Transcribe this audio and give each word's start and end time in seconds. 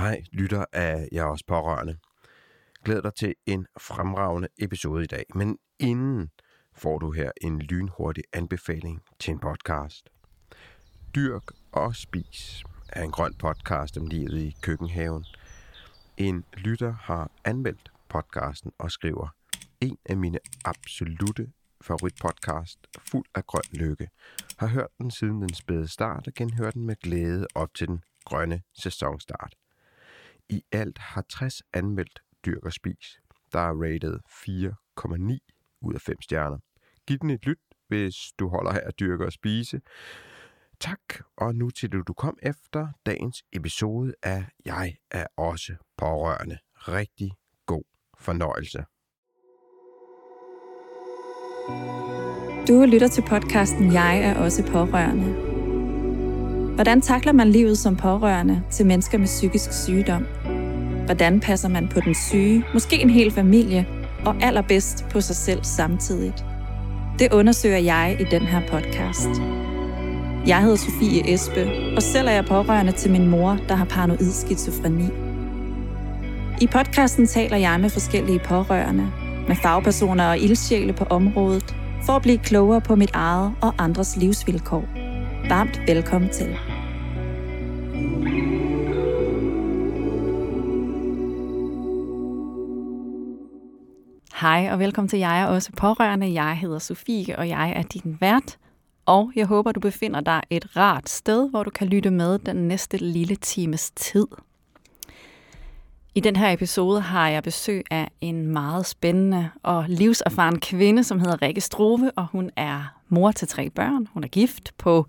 Hej, 0.00 0.22
lytter 0.32 0.64
af 0.72 1.08
jeg 1.12 1.24
også 1.24 1.44
pårørende. 1.46 1.96
Glæder 2.84 3.00
dig 3.00 3.14
til 3.14 3.34
en 3.46 3.66
fremragende 3.80 4.48
episode 4.58 5.04
i 5.04 5.06
dag, 5.06 5.24
men 5.34 5.58
inden 5.78 6.30
får 6.76 6.98
du 6.98 7.10
her 7.10 7.30
en 7.40 7.58
lynhurtig 7.58 8.24
anbefaling 8.32 9.02
til 9.18 9.32
en 9.32 9.38
podcast. 9.38 10.08
Dyrk 11.14 11.42
og 11.72 11.96
spis 11.96 12.64
er 12.88 13.02
en 13.02 13.10
grøn 13.10 13.34
podcast 13.34 13.98
om 13.98 14.06
livet 14.06 14.38
i 14.38 14.56
køkkenhaven. 14.62 15.24
En 16.16 16.44
lytter 16.54 16.92
har 16.92 17.30
anmeldt 17.44 17.92
podcasten 18.08 18.72
og 18.78 18.90
skriver, 18.90 19.28
en 19.80 19.98
af 20.06 20.16
mine 20.16 20.38
absolute 20.64 21.52
favoritpodcast, 21.80 22.78
fuld 22.98 23.26
af 23.34 23.46
grøn 23.46 23.62
lykke. 23.72 24.08
Har 24.58 24.66
hørt 24.66 24.90
den 24.98 25.10
siden 25.10 25.40
den 25.40 25.54
spæde 25.54 25.88
start 25.88 26.26
og 26.26 26.32
genhørt 26.34 26.74
den 26.74 26.86
med 26.86 26.96
glæde 26.96 27.46
op 27.54 27.74
til 27.74 27.88
den 27.88 28.04
grønne 28.24 28.62
sæsonstart. 28.74 29.59
I 30.50 30.62
alt 30.72 30.98
har 30.98 31.24
60 31.28 31.62
anmeldt 31.72 32.22
Dyrk 32.46 32.64
og 32.64 32.72
Spis, 32.72 33.20
der 33.52 33.60
er 33.60 33.82
rated 33.82 34.18
4,9 34.28 35.78
ud 35.80 35.94
af 35.94 36.00
5 36.00 36.22
stjerner. 36.22 36.58
Giv 37.06 37.18
den 37.18 37.30
et 37.30 37.46
lyt, 37.46 37.58
hvis 37.88 38.14
du 38.38 38.48
holder 38.48 38.72
her 38.72 38.80
at 38.80 39.00
dyrke 39.00 39.26
og 39.26 39.32
spise. 39.32 39.80
Tak, 40.80 41.00
og 41.36 41.54
nu 41.54 41.70
til 41.70 41.92
det, 41.92 42.08
du 42.08 42.12
kom 42.12 42.38
efter 42.42 42.88
dagens 43.06 43.42
episode 43.52 44.14
af 44.22 44.44
Jeg 44.64 44.96
er 45.10 45.26
også 45.36 45.76
pårørende. 45.96 46.58
Rigtig 46.74 47.30
god 47.66 47.84
fornøjelse. 48.18 48.84
Du 52.68 52.84
lytter 52.92 53.08
til 53.08 53.22
podcasten 53.28 53.92
Jeg 53.92 54.20
er 54.22 54.44
også 54.44 54.66
pårørende. 54.66 55.50
Hvordan 56.74 57.00
takler 57.00 57.32
man 57.32 57.48
livet 57.48 57.78
som 57.78 57.96
pårørende 57.96 58.62
til 58.70 58.86
mennesker 58.86 59.18
med 59.18 59.26
psykisk 59.26 59.72
sygdom? 59.84 60.26
Hvordan 61.04 61.40
passer 61.40 61.68
man 61.68 61.88
på 61.88 62.00
den 62.00 62.14
syge, 62.14 62.64
måske 62.72 63.02
en 63.02 63.10
hel 63.10 63.30
familie, 63.30 63.86
og 64.24 64.36
allerbedst 64.40 65.06
på 65.10 65.20
sig 65.20 65.36
selv 65.36 65.64
samtidigt? 65.64 66.44
Det 67.18 67.32
undersøger 67.32 67.78
jeg 67.78 68.16
i 68.20 68.24
den 68.24 68.42
her 68.42 68.60
podcast. 68.68 69.28
Jeg 70.46 70.62
hedder 70.62 70.76
Sofie 70.76 71.34
Espe, 71.34 71.70
og 71.96 72.02
selv 72.02 72.28
er 72.28 72.32
jeg 72.32 72.44
pårørende 72.44 72.92
til 72.92 73.10
min 73.10 73.28
mor, 73.28 73.58
der 73.68 73.74
har 73.74 73.84
paranoid 73.84 74.32
skizofreni. 74.32 75.08
I 76.60 76.66
podcasten 76.66 77.26
taler 77.26 77.56
jeg 77.56 77.80
med 77.80 77.90
forskellige 77.90 78.38
pårørende, 78.38 79.08
med 79.48 79.56
fagpersoner 79.56 80.28
og 80.28 80.38
ildsjæle 80.38 80.92
på 80.92 81.04
området, 81.04 81.76
for 82.06 82.12
at 82.12 82.22
blive 82.22 82.38
klogere 82.38 82.80
på 82.80 82.96
mit 82.96 83.10
eget 83.12 83.52
og 83.60 83.74
andres 83.78 84.16
livsvilkår. 84.16 84.84
Varmt 85.48 85.80
velkommen 85.86 86.30
til. 86.30 86.56
Hej 94.40 94.68
og 94.72 94.78
velkommen 94.78 95.08
til 95.08 95.18
Jeg 95.18 95.40
er 95.40 95.46
også 95.46 95.72
pårørende. 95.72 96.32
Jeg 96.32 96.58
hedder 96.58 96.78
Sofie, 96.78 97.38
og 97.38 97.48
jeg 97.48 97.72
er 97.76 97.82
din 97.82 98.16
vært. 98.20 98.58
Og 99.06 99.32
jeg 99.36 99.46
håber, 99.46 99.72
du 99.72 99.80
befinder 99.80 100.20
dig 100.20 100.42
et 100.50 100.76
rart 100.76 101.08
sted, 101.08 101.50
hvor 101.50 101.62
du 101.62 101.70
kan 101.70 101.86
lytte 101.86 102.10
med 102.10 102.38
den 102.38 102.56
næste 102.56 102.96
lille 102.96 103.36
times 103.36 103.90
tid. 103.90 104.26
I 106.14 106.20
den 106.20 106.36
her 106.36 106.52
episode 106.52 107.00
har 107.00 107.28
jeg 107.28 107.42
besøg 107.42 107.84
af 107.90 108.10
en 108.20 108.46
meget 108.46 108.86
spændende 108.86 109.50
og 109.62 109.84
livserfaren 109.88 110.60
kvinde, 110.60 111.04
som 111.04 111.20
hedder 111.20 111.42
Rikke 111.42 111.60
Strove, 111.60 112.10
og 112.16 112.26
hun 112.26 112.50
er 112.56 113.00
mor 113.08 113.32
til 113.32 113.48
tre 113.48 113.70
børn. 113.70 114.06
Hun 114.12 114.24
er 114.24 114.28
gift 114.28 114.72
på 114.78 115.06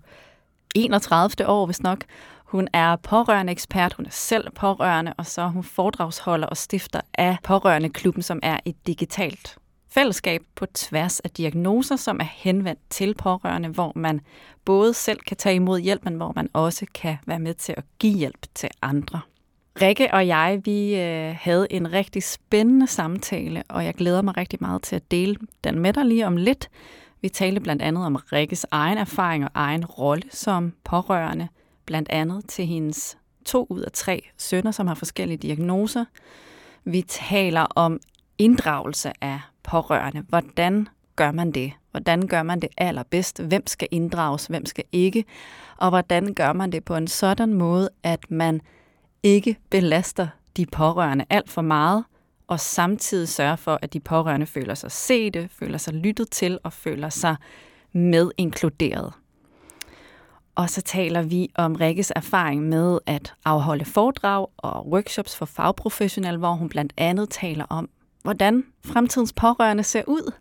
31. 0.74 1.48
år, 1.48 1.66
hvis 1.66 1.82
nok. 1.82 2.04
Hun 2.52 2.68
er 2.72 2.96
pårørende 2.96 3.52
ekspert, 3.52 3.92
hun 3.92 4.06
er 4.06 4.10
selv 4.10 4.50
pårørende, 4.50 5.14
og 5.16 5.26
så 5.26 5.42
er 5.42 5.46
hun 5.46 5.64
foredragsholder 5.64 6.46
og 6.46 6.56
stifter 6.56 7.00
af 7.14 7.36
Pårørende-klubben, 7.44 8.22
som 8.22 8.40
er 8.42 8.58
et 8.64 8.86
digitalt 8.86 9.56
fællesskab 9.90 10.42
på 10.54 10.66
tværs 10.66 11.20
af 11.20 11.30
diagnoser, 11.30 11.96
som 11.96 12.20
er 12.20 12.26
henvendt 12.32 12.80
til 12.90 13.14
pårørende, 13.14 13.68
hvor 13.68 13.92
man 13.94 14.20
både 14.64 14.94
selv 14.94 15.18
kan 15.18 15.36
tage 15.36 15.54
imod 15.54 15.80
hjælp, 15.80 16.04
men 16.04 16.14
hvor 16.14 16.32
man 16.36 16.48
også 16.52 16.86
kan 16.94 17.16
være 17.26 17.38
med 17.38 17.54
til 17.54 17.74
at 17.76 17.84
give 17.98 18.18
hjælp 18.18 18.46
til 18.54 18.68
andre. 18.82 19.20
Rikke 19.82 20.14
og 20.14 20.26
jeg, 20.26 20.60
vi 20.64 21.00
øh, 21.00 21.36
havde 21.40 21.66
en 21.70 21.92
rigtig 21.92 22.22
spændende 22.22 22.86
samtale, 22.86 23.62
og 23.68 23.84
jeg 23.84 23.94
glæder 23.94 24.22
mig 24.22 24.36
rigtig 24.36 24.58
meget 24.60 24.82
til 24.82 24.96
at 24.96 25.10
dele 25.10 25.36
den 25.64 25.78
med 25.78 25.92
dig 25.92 26.04
lige 26.04 26.26
om 26.26 26.36
lidt. 26.36 26.70
Vi 27.20 27.28
talte 27.28 27.60
blandt 27.60 27.82
andet 27.82 28.06
om 28.06 28.16
Rikkes 28.32 28.66
egen 28.70 28.98
erfaring 28.98 29.44
og 29.44 29.50
egen 29.54 29.84
rolle 29.84 30.22
som 30.30 30.72
pårørende, 30.84 31.48
blandt 31.86 32.08
andet 32.08 32.48
til 32.48 32.66
hendes 32.66 33.18
to 33.44 33.66
ud 33.70 33.80
af 33.80 33.92
tre 33.92 34.28
sønner, 34.38 34.70
som 34.70 34.86
har 34.86 34.94
forskellige 34.94 35.38
diagnoser. 35.38 36.04
Vi 36.84 37.02
taler 37.02 37.60
om 37.60 38.00
inddragelse 38.38 39.12
af 39.20 39.40
pårørende. 39.62 40.24
Hvordan 40.28 40.88
gør 41.16 41.32
man 41.32 41.52
det? 41.52 41.72
Hvordan 41.90 42.26
gør 42.28 42.42
man 42.42 42.60
det 42.60 42.68
allerbedst? 42.76 43.42
Hvem 43.42 43.66
skal 43.66 43.88
inddrages? 43.90 44.46
Hvem 44.46 44.66
skal 44.66 44.84
ikke? 44.92 45.24
Og 45.76 45.88
hvordan 45.88 46.34
gør 46.34 46.52
man 46.52 46.72
det 46.72 46.84
på 46.84 46.96
en 46.96 47.08
sådan 47.08 47.54
måde, 47.54 47.88
at 48.02 48.30
man 48.30 48.60
ikke 49.22 49.56
belaster 49.70 50.28
de 50.56 50.66
pårørende 50.66 51.24
alt 51.30 51.50
for 51.50 51.62
meget, 51.62 52.04
og 52.46 52.60
samtidig 52.60 53.28
sørge 53.28 53.56
for, 53.56 53.78
at 53.82 53.92
de 53.92 54.00
pårørende 54.00 54.46
føler 54.46 54.74
sig 54.74 54.92
set, 54.92 55.48
føler 55.50 55.78
sig 55.78 55.94
lyttet 55.94 56.30
til 56.30 56.58
og 56.64 56.72
føler 56.72 57.08
sig 57.08 57.36
medinkluderet. 57.92 59.12
Og 60.54 60.70
så 60.70 60.82
taler 60.82 61.22
vi 61.22 61.50
om 61.54 61.74
Rikkes 61.74 62.12
erfaring 62.16 62.62
med 62.62 62.98
at 63.06 63.34
afholde 63.44 63.84
foredrag 63.84 64.46
og 64.56 64.88
workshops 64.88 65.36
for 65.36 65.46
fagprofessionelle, 65.46 66.38
hvor 66.38 66.52
hun 66.52 66.68
blandt 66.68 66.92
andet 66.96 67.30
taler 67.30 67.64
om, 67.70 67.88
hvordan 68.22 68.64
fremtidens 68.84 69.32
pårørende 69.32 69.82
ser 69.82 70.02
ud. 70.06 70.32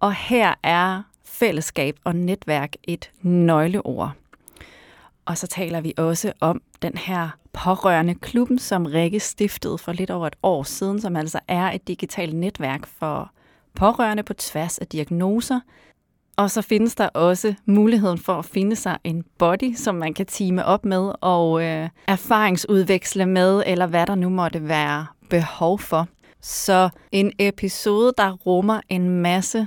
Og 0.00 0.14
her 0.14 0.54
er 0.62 1.02
fællesskab 1.24 1.96
og 2.04 2.16
netværk 2.16 2.72
et 2.84 3.10
nøgleord. 3.22 4.12
Og 5.24 5.38
så 5.38 5.46
taler 5.46 5.80
vi 5.80 5.92
også 5.96 6.32
om 6.40 6.62
den 6.82 6.96
her 6.96 7.28
pårørende 7.52 8.14
klubben, 8.14 8.58
som 8.58 8.86
Rikke 8.86 9.20
stiftede 9.20 9.78
for 9.78 9.92
lidt 9.92 10.10
over 10.10 10.26
et 10.26 10.36
år 10.42 10.62
siden, 10.62 11.00
som 11.00 11.16
altså 11.16 11.40
er 11.48 11.72
et 11.72 11.88
digitalt 11.88 12.34
netværk 12.34 12.86
for 12.86 13.30
pårørende 13.74 14.22
på 14.22 14.34
tværs 14.34 14.78
af 14.78 14.86
diagnoser. 14.86 15.60
Og 16.36 16.50
så 16.50 16.62
findes 16.62 16.94
der 16.94 17.08
også 17.08 17.54
muligheden 17.66 18.18
for 18.18 18.32
at 18.32 18.44
finde 18.44 18.76
sig 18.76 18.98
en 19.04 19.24
body, 19.38 19.74
som 19.74 19.94
man 19.94 20.14
kan 20.14 20.26
time 20.26 20.64
op 20.64 20.84
med 20.84 21.12
og 21.20 21.62
øh, 21.64 21.88
erfaringsudveksle 22.08 23.26
med, 23.26 23.62
eller 23.66 23.86
hvad 23.86 24.06
der 24.06 24.14
nu 24.14 24.28
måtte 24.28 24.68
være 24.68 25.06
behov 25.30 25.78
for. 25.78 26.08
Så 26.40 26.88
en 27.12 27.32
episode, 27.38 28.12
der 28.18 28.32
rummer 28.32 28.80
en 28.88 29.08
masse 29.08 29.66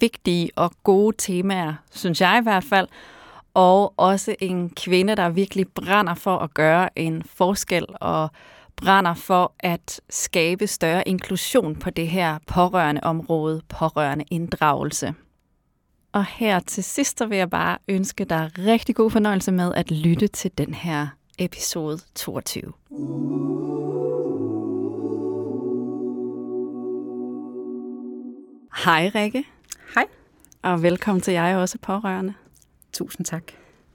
vigtige 0.00 0.50
og 0.56 0.72
gode 0.84 1.16
temaer, 1.18 1.74
synes 1.90 2.20
jeg 2.20 2.38
i 2.40 2.42
hvert 2.42 2.64
fald, 2.64 2.88
og 3.54 3.94
også 3.96 4.34
en 4.40 4.70
kvinde, 4.70 5.14
der 5.16 5.28
virkelig 5.28 5.68
brænder 5.68 6.14
for 6.14 6.38
at 6.38 6.54
gøre 6.54 6.98
en 6.98 7.22
forskel 7.22 7.86
og 8.00 8.30
brænder 8.76 9.14
for 9.14 9.52
at 9.60 10.00
skabe 10.10 10.66
større 10.66 11.08
inklusion 11.08 11.76
på 11.76 11.90
det 11.90 12.08
her 12.08 12.38
pårørende 12.46 13.00
område, 13.04 13.62
pårørende 13.68 14.24
inddragelse. 14.30 15.14
Og 16.16 16.24
her 16.24 16.60
til 16.60 16.84
sidst 16.84 17.22
vil 17.28 17.38
jeg 17.38 17.50
bare 17.50 17.78
ønske 17.88 18.24
dig 18.24 18.50
rigtig 18.58 18.94
god 18.94 19.10
fornøjelse 19.10 19.52
med 19.52 19.74
at 19.74 19.90
lytte 19.90 20.26
til 20.26 20.50
den 20.58 20.74
her 20.74 21.08
episode 21.38 21.98
22. 22.14 22.72
Hej 28.84 29.10
Rikke. 29.14 29.44
Hej. 29.94 30.04
Og 30.62 30.82
velkommen 30.82 31.20
til 31.20 31.32
Jeg 31.32 31.56
også 31.56 31.78
pårørende. 31.82 32.34
Tusind 32.92 33.26
tak. 33.26 33.44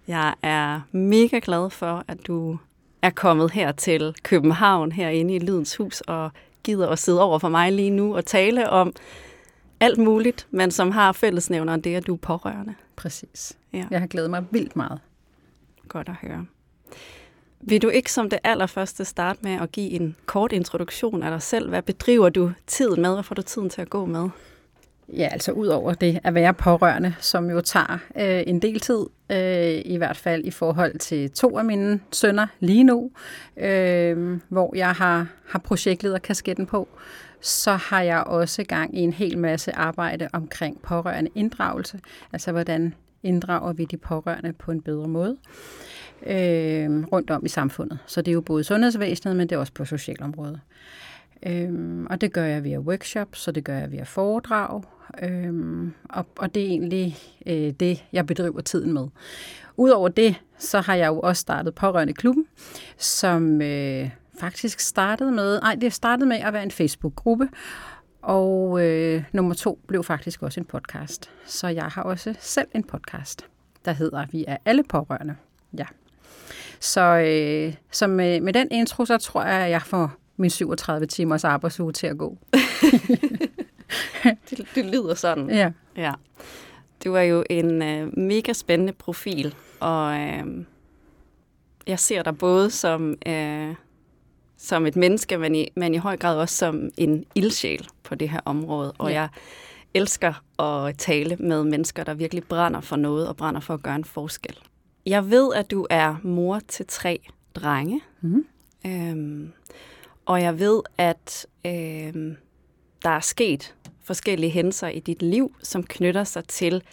Jeg 0.08 0.34
er 0.42 0.82
mega 0.92 1.40
glad 1.44 1.70
for, 1.70 2.04
at 2.08 2.28
du 2.28 2.58
er 3.02 3.10
kommet 3.10 3.52
her 3.52 3.72
til 3.72 4.16
København, 4.24 4.92
herinde 4.92 5.36
i 5.36 5.40
Lydens 5.40 5.76
Hus, 5.76 6.02
og 6.02 6.32
gider 6.64 6.90
at 6.90 7.00
sidde 7.00 7.22
over 7.22 7.40
for 7.40 7.50
mig 7.50 7.72
lige 7.72 7.90
nu 7.90 8.16
og 8.16 8.26
tale 8.26 8.70
om 8.70 8.94
alt 9.82 9.98
muligt, 9.98 10.48
men 10.52 10.72
som 10.72 10.92
har 10.92 11.12
fællesnævneren 11.12 11.82
det, 11.82 11.96
at 11.96 12.08
du 12.08 12.14
er 12.14 12.18
pårørende. 12.18 12.74
Præcis. 12.96 13.58
Ja. 13.74 13.86
Jeg 13.92 14.00
har 14.00 14.08
glædet 14.08 14.30
mig 14.30 14.44
vildt 14.52 14.76
meget. 14.76 15.00
Godt 15.88 16.10
at 16.10 16.16
høre. 16.22 16.46
Vil 17.62 17.82
du 17.82 17.90
ikke 17.90 18.12
som 18.12 18.30
det 18.30 18.40
allerførste 18.44 19.06
starte 19.06 19.40
med 19.44 19.52
at 19.52 19.72
give 19.72 19.92
en 19.92 20.16
kort 20.26 20.52
introduktion 20.52 21.24
af 21.24 21.32
dig 21.32 21.42
selv? 21.42 21.70
Hvad 21.70 21.82
bedriver 21.82 22.30
du 22.30 22.52
tiden 22.68 23.02
med? 23.02 23.14
Hvad 23.14 23.24
får 23.24 23.36
du 23.36 23.42
tiden 23.42 23.70
til 23.70 23.82
at 23.82 23.90
gå 23.90 24.06
med? 24.06 24.30
Ja, 25.14 25.30
altså 25.32 25.52
ud 25.52 25.68
over 25.68 25.94
det 25.94 26.20
at 26.24 26.34
være 26.34 26.54
pårørende, 26.54 27.16
som 27.20 27.50
jo 27.50 27.62
tager 27.62 27.98
øh, 28.20 28.44
en 28.48 28.62
del 28.62 28.80
tid, 28.80 29.06
øh, 29.32 29.82
i 29.86 29.98
hvert 29.98 30.18
fald 30.18 30.46
i 30.46 30.52
forhold 30.52 31.00
til 31.00 31.32
to 31.32 31.58
af 31.58 31.66
mine 31.66 32.00
sønner 32.12 32.48
lige 32.60 32.84
nu, 32.84 33.12
øh, 33.58 34.40
hvor 34.50 34.76
jeg 34.76 34.92
har, 34.92 35.28
har 35.48 35.60
projektlederkasketten 35.60 36.66
på, 36.66 36.88
så 37.42 37.72
har 37.72 38.02
jeg 38.02 38.24
også 38.24 38.64
gang 38.64 38.98
i 38.98 39.00
en 39.00 39.14
hel 39.14 39.38
masse 39.38 39.76
arbejde 39.76 40.30
omkring 40.34 40.82
pårørende 40.82 41.32
inddragelse, 41.36 42.00
altså 42.34 42.52
hvordan 42.52 42.94
inddrager 43.24 43.74
vi 43.74 43.86
de 43.86 43.98
pårørende 43.98 44.54
på 44.54 44.72
en 44.72 44.82
bedre 44.82 45.08
måde 45.08 45.38
øh, 46.26 47.04
rundt 47.04 47.32
om 47.32 47.46
i 47.46 47.50
samfundet. 47.50 48.00
Så 48.06 48.22
det 48.22 48.32
er 48.32 48.34
jo 48.34 48.42
både 48.42 48.64
sundhedsvæsenet, 48.64 49.36
men 49.36 49.50
det 49.50 49.56
er 49.56 49.60
også 49.60 49.74
på 49.74 49.86
socialområdet. 49.86 50.60
Øhm, 51.46 52.08
og 52.10 52.22
det 52.22 52.34
gør 52.34 52.44
jeg 52.44 52.64
via 52.64 52.80
workshops, 52.80 53.40
så 53.40 53.52
det 53.52 53.64
gør 53.64 53.78
jeg 53.78 53.92
via 53.92 54.04
foredrag, 54.04 54.84
øhm, 55.24 55.94
og, 56.10 56.26
og 56.38 56.56
det 56.56 56.64
er 56.64 56.68
egentlig 56.68 57.18
øh, 57.46 57.74
det, 57.80 58.06
jeg 58.14 58.26
bedriver 58.26 58.62
tiden 58.62 58.94
med. 58.94 59.08
Udover 59.78 60.10
det, 60.10 60.36
så 60.58 60.82
har 60.82 60.96
jeg 60.96 61.08
jo 61.08 61.20
også 61.20 61.40
startet 61.40 61.76
Pårørende 61.76 62.14
Klubben, 62.14 62.46
som 62.98 63.62
øh, 63.62 64.10
faktisk 64.42 64.80
startede 64.80 65.32
med, 65.32 65.62
nej, 65.62 65.76
det 65.76 65.94
startede 65.94 66.30
med 66.30 66.38
at 66.38 66.54
være 66.54 66.64
en 66.64 66.72
Facebook-gruppe, 66.72 67.50
og 68.22 68.86
øh, 68.86 69.24
nummer 69.32 69.54
to 69.54 69.80
blev 69.88 70.04
faktisk 70.04 70.44
også 70.44 70.60
en 70.60 70.66
podcast. 70.66 71.32
Så 71.46 71.68
jeg 71.68 71.84
har 71.84 72.04
også 72.04 72.36
selv 72.40 72.68
en 72.76 72.84
podcast, 72.84 73.46
der 73.86 73.92
hedder 73.92 74.26
Vi 74.32 74.46
er 74.48 74.58
alle 74.66 74.84
pårørende. 74.84 75.36
Ja. 75.78 75.86
Så, 76.80 77.02
øh, 77.02 77.74
så 77.92 78.08
med, 78.08 78.42
med 78.42 78.54
den 78.54 78.68
intro, 78.72 79.06
så 79.06 79.18
tror 79.18 79.44
jeg, 79.44 79.62
at 79.62 79.72
jeg 79.72 79.82
får 79.82 80.12
min 80.38 80.50
37 80.50 81.06
timers 81.06 81.44
arbejdsuge 81.44 81.92
til 81.94 82.08
at 82.08 82.18
gå. 82.18 82.38
det, 84.50 84.68
det 84.76 84.86
lyder 84.86 85.14
sådan. 85.14 85.50
Ja. 85.50 85.72
ja. 85.98 86.14
Du 87.04 87.14
er 87.14 87.22
jo 87.22 87.44
en 87.50 87.82
øh, 87.82 88.18
mega 88.18 88.54
spændende 88.54 88.94
profil, 88.94 89.56
og 89.80 90.20
øh, 90.20 90.66
jeg 91.88 92.00
ser 92.00 92.24
dig 92.24 92.38
både 92.38 92.70
som, 92.70 93.16
øh, 93.28 93.76
som 94.62 94.86
et 94.86 94.96
menneske, 94.96 95.38
men 95.38 95.56
i, 95.56 95.68
men 95.76 95.94
i 95.94 95.98
høj 95.98 96.18
grad 96.18 96.38
også 96.38 96.56
som 96.56 96.90
en 96.98 97.26
ildsjæl 97.36 97.88
på 98.04 98.16
det 98.16 98.30
her 98.30 98.40
område. 98.46 98.92
Og 98.98 99.10
ja. 99.10 99.20
jeg 99.20 99.30
elsker 99.94 100.62
at 100.62 100.98
tale 100.98 101.36
med 101.36 101.64
mennesker, 101.64 102.04
der 102.04 102.14
virkelig 102.14 102.44
brænder 102.44 102.82
for 102.82 102.96
noget 102.96 103.28
og 103.28 103.38
brænder 103.38 103.62
for 103.62 103.74
at 103.74 103.84
gøre 103.84 103.96
en 103.96 104.06
forskel. 104.06 104.58
Jeg 105.06 105.30
ved, 105.30 105.54
at 105.56 105.72
du 105.72 105.88
er 105.90 106.16
mor 106.24 106.60
til 106.68 106.86
tre 106.88 107.20
drenge. 107.56 108.02
Mm. 108.22 108.46
Øhm, 108.86 109.52
og 110.26 110.42
jeg 110.42 110.60
ved, 110.60 110.82
at 110.98 111.48
øhm, 111.66 112.38
der 113.04 113.10
er 113.10 113.20
sket 113.20 113.76
forskellige 114.04 114.50
hændelser 114.50 114.88
i 114.88 115.00
dit 115.00 115.22
liv, 115.22 115.56
som 115.64 115.84
knytter 115.84 116.24
sig 116.24 116.46
til 116.48 116.84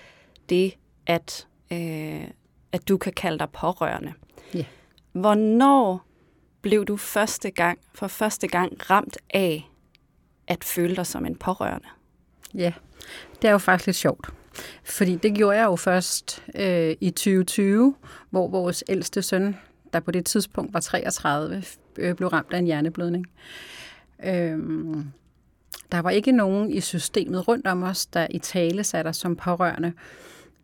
det, 0.48 0.74
at, 1.06 1.46
øh, 1.72 2.24
at 2.72 2.88
du 2.88 2.96
kan 2.96 3.12
kalde 3.12 3.38
dig 3.38 3.48
pårørende. 3.50 4.12
Yeah. 4.56 4.66
Hvornår 5.12 6.07
blev 6.62 6.84
du 6.84 6.96
første 6.96 7.50
gang, 7.50 7.78
for 7.94 8.06
første 8.06 8.48
gang 8.48 8.90
ramt 8.90 9.18
af 9.30 9.70
at 10.46 10.64
føle 10.64 10.96
dig 10.96 11.06
som 11.06 11.26
en 11.26 11.36
pårørende? 11.36 11.88
Ja, 12.54 12.72
det 13.42 13.48
er 13.48 13.52
jo 13.52 13.58
faktisk 13.58 13.86
lidt 13.86 13.96
sjovt. 13.96 14.28
Fordi 14.84 15.16
det 15.16 15.34
gjorde 15.34 15.58
jeg 15.58 15.64
jo 15.64 15.76
først 15.76 16.42
øh, 16.54 16.96
i 17.00 17.10
2020, 17.10 17.94
hvor 18.30 18.48
vores 18.48 18.84
ældste 18.88 19.22
søn, 19.22 19.56
der 19.92 20.00
på 20.00 20.10
det 20.10 20.26
tidspunkt 20.26 20.74
var 20.74 20.80
33, 20.80 21.62
øh, 21.98 22.14
blev 22.14 22.28
ramt 22.28 22.52
af 22.52 22.58
en 22.58 22.64
hjerneblødning. 22.64 23.26
Øhm, 24.24 25.04
der 25.92 25.98
var 25.98 26.10
ikke 26.10 26.32
nogen 26.32 26.70
i 26.70 26.80
systemet 26.80 27.48
rundt 27.48 27.66
om 27.66 27.82
os, 27.82 28.06
der 28.06 28.26
i 28.30 28.38
tale 28.38 28.84
satte 28.84 29.08
os 29.08 29.16
som 29.16 29.36
pårørende. 29.36 29.92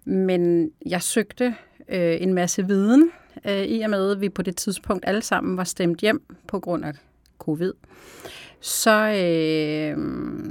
Men 0.04 0.70
jeg 0.86 1.02
søgte 1.02 1.54
øh, 1.88 2.16
en 2.20 2.34
masse 2.34 2.66
viden, 2.66 3.10
øh, 3.44 3.62
i 3.64 3.80
og 3.80 3.90
med 3.90 4.10
at 4.10 4.20
vi 4.20 4.28
på 4.28 4.42
det 4.42 4.56
tidspunkt 4.56 5.04
alle 5.06 5.22
sammen 5.22 5.56
var 5.56 5.64
stemt 5.64 6.00
hjem 6.00 6.22
på 6.46 6.60
grund 6.60 6.84
af 6.84 6.92
covid 7.38 7.72
så, 8.64 9.08
øh, 9.08 9.96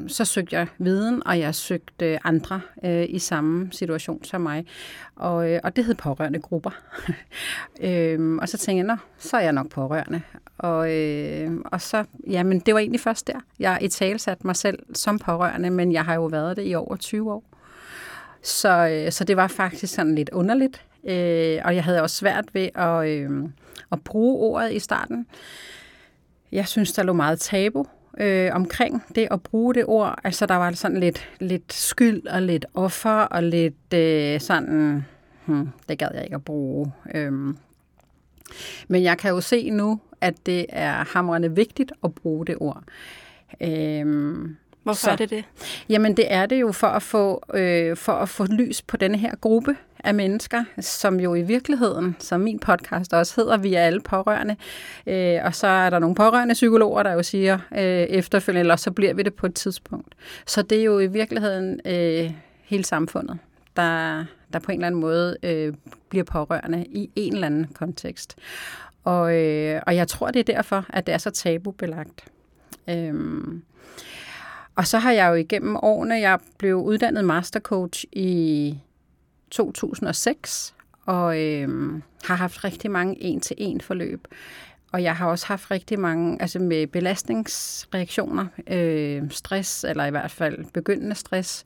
så 0.07 0.25
søgte 0.25 0.55
jeg 0.55 0.67
viden, 0.77 1.27
og 1.27 1.39
jeg 1.39 1.55
søgte 1.55 2.27
andre 2.27 2.61
øh, 2.85 3.05
i 3.09 3.19
samme 3.19 3.69
situation 3.71 4.23
som 4.23 4.41
mig. 4.41 4.65
Og, 5.15 5.51
øh, 5.51 5.59
og 5.63 5.75
det 5.75 5.85
hed 5.85 5.95
pårørende 5.95 6.39
grupper. 6.39 6.71
øh, 7.87 8.35
og 8.35 8.49
så 8.49 8.57
tænkte 8.57 8.87
jeg, 8.87 8.97
så 9.17 9.37
er 9.37 9.41
jeg 9.41 9.53
nok 9.53 9.69
pårørende. 9.69 10.21
Og, 10.57 10.93
øh, 10.93 11.51
og 11.65 11.81
så, 11.81 12.03
jamen 12.27 12.59
det 12.59 12.73
var 12.73 12.79
egentlig 12.79 13.01
først 13.01 13.27
der. 13.27 13.39
Jeg 13.59 13.77
i 13.81 13.87
tale 13.87 14.19
mig 14.43 14.55
selv 14.55 14.79
som 14.93 15.19
pårørende, 15.19 15.69
men 15.69 15.91
jeg 15.91 16.05
har 16.05 16.15
jo 16.15 16.25
været 16.25 16.57
det 16.57 16.67
i 16.67 16.75
over 16.75 16.95
20 16.95 17.31
år. 17.31 17.43
Så, 18.43 18.87
øh, 18.87 19.11
så 19.11 19.23
det 19.23 19.37
var 19.37 19.47
faktisk 19.47 19.93
sådan 19.93 20.15
lidt 20.15 20.29
underligt. 20.29 20.81
Øh, 21.03 21.61
og 21.65 21.75
jeg 21.75 21.83
havde 21.83 22.01
også 22.01 22.15
svært 22.15 22.45
ved 22.53 22.69
at, 22.75 23.07
øh, 23.07 23.49
at 23.91 24.01
bruge 24.01 24.39
ordet 24.39 24.73
i 24.73 24.79
starten. 24.79 25.27
Jeg 26.51 26.67
synes, 26.67 26.93
der 26.93 27.03
lå 27.03 27.13
meget 27.13 27.39
tabu 27.39 27.85
øh, 28.17 28.49
omkring 28.53 29.03
det 29.15 29.27
at 29.31 29.43
bruge 29.43 29.73
det 29.73 29.85
ord. 29.85 30.19
Altså, 30.23 30.45
der 30.45 30.55
var 30.55 30.71
sådan 30.71 30.99
lidt, 30.99 31.29
lidt 31.39 31.73
skyld 31.73 32.27
og 32.27 32.41
lidt 32.41 32.65
offer 32.73 33.21
og 33.21 33.43
lidt 33.43 33.93
øh, 33.93 34.39
sådan, 34.39 35.05
hmm, 35.45 35.69
det 35.89 35.99
gad 35.99 36.07
jeg 36.13 36.23
ikke 36.23 36.35
at 36.35 36.45
bruge. 36.45 36.91
Øhm. 37.15 37.57
Men 38.87 39.03
jeg 39.03 39.17
kan 39.17 39.31
jo 39.31 39.41
se 39.41 39.69
nu, 39.69 39.99
at 40.21 40.45
det 40.45 40.65
er 40.69 41.05
hamrende 41.13 41.55
vigtigt 41.55 41.91
at 42.03 42.15
bruge 42.15 42.45
det 42.45 42.55
ord. 42.59 42.83
Øhm, 43.61 44.57
Hvorfor 44.83 44.99
så, 44.99 45.11
er 45.11 45.15
det 45.15 45.29
det? 45.29 45.45
Jamen 45.89 46.17
det 46.17 46.33
er 46.33 46.45
det 46.45 46.61
jo 46.61 46.71
for 46.71 46.87
at 46.87 47.03
få 47.03 47.43
øh, 47.53 47.97
for 47.97 48.13
at 48.13 48.29
få 48.29 48.45
lys 48.45 48.81
på 48.81 48.97
denne 48.97 49.17
her 49.17 49.35
gruppe 49.35 49.75
af 50.03 50.13
mennesker, 50.13 50.63
som 50.79 51.19
jo 51.19 51.35
i 51.35 51.41
virkeligheden, 51.41 52.15
som 52.19 52.41
min 52.41 52.59
podcast 52.59 53.13
også 53.13 53.33
hedder, 53.35 53.57
vi 53.57 53.73
er 53.73 53.81
alle 53.81 54.01
pårørende. 54.01 54.55
Øh, 55.07 55.39
og 55.43 55.55
så 55.55 55.67
er 55.67 55.89
der 55.89 55.99
nogle 55.99 56.15
pårørende 56.15 56.53
psykologer, 56.53 57.03
der 57.03 57.11
jo 57.11 57.23
siger 57.23 57.59
øh, 57.71 57.81
efterfølgende, 57.81 58.59
eller 58.59 58.75
så 58.75 58.91
bliver 58.91 59.13
vi 59.13 59.23
det 59.23 59.33
på 59.33 59.45
et 59.45 59.55
tidspunkt. 59.55 60.15
Så 60.45 60.61
det 60.61 60.79
er 60.79 60.83
jo 60.83 60.99
i 60.99 61.07
virkeligheden 61.07 61.79
øh, 61.85 62.31
hele 62.63 62.83
samfundet, 62.83 63.37
der, 63.75 64.25
der 64.53 64.59
på 64.59 64.71
en 64.71 64.77
eller 64.77 64.87
anden 64.87 65.01
måde 65.01 65.37
øh, 65.43 65.73
bliver 66.09 66.25
pårørende 66.25 66.85
i 66.85 67.09
en 67.15 67.33
eller 67.33 67.47
anden 67.47 67.67
kontekst. 67.73 68.37
Og, 69.03 69.35
øh, 69.35 69.81
og 69.87 69.95
jeg 69.95 70.07
tror, 70.07 70.31
det 70.31 70.39
er 70.39 70.53
derfor, 70.53 70.85
at 70.89 71.07
det 71.07 71.13
er 71.13 71.17
så 71.17 71.31
tabubelagt. 71.31 72.25
Øh, 72.89 73.13
og 74.75 74.87
så 74.87 74.97
har 74.97 75.11
jeg 75.11 75.29
jo 75.29 75.33
igennem 75.33 75.75
årene, 75.75 76.15
jeg 76.15 76.39
blev 76.57 76.75
uddannet 76.75 77.25
mastercoach 77.25 78.05
i 78.11 78.77
2006, 79.51 80.73
og 81.05 81.41
øh, 81.41 81.93
har 82.23 82.35
haft 82.35 82.63
rigtig 82.63 82.91
mange 82.91 83.23
en-til-en 83.23 83.81
forløb. 83.81 84.27
Og 84.91 85.03
jeg 85.03 85.15
har 85.15 85.27
også 85.27 85.47
haft 85.47 85.71
rigtig 85.71 85.99
mange, 85.99 86.41
altså 86.41 86.59
med 86.59 86.87
belastningsreaktioner, 86.87 88.45
øh, 88.67 89.31
stress, 89.31 89.83
eller 89.83 90.05
i 90.05 90.09
hvert 90.09 90.31
fald 90.31 90.65
begyndende 90.73 91.15
stress. 91.15 91.63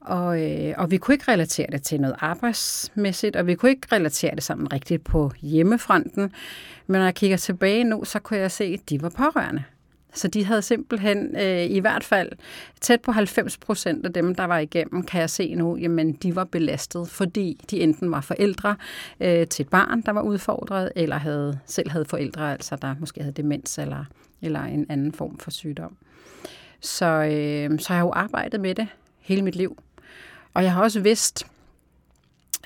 Og, 0.00 0.42
øh, 0.42 0.74
og 0.76 0.90
vi 0.90 0.96
kunne 0.96 1.14
ikke 1.14 1.32
relatere 1.32 1.66
det 1.72 1.82
til 1.82 2.00
noget 2.00 2.16
arbejdsmæssigt, 2.18 3.36
og 3.36 3.46
vi 3.46 3.54
kunne 3.54 3.70
ikke 3.70 3.88
relatere 3.92 4.34
det 4.34 4.42
sammen 4.42 4.72
rigtigt 4.72 5.04
på 5.04 5.32
hjemmefronten. 5.40 6.32
Men 6.86 6.98
når 6.98 7.04
jeg 7.04 7.14
kigger 7.14 7.36
tilbage 7.36 7.84
nu, 7.84 8.04
så 8.04 8.18
kunne 8.18 8.38
jeg 8.38 8.50
se, 8.50 8.64
at 8.64 8.90
de 8.90 9.02
var 9.02 9.08
pårørende. 9.08 9.64
Så 10.14 10.28
de 10.28 10.44
havde 10.44 10.62
simpelthen, 10.62 11.36
øh, 11.36 11.64
i 11.64 11.78
hvert 11.78 12.04
fald 12.04 12.32
tæt 12.80 13.00
på 13.00 13.12
90 13.12 13.58
procent 13.58 14.06
af 14.06 14.12
dem, 14.12 14.34
der 14.34 14.44
var 14.44 14.58
igennem, 14.58 15.02
kan 15.02 15.20
jeg 15.20 15.30
se 15.30 15.54
nu, 15.54 15.76
jamen 15.76 16.12
de 16.12 16.36
var 16.36 16.44
belastet, 16.44 17.08
fordi 17.08 17.60
de 17.70 17.80
enten 17.80 18.10
var 18.10 18.20
forældre 18.20 18.76
øh, 19.20 19.46
til 19.46 19.62
et 19.62 19.68
barn, 19.68 20.02
der 20.02 20.12
var 20.12 20.22
udfordret, 20.22 20.92
eller 20.96 21.16
havde, 21.16 21.58
selv 21.66 21.90
havde 21.90 22.04
forældre, 22.04 22.52
altså 22.52 22.76
der 22.76 22.94
måske 23.00 23.20
havde 23.20 23.34
demens 23.34 23.78
eller, 23.78 24.04
eller 24.42 24.62
en 24.62 24.86
anden 24.88 25.12
form 25.12 25.38
for 25.38 25.50
sygdom. 25.50 25.96
Så, 26.80 27.06
øh, 27.06 27.80
så 27.80 27.86
jeg 27.92 27.98
har 27.98 28.04
jo 28.04 28.12
arbejdet 28.12 28.60
med 28.60 28.74
det 28.74 28.88
hele 29.18 29.42
mit 29.42 29.56
liv. 29.56 29.82
Og 30.54 30.62
jeg 30.62 30.72
har 30.72 30.82
også 30.82 31.00
vidst 31.00 31.46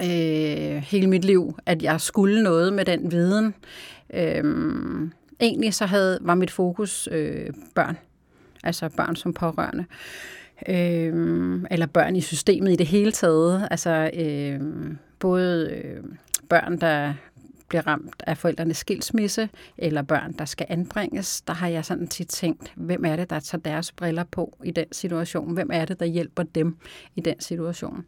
øh, 0.00 0.76
hele 0.76 1.06
mit 1.06 1.24
liv, 1.24 1.58
at 1.66 1.82
jeg 1.82 2.00
skulle 2.00 2.42
noget 2.42 2.72
med 2.72 2.84
den 2.84 3.12
viden. 3.12 3.54
Øh, 4.14 4.44
egentlig 5.40 5.74
så 5.74 5.86
havde, 5.86 6.18
var 6.20 6.34
mit 6.34 6.50
fokus 6.50 7.08
øh, 7.12 7.50
børn, 7.74 7.96
altså 8.64 8.88
børn 8.88 9.16
som 9.16 9.32
pårørende, 9.32 9.84
øh, 10.68 11.62
eller 11.70 11.86
børn 11.86 12.16
i 12.16 12.20
systemet 12.20 12.72
i 12.72 12.76
det 12.76 12.86
hele 12.86 13.12
taget, 13.12 13.68
altså 13.70 14.10
øh, 14.14 14.60
både 15.18 15.70
øh, 15.70 16.04
børn, 16.48 16.80
der 16.80 17.14
bliver 17.68 17.86
ramt 17.86 18.22
af 18.26 18.38
forældrenes 18.38 18.76
skilsmisse, 18.76 19.48
eller 19.78 20.02
børn, 20.02 20.32
der 20.32 20.44
skal 20.44 20.66
anbringes, 20.68 21.40
der 21.40 21.52
har 21.52 21.68
jeg 21.68 21.84
sådan 21.84 22.08
tit 22.08 22.28
tænkt, 22.28 22.72
hvem 22.76 23.04
er 23.04 23.16
det, 23.16 23.30
der 23.30 23.40
tager 23.40 23.62
deres 23.62 23.92
briller 23.92 24.24
på 24.24 24.56
i 24.64 24.70
den 24.70 24.92
situation? 24.92 25.54
Hvem 25.54 25.70
er 25.72 25.84
det, 25.84 26.00
der 26.00 26.06
hjælper 26.06 26.42
dem 26.42 26.76
i 27.14 27.20
den 27.20 27.40
situation? 27.40 28.04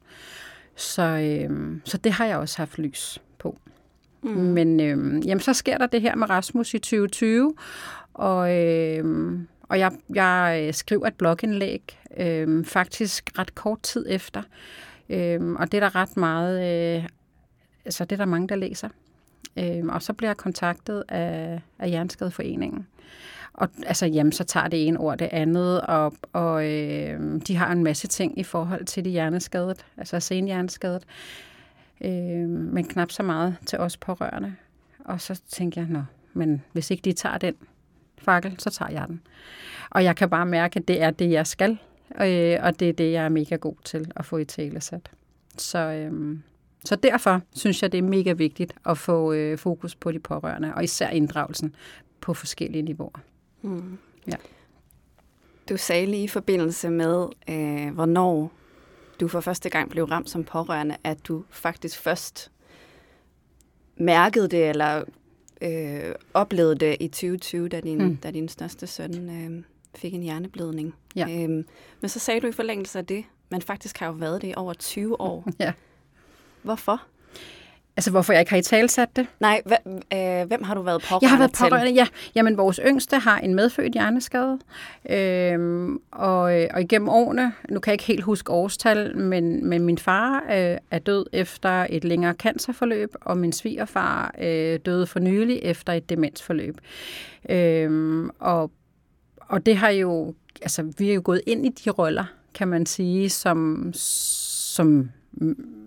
Så, 0.77 1.03
øh, 1.03 1.81
så 1.85 1.99
det 1.99 2.13
har 2.13 2.27
jeg 2.27 2.37
også 2.37 2.59
haft 2.59 2.79
lys 2.79 3.23
på. 3.39 3.59
Mm. 4.27 4.41
Men 4.41 4.81
øh, 4.81 5.27
jamen, 5.27 5.41
så 5.41 5.55
sker 5.55 5.79
der 5.79 5.87
det 5.87 6.03
her 6.03 6.15
med 6.15 6.31
Rasmus 6.31 6.75
i 6.75 6.79
2020, 6.79 7.55
og, 8.15 8.55
øh, 8.55 9.39
og 9.63 9.79
jeg, 9.79 9.93
jeg 10.15 10.65
øh, 10.67 10.75
skriver 10.75 11.07
et 11.07 11.15
blogindlæg 11.15 11.99
øh, 12.17 12.65
faktisk 12.65 13.31
ret 13.39 13.55
kort 13.55 13.83
tid 13.83 14.07
efter, 14.09 14.43
øh, 15.09 15.53
og 15.53 15.73
det 15.73 15.79
er 15.79 15.81
der 15.81 15.97
ret 15.97 16.17
meget, 16.17 16.57
øh, 16.99 17.09
altså 17.85 18.05
det 18.05 18.13
er 18.13 18.17
der 18.17 18.25
mange, 18.25 18.49
der 18.49 18.57
læser. 18.57 18.89
Øh, 19.59 19.85
og 19.89 20.03
så 20.03 20.13
bliver 20.13 20.31
jeg 20.31 20.37
kontaktet 20.37 21.05
af, 21.09 21.61
af 21.79 21.91
Jernskadeforeningen. 21.91 22.87
Og 23.57 23.69
altså, 23.87 24.07
jamen, 24.07 24.33
så 24.33 24.45
tager 24.45 24.69
det 24.69 24.87
ene 24.87 24.99
ord 24.99 25.19
det 25.19 25.29
andet, 25.33 25.81
og, 25.81 26.15
og 26.33 26.73
øh, 26.73 27.41
de 27.47 27.57
har 27.57 27.73
en 27.73 27.85
masse 27.85 28.09
ting 28.09 28.39
i 28.39 28.43
forhold 28.43 28.85
til 28.85 29.05
de 29.05 29.11
hjerneskadet, 29.11 29.87
altså 29.97 30.21
senhjerneskadet 30.21 31.03
øh, 32.01 32.49
men 32.49 32.85
knap 32.85 33.11
så 33.11 33.23
meget 33.23 33.57
til 33.67 33.79
os 33.79 33.97
pårørende. 33.97 34.55
Og 35.05 35.21
så 35.21 35.41
tænkte 35.49 35.81
jeg, 35.81 35.89
nå, 35.89 36.03
men 36.33 36.63
hvis 36.73 36.91
ikke 36.91 37.03
de 37.03 37.13
tager 37.13 37.39
den 37.39 37.55
fakkel, 38.19 38.55
så 38.59 38.71
tager 38.71 38.91
jeg 38.91 39.05
den. 39.09 39.21
Og 39.91 40.05
jeg 40.05 40.17
kan 40.17 40.31
bare 40.31 40.47
mærke, 40.47 40.79
at 40.79 40.89
det 40.89 41.03
er 41.03 41.11
det, 41.11 41.31
jeg 41.31 41.47
skal, 41.47 41.79
øh, 42.21 42.59
og 42.63 42.81
det 42.81 42.89
er 42.89 42.93
det, 42.93 43.13
jeg 43.13 43.25
er 43.25 43.29
mega 43.29 43.57
god 43.57 43.75
til 43.85 44.13
at 44.17 44.25
få 44.25 44.37
i 44.37 44.45
tale 44.45 44.81
sat. 44.81 45.11
Så, 45.59 45.79
øh, 45.79 46.39
så 46.85 46.97
derfor 46.97 47.41
synes 47.55 47.83
jeg, 47.83 47.93
det 47.93 47.99
er 47.99 48.03
mega 48.03 48.33
vigtigt 48.33 48.75
at 48.87 48.99
få 48.99 49.33
øh, 49.33 49.59
fokus 49.59 49.95
på 49.95 50.13
de 50.13 50.19
pårørende, 50.19 50.75
og 50.75 50.85
især 50.85 51.09
inddragelsen 51.09 51.75
på 52.21 52.35
forskellige 52.35 52.83
niveauer. 52.83 53.21
Mm. 53.63 53.99
Ja. 54.27 54.37
Du 55.69 55.77
sagde 55.77 56.07
lige 56.07 56.25
i 56.25 56.29
forbindelse 56.29 56.91
med, 56.91 57.27
øh, 57.49 57.95
hvornår 57.95 58.53
du 59.21 59.29
for 59.29 59.41
første 59.41 59.71
gang 59.71 59.91
blev 59.91 60.05
ramt 60.05 60.31
som 60.31 60.45
pårørende, 60.45 60.97
at 61.05 61.29
du 61.29 61.45
faktisk 61.51 61.99
først 61.99 62.53
mærkede 63.97 64.49
det, 64.49 64.69
eller 64.69 65.05
øh, 65.61 66.15
oplevede 66.35 66.75
det 66.75 66.97
i 67.01 67.09
2020, 67.09 67.69
da 67.69 67.81
din, 67.81 67.99
mm. 67.99 68.17
da 68.17 68.31
din 68.31 68.49
største 68.49 68.87
søn 68.87 69.31
øh, 69.31 69.65
fik 69.95 70.15
en 70.15 70.23
hjerneblødning. 70.23 70.95
Ja. 71.17 71.27
Øhm, 71.31 71.67
men 72.01 72.09
så 72.09 72.19
sagde 72.19 72.41
du 72.41 72.47
i 72.47 72.53
forlængelse 72.53 72.99
af 72.99 73.07
det, 73.07 73.25
men 73.51 73.63
faktisk 73.63 73.99
har 73.99 74.07
jo 74.07 74.13
været 74.13 74.43
det 74.43 74.49
i 74.49 74.55
over 74.57 74.73
20 74.73 75.21
år. 75.21 75.49
Ja. 75.61 75.73
Hvorfor? 76.63 77.03
Altså, 77.97 78.11
hvorfor 78.11 78.33
jeg 78.33 78.41
ikke 78.41 78.51
har 78.51 78.59
i 78.59 78.63
talsat 78.63 79.17
det? 79.17 79.27
Nej, 79.41 79.63
øh, 80.13 80.47
hvem 80.47 80.63
har 80.63 80.75
du 80.75 80.83
været 80.83 81.03
pårørende 81.03 81.25
Jeg 81.25 81.31
har 81.31 81.39
været 81.39 81.53
pårørende, 81.53 81.87
til? 81.91 81.95
ja. 81.95 82.07
Jamen, 82.35 82.57
vores 82.57 82.81
yngste 82.87 83.19
har 83.19 83.39
en 83.39 83.55
medfødt 83.55 83.93
hjerneskade. 83.93 84.59
Øhm, 85.11 85.99
og, 86.13 86.43
og 86.43 86.81
igennem 86.81 87.09
årene, 87.09 87.53
nu 87.69 87.81
kan 87.81 87.91
jeg 87.91 87.95
ikke 87.95 88.05
helt 88.05 88.23
huske 88.23 88.53
årstal, 88.53 89.17
men, 89.17 89.67
men 89.67 89.85
min 89.85 89.99
far 89.99 90.45
øh, 90.51 90.77
er 90.91 90.99
død 90.99 91.27
efter 91.33 91.87
et 91.91 92.05
længere 92.05 92.35
cancerforløb, 92.35 93.15
og 93.21 93.39
min 93.39 93.53
svigerfar 93.53 94.35
øh, 94.41 94.79
døde 94.87 95.07
for 95.07 95.19
nylig 95.19 95.61
efter 95.63 95.93
et 95.93 96.09
demensforløb. 96.09 96.79
Øhm, 97.49 98.31
og, 98.39 98.71
og 99.39 99.67
det 99.67 99.77
har 99.77 99.91
jo, 99.91 100.35
altså, 100.63 100.93
vi 100.99 101.11
er 101.11 101.15
jo 101.15 101.23
gået 101.25 101.41
ind 101.47 101.67
i 101.67 101.69
de 101.69 101.91
roller, 101.91 102.25
kan 102.55 102.69
man 102.69 102.87
sige, 102.87 103.31
som, 103.31 103.91
som 103.95 105.11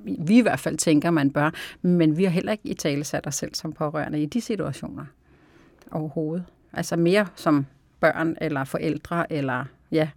vi 0.04 0.38
i 0.38 0.42
hvert 0.42 0.60
fald 0.60 0.78
tænker, 0.78 1.12
man 1.12 1.32
bør, 1.32 1.52
men 1.82 2.18
vi 2.18 2.24
har 2.24 2.32
heller 2.32 2.52
ikke 2.52 2.68
i 2.68 2.74
tale 2.74 3.04
sat 3.04 3.28
os 3.28 3.36
selv 3.36 3.56
som 3.56 3.74
pårørende 3.74 4.22
i 4.22 4.26
de 4.26 4.42
situationer 4.42 5.06
overhovedet. 5.92 6.46
Altså 6.74 6.96
mere 6.96 7.28
som 7.36 7.66
børn 8.00 8.36
eller 8.42 8.64
forældre, 8.64 9.34
eller 9.34 9.66
ja. 9.92 10.10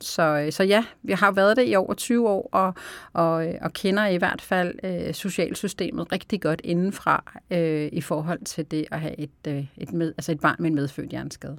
Så, 0.00 0.48
så 0.50 0.62
ja, 0.64 0.84
vi 1.02 1.12
har 1.12 1.30
været 1.30 1.56
det 1.56 1.68
i 1.68 1.76
over 1.76 1.94
20 1.94 2.28
år, 2.28 2.48
og, 2.52 2.74
og, 3.12 3.46
og 3.60 3.72
kender 3.72 4.06
i 4.06 4.16
hvert 4.16 4.42
fald 4.42 4.74
øh, 4.84 5.14
socialsystemet 5.14 6.12
rigtig 6.12 6.40
godt 6.40 6.60
indenfra 6.64 7.32
øh, 7.50 7.88
i 7.92 8.00
forhold 8.00 8.44
til 8.44 8.70
det 8.70 8.86
at 8.90 9.00
have 9.00 9.20
et, 9.20 9.30
øh, 9.48 9.66
et, 9.76 9.92
med, 9.92 10.14
altså 10.18 10.32
et 10.32 10.40
barn 10.40 10.56
med 10.58 10.70
en 10.70 10.74
medfødt 10.74 11.10
hjerneskade. 11.10 11.58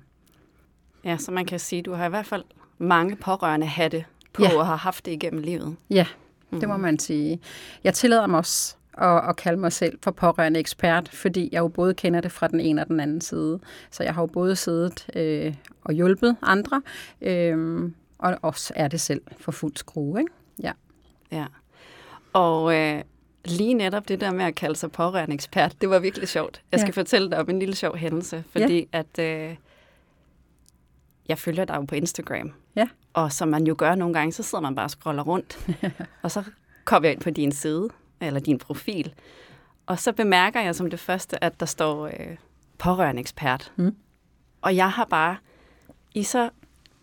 Ja, 1.03 1.17
så 1.17 1.31
man 1.31 1.45
kan 1.45 1.59
sige, 1.59 1.79
at 1.79 1.86
du 1.86 1.93
har 1.93 2.05
i 2.05 2.09
hvert 2.09 2.25
fald 2.25 2.43
mange 2.77 3.15
pårørende 3.15 3.67
hatte 3.67 4.05
på 4.33 4.43
ja. 4.43 4.57
og 4.57 4.65
har 4.65 4.75
haft 4.75 5.05
det 5.05 5.12
igennem 5.12 5.41
livet. 5.41 5.75
Ja, 5.89 6.05
Mm. 6.51 6.59
Det 6.59 6.69
må 6.69 6.77
man 6.77 6.99
sige. 6.99 7.39
Jeg 7.83 7.93
tillader 7.93 8.27
mig 8.27 8.37
også 8.37 8.75
at, 8.97 9.29
at 9.29 9.35
kalde 9.35 9.59
mig 9.59 9.71
selv 9.71 9.99
for 10.03 10.11
pårørende 10.11 10.59
ekspert, 10.59 11.09
fordi 11.09 11.49
jeg 11.51 11.59
jo 11.59 11.67
både 11.67 11.93
kender 11.93 12.21
det 12.21 12.31
fra 12.31 12.47
den 12.47 12.59
ene 12.59 12.81
og 12.81 12.87
den 12.87 12.99
anden 12.99 13.21
side. 13.21 13.59
Så 13.91 14.03
jeg 14.03 14.13
har 14.13 14.21
jo 14.21 14.27
både 14.27 14.55
siddet 14.55 15.07
øh, 15.15 15.55
og 15.83 15.93
hjulpet 15.93 16.35
andre, 16.41 16.81
øh, 17.21 17.83
og 18.17 18.37
også 18.41 18.73
er 18.75 18.87
det 18.87 19.01
selv 19.01 19.21
for 19.39 19.51
fuld 19.51 19.75
skrue. 19.75 20.19
Ikke? 20.19 20.31
Ja. 20.63 20.71
ja. 21.31 21.45
Og 22.33 22.75
øh, 22.75 23.01
lige 23.45 23.73
netop 23.73 24.07
det 24.07 24.21
der 24.21 24.31
med 24.31 24.45
at 24.45 24.55
kalde 24.55 24.75
sig 24.75 24.91
pårørende 24.91 25.33
ekspert, 25.33 25.75
det 25.81 25.89
var 25.89 25.99
virkelig 25.99 26.27
sjovt. 26.27 26.61
Jeg 26.71 26.79
skal 26.79 26.93
ja. 26.95 27.01
fortælle 27.01 27.29
dig 27.29 27.39
om 27.39 27.49
en 27.49 27.59
lille 27.59 27.75
sjov 27.75 27.95
hændelse, 27.95 28.43
fordi 28.51 28.87
ja. 28.93 28.99
at 28.99 29.19
øh, 29.19 29.55
jeg 31.29 31.38
følger 31.38 31.65
dig 31.65 31.75
jo 31.75 31.81
på 31.81 31.96
Instagram. 31.96 32.53
Ja. 32.75 32.88
Og 33.13 33.31
som 33.31 33.48
man 33.48 33.67
jo 33.67 33.75
gør 33.77 33.96
nogle 33.96 34.13
gange, 34.13 34.31
så 34.31 34.43
sidder 34.43 34.62
man 34.62 34.75
bare 34.75 34.86
og 34.86 34.89
scroller 34.89 35.24
rundt. 35.24 35.69
og 36.24 36.31
så 36.31 36.43
kommer 36.86 37.07
jeg 37.07 37.13
ind 37.13 37.22
på 37.22 37.29
din 37.29 37.51
side, 37.51 37.89
eller 38.22 38.39
din 38.39 38.57
profil. 38.57 39.13
Og 39.86 40.00
så 40.00 40.12
bemærker 40.12 40.62
jeg 40.62 40.75
som 40.75 40.89
det 40.89 41.00
første, 41.00 41.43
at 41.43 41.60
der 41.60 41.65
står 41.65 42.05
øh, 42.05 42.38
pårørende 42.77 43.19
ekspert. 43.19 43.72
Mm. 43.75 43.96
Og 44.62 44.75
jeg 44.75 44.91
har 44.91 45.05
bare 45.05 45.38
i 46.13 46.24
så 46.24 46.50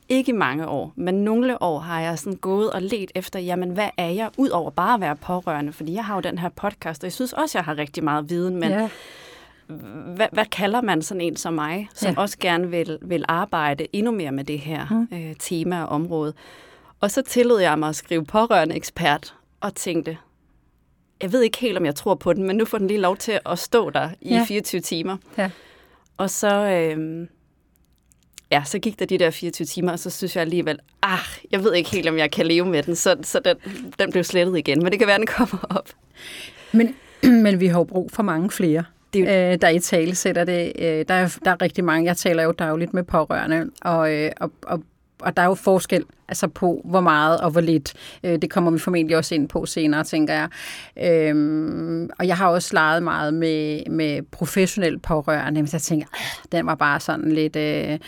ikke 0.09 0.33
mange 0.33 0.69
år, 0.69 0.93
men 0.97 1.15
nogle 1.15 1.63
år 1.63 1.79
har 1.79 2.01
jeg 2.01 2.19
sådan 2.19 2.37
gået 2.37 2.71
og 2.71 2.83
let 2.83 3.13
efter, 3.15 3.39
jamen 3.39 3.71
hvad 3.71 3.89
er 3.97 4.09
jeg, 4.09 4.31
ud 4.37 4.49
over 4.49 4.71
bare 4.71 4.95
at 4.95 5.01
være 5.01 5.17
pårørende, 5.17 5.73
fordi 5.73 5.95
jeg 5.95 6.05
har 6.05 6.15
jo 6.15 6.21
den 6.21 6.39
her 6.39 6.49
podcast, 6.49 7.03
og 7.03 7.05
jeg 7.05 7.13
synes 7.13 7.33
også, 7.33 7.59
jeg 7.59 7.65
har 7.65 7.79
rigtig 7.79 8.05
meget 8.05 8.31
viden, 8.31 8.57
men 8.57 8.71
ja 8.71 8.89
hvad, 10.17 10.27
hvad 10.33 10.47
kalder 10.47 10.81
man 10.81 11.03
sådan 11.03 11.21
en 11.21 11.37
som 11.37 11.55
mig, 11.55 11.89
som 11.95 12.13
ja. 12.13 12.21
også 12.21 12.39
gerne 12.41 12.71
vil, 12.71 12.99
vil 13.03 13.25
arbejde 13.29 13.87
endnu 13.93 14.13
mere 14.13 14.33
med 14.33 14.45
det 14.45 14.59
her 14.59 14.87
mm. 14.91 15.17
øh, 15.17 15.35
tema 15.39 15.83
og 15.83 15.89
område? 15.89 16.35
Og 17.01 17.11
så 17.11 17.23
tillod 17.23 17.61
jeg 17.61 17.79
mig 17.79 17.89
at 17.89 17.97
skrive 17.97 18.25
pårørende 18.25 18.75
ekspert, 18.75 19.35
og 19.61 19.75
tænkte, 19.75 20.17
jeg 21.23 21.33
ved 21.33 21.43
ikke 21.43 21.59
helt, 21.59 21.79
om 21.79 21.87
jeg 21.87 21.95
tror 21.95 22.15
på 22.15 22.33
den, 22.33 22.45
men 22.47 22.57
nu 22.57 22.65
får 22.65 22.79
den 22.79 22.87
lige 22.87 23.01
lov 23.01 23.17
til 23.17 23.41
at 23.47 23.59
stå 23.59 23.91
der 23.91 24.11
i 24.21 24.35
ja. 24.35 24.45
24 24.49 24.81
timer. 24.81 25.17
Ja. 25.39 25.51
Og 26.17 26.31
så, 26.31 26.57
øh, 26.57 27.27
ja, 28.51 28.63
så 28.65 28.79
gik 28.79 28.99
der 28.99 29.07
de 29.07 29.19
der 29.19 29.31
24 29.31 29.67
timer, 29.67 29.93
og 29.93 29.99
så 29.99 30.11
synes 30.11 30.37
jeg 30.37 30.43
alligevel, 30.43 30.79
ah, 31.03 31.19
jeg 31.51 31.65
ved 31.65 31.75
ikke 31.75 31.91
helt, 31.91 32.09
om 32.09 32.19
jeg 32.19 32.31
kan 32.31 32.47
leve 32.47 32.67
med 32.67 32.83
den, 32.83 32.97
så, 32.97 33.17
så 33.23 33.41
den, 33.45 33.57
den 33.99 34.11
blev 34.11 34.25
slettet 34.25 34.59
igen, 34.59 34.83
men 34.83 34.93
det 34.93 34.99
kan 34.99 35.09
være, 35.09 35.19
den 35.19 35.27
kommer 35.27 35.59
op. 35.71 35.89
Men, 36.73 36.95
men 37.45 37.61
vi 37.61 37.67
har 37.67 37.79
jo 37.79 37.85
brug 37.85 38.11
for 38.11 38.23
mange 38.23 38.51
flere 38.51 38.85
det, 39.15 39.53
øh, 39.53 39.59
der 39.61 39.69
i 39.69 39.79
tale 39.79 40.15
sætter 40.15 40.45
det. 40.45 40.73
Øh, 40.79 41.05
der, 41.09 41.15
er, 41.15 41.39
der 41.45 41.51
er 41.51 41.63
rigtig 41.63 41.85
mange, 41.85 42.07
jeg 42.07 42.17
taler 42.17 42.43
jo 42.43 42.53
dagligt 42.53 42.95
med 42.95 43.03
pårørende, 43.03 43.71
og, 43.83 44.15
øh, 44.15 44.31
og, 44.41 44.51
og 44.63 44.83
og 45.25 45.37
der 45.37 45.43
er 45.43 45.47
jo 45.47 45.55
forskel 45.55 46.05
altså 46.29 46.49
på, 46.49 46.81
hvor 46.85 47.01
meget 47.01 47.41
og 47.41 47.51
hvor 47.51 47.61
lidt. 47.61 47.95
Øh, 48.25 48.39
det 48.43 48.51
kommer 48.51 48.71
vi 48.71 48.79
formentlig 48.79 49.17
også 49.17 49.35
ind 49.35 49.49
på 49.49 49.67
senere, 49.67 50.05
tænker 50.05 50.35
jeg. 50.35 50.49
Øhm, 51.31 52.11
og 52.19 52.27
jeg 52.27 52.37
har 52.37 52.49
også 52.49 52.71
leget 52.75 53.03
meget 53.03 53.35
med, 53.35 53.83
med 53.91 54.23
professionelle 54.23 54.99
pårørende, 54.99 55.63
men 55.63 55.69
jeg 55.73 55.81
tænker, 55.81 56.07
den 56.53 56.67
var 56.67 56.75
bare 56.75 57.01
sådan 57.01 57.33
lidt... 57.33 57.57
Øh, 57.57 57.99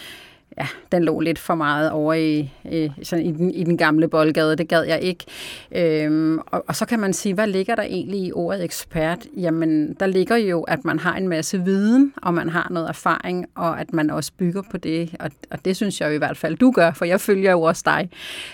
ja, 0.58 0.66
den 0.92 1.04
lå 1.04 1.20
lidt 1.20 1.38
for 1.38 1.54
meget 1.54 1.90
over 1.90 2.14
i, 2.14 2.50
i, 2.64 2.92
sådan 3.02 3.26
i, 3.26 3.32
den, 3.32 3.50
i 3.50 3.64
den 3.64 3.76
gamle 3.76 4.08
boldgade. 4.08 4.56
Det 4.56 4.68
gad 4.68 4.82
jeg 4.82 5.00
ikke. 5.00 5.24
Øhm, 5.72 6.38
og, 6.38 6.64
og 6.68 6.76
så 6.76 6.86
kan 6.86 7.00
man 7.00 7.12
sige, 7.12 7.34
hvad 7.34 7.46
ligger 7.46 7.74
der 7.74 7.82
egentlig 7.82 8.20
i 8.20 8.32
ordet 8.32 8.64
ekspert? 8.64 9.26
Jamen, 9.36 9.94
der 10.00 10.06
ligger 10.06 10.36
jo, 10.36 10.62
at 10.62 10.84
man 10.84 10.98
har 10.98 11.16
en 11.16 11.28
masse 11.28 11.64
viden, 11.64 12.12
og 12.22 12.34
man 12.34 12.48
har 12.48 12.68
noget 12.70 12.88
erfaring, 12.88 13.46
og 13.54 13.80
at 13.80 13.92
man 13.92 14.10
også 14.10 14.32
bygger 14.38 14.62
på 14.70 14.76
det. 14.76 15.14
Og, 15.20 15.30
og 15.50 15.64
det 15.64 15.76
synes 15.76 16.00
jeg 16.00 16.08
jo 16.08 16.14
i 16.14 16.18
hvert 16.18 16.36
fald, 16.36 16.56
du 16.56 16.70
gør, 16.70 16.92
for 16.92 17.04
jeg 17.04 17.20
følger 17.20 17.50
jo 17.50 17.62
også 17.62 17.82
dig. 17.86 18.10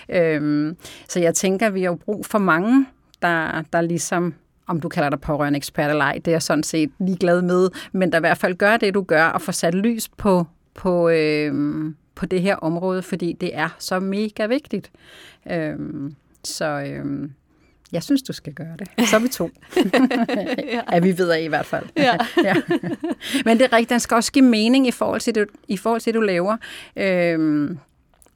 Øhm, 0.09 0.77
så 1.09 1.19
jeg 1.19 1.35
tænker, 1.35 1.67
at 1.67 1.73
vi 1.73 1.81
har 1.81 1.89
jo 1.89 1.95
brug 1.95 2.25
for 2.25 2.39
mange, 2.39 2.85
der, 3.21 3.63
der 3.73 3.81
ligesom 3.81 4.33
om 4.67 4.79
du 4.79 4.89
kalder 4.89 5.09
dig 5.09 5.21
pårørende 5.21 5.57
ekspert 5.57 5.89
eller 5.89 6.05
ej, 6.05 6.13
det 6.13 6.27
er 6.27 6.31
jeg 6.31 6.41
sådan 6.41 6.63
set 6.63 6.91
ligeglad 6.99 7.41
med, 7.41 7.69
men 7.91 8.11
der 8.11 8.17
i 8.17 8.19
hvert 8.19 8.37
fald 8.37 8.55
gør 8.55 8.77
det, 8.77 8.93
du 8.93 9.01
gør, 9.01 9.25
og 9.25 9.41
får 9.41 9.51
sat 9.51 9.75
lys 9.75 10.09
på, 10.17 10.45
på, 10.73 11.09
øh, 11.09 11.53
på 12.15 12.25
det 12.25 12.41
her 12.41 12.55
område, 12.55 13.01
fordi 13.01 13.33
det 13.33 13.55
er 13.57 13.69
så 13.79 13.99
mega 13.99 14.45
vigtigt. 14.45 14.91
Øh, 15.51 15.75
så 16.43 16.65
øh, 16.65 17.29
jeg 17.91 18.03
synes, 18.03 18.21
du 18.21 18.33
skal 18.33 18.53
gøre 18.53 18.77
det. 18.79 19.09
Så 19.09 19.15
er 19.15 19.19
vi 19.19 19.27
to. 19.27 19.49
ja. 20.73 20.81
ja, 20.91 20.99
vi 20.99 21.17
ved 21.17 21.35
i 21.35 21.47
hvert 21.47 21.65
fald. 21.65 21.85
Ja. 21.97 22.17
ja. 22.43 22.55
Men 23.45 23.57
det 23.57 23.65
er 23.65 23.73
rigtigt, 23.73 23.89
den 23.89 23.99
skal 23.99 24.15
også 24.15 24.31
give 24.31 24.45
mening 24.45 24.87
i 24.87 24.91
forhold 24.91 25.21
til 25.21 25.35
det, 25.35 25.47
i 25.67 25.77
forhold 25.77 26.01
til 26.01 26.13
det 26.13 26.19
du 26.19 26.25
laver. 26.25 26.57
Øh, 26.95 27.69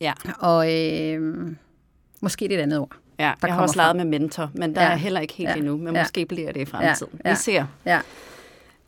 ja. 0.01 0.13
Og 0.39 0.73
øh, 0.73 1.47
måske 2.21 2.47
det 2.47 2.53
er 2.53 2.57
et 2.57 2.61
andet 2.61 2.79
ord. 2.79 2.95
Ja, 3.19 3.33
der 3.41 3.47
jeg 3.47 3.55
har 3.55 3.61
også 3.61 3.75
leget 3.75 3.95
med 3.95 4.05
mentor, 4.05 4.51
men 4.53 4.75
der 4.75 4.81
ja. 4.81 4.91
er 4.91 4.95
heller 4.95 5.19
ikke 5.19 5.33
helt 5.33 5.49
ja. 5.49 5.55
endnu, 5.55 5.77
men 5.77 5.95
ja. 5.95 6.01
måske 6.01 6.25
bliver 6.25 6.51
det 6.51 6.61
i 6.61 6.65
fremtiden. 6.65 7.19
Ja. 7.25 7.29
Vi 7.29 7.35
ser. 7.35 7.65
Ja. 7.85 7.99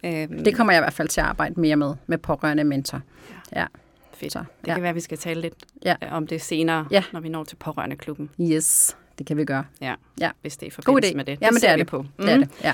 Øhm. 0.04 0.44
Det 0.44 0.56
kommer 0.56 0.74
jeg 0.74 0.80
i 0.80 0.84
hvert 0.84 0.94
fald 0.94 1.08
til 1.08 1.22
at 1.22 1.28
arbejde 1.28 1.62
mere 1.62 1.76
med, 1.76 1.94
med 2.08 2.18
pårørende 2.18 2.64
mentor. 2.64 3.02
Ja. 3.30 3.36
Ja. 3.56 3.66
Fedt. 4.14 4.34
Så, 4.34 4.40
det 4.40 4.68
ja. 4.68 4.74
kan 4.74 4.82
være, 4.82 4.90
at 4.90 4.96
vi 4.96 5.00
skal 5.00 5.18
tale 5.18 5.42
lidt 5.42 5.54
ja. 5.86 5.96
om 6.12 6.28
det 6.28 6.42
senere, 6.42 6.88
ja. 6.92 7.04
når 7.14 7.20
vi 7.20 7.30
når 7.30 7.44
til 7.44 7.56
pårørende 7.56 7.96
klubben. 7.96 8.30
Yes, 8.42 8.98
det 9.18 9.28
kan 9.28 9.38
vi 9.38 9.46
gøre. 9.46 9.66
Ja, 9.82 9.96
ja. 10.20 10.32
hvis 10.42 10.58
det 10.58 10.68
er 10.68 10.72
forbindelse 10.72 11.16
med 11.16 11.26
det. 11.26 11.38
Ja, 11.42 11.52
men 11.52 11.62
det 11.62 11.70
er 11.70 11.76
det. 11.76 11.88
På. 11.88 12.02
Mm. 12.02 12.08
Det 12.18 12.30
er 12.30 12.38
det, 12.38 12.50
ja. 12.64 12.74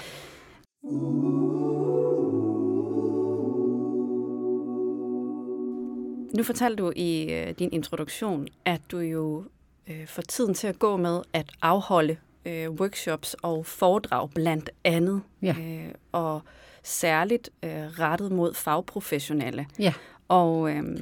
Nu 6.38 6.44
fortalte 6.44 6.84
du 6.84 6.91
i 6.96 7.34
øh, 7.34 7.53
din 7.60 7.70
introduktion, 7.72 8.48
at 8.65 8.82
du 8.91 9.00
jo 9.00 9.44
øh, 9.88 10.08
får 10.08 10.22
tiden 10.22 10.53
til 10.53 10.67
at 10.67 10.79
gå 10.79 10.98
med 10.98 11.22
at 11.34 11.51
afholde 11.62 12.17
øh, 12.46 12.72
workshops 12.72 13.34
og 13.34 13.65
foredrag 13.65 14.29
blandt 14.29 14.70
andet. 14.84 15.22
Ja. 15.41 15.55
Øh, 15.60 15.91
og 16.12 16.41
særligt 16.84 17.50
øh, 17.63 17.72
rettet 17.72 18.32
mod 18.32 18.53
fagprofessionelle. 18.53 19.65
Ja. 19.79 19.94
Og 20.27 20.72
øh, 20.72 21.00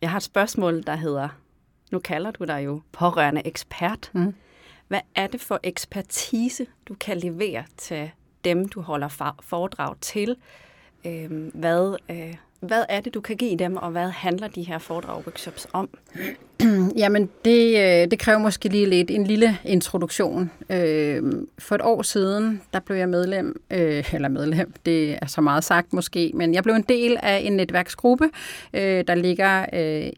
jeg 0.00 0.10
har 0.10 0.16
et 0.16 0.22
spørgsmål, 0.22 0.82
der 0.82 0.96
hedder, 0.96 1.28
nu 1.92 1.98
kalder 1.98 2.30
du 2.30 2.44
dig 2.44 2.64
jo 2.64 2.80
pårørende 2.92 3.46
ekspert. 3.46 4.10
Mm. 4.14 4.34
hvad 4.88 5.00
er 5.14 5.26
det 5.26 5.40
for 5.40 5.60
ekspertise, 5.62 6.66
du 6.88 6.94
kan 6.94 7.18
levere 7.18 7.64
til 7.76 8.10
dem, 8.44 8.68
du 8.68 8.80
holder 8.80 9.34
foredrag 9.42 9.94
til? 10.00 10.36
Øh, 11.06 11.50
hvad, 11.54 11.96
øh, 12.10 12.34
hvad 12.66 12.84
er 12.88 13.00
det, 13.00 13.14
du 13.14 13.20
kan 13.20 13.36
give 13.36 13.56
dem, 13.56 13.76
og 13.76 13.90
hvad 13.90 14.08
handler 14.08 14.48
de 14.48 14.62
her 14.62 14.78
foredrag 14.78 15.16
workshops 15.26 15.66
om? 15.72 15.88
Jamen, 17.02 17.30
det, 17.44 17.76
øh, 17.76 18.10
det 18.10 18.18
kræver 18.18 18.38
måske 18.38 18.68
lige 18.68 18.86
lidt 18.86 19.10
en 19.10 19.24
lille 19.24 19.58
introduktion. 19.64 20.50
Øh, 20.70 21.22
for 21.58 21.74
et 21.74 21.80
år 21.82 22.02
siden, 22.02 22.60
der 22.72 22.80
blev 22.80 22.96
jeg 22.96 23.08
medlem, 23.08 23.62
øh, 23.70 24.14
eller 24.14 24.28
medlem, 24.28 24.72
det 24.86 25.18
er 25.22 25.26
så 25.26 25.40
meget 25.40 25.64
sagt 25.64 25.92
måske, 25.92 26.30
men 26.34 26.54
jeg 26.54 26.62
blev 26.62 26.74
en 26.74 26.84
del 26.88 27.16
af 27.22 27.38
en 27.44 27.52
netværksgruppe, 27.52 28.30
der 28.72 29.14
ligger 29.14 29.66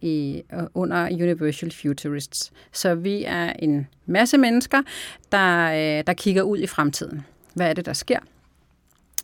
i, 0.02 0.42
under 0.74 1.06
Universal 1.06 1.72
Futurists. 1.72 2.52
Så 2.72 2.94
vi 2.94 3.24
er 3.24 3.52
en 3.58 3.86
masse 4.06 4.38
mennesker, 4.38 4.82
der, 5.32 5.68
der 6.02 6.12
kigger 6.12 6.42
ud 6.42 6.58
i 6.58 6.66
fremtiden. 6.66 7.26
Hvad 7.54 7.70
er 7.70 7.72
det, 7.72 7.86
der 7.86 7.92
sker? 7.92 8.18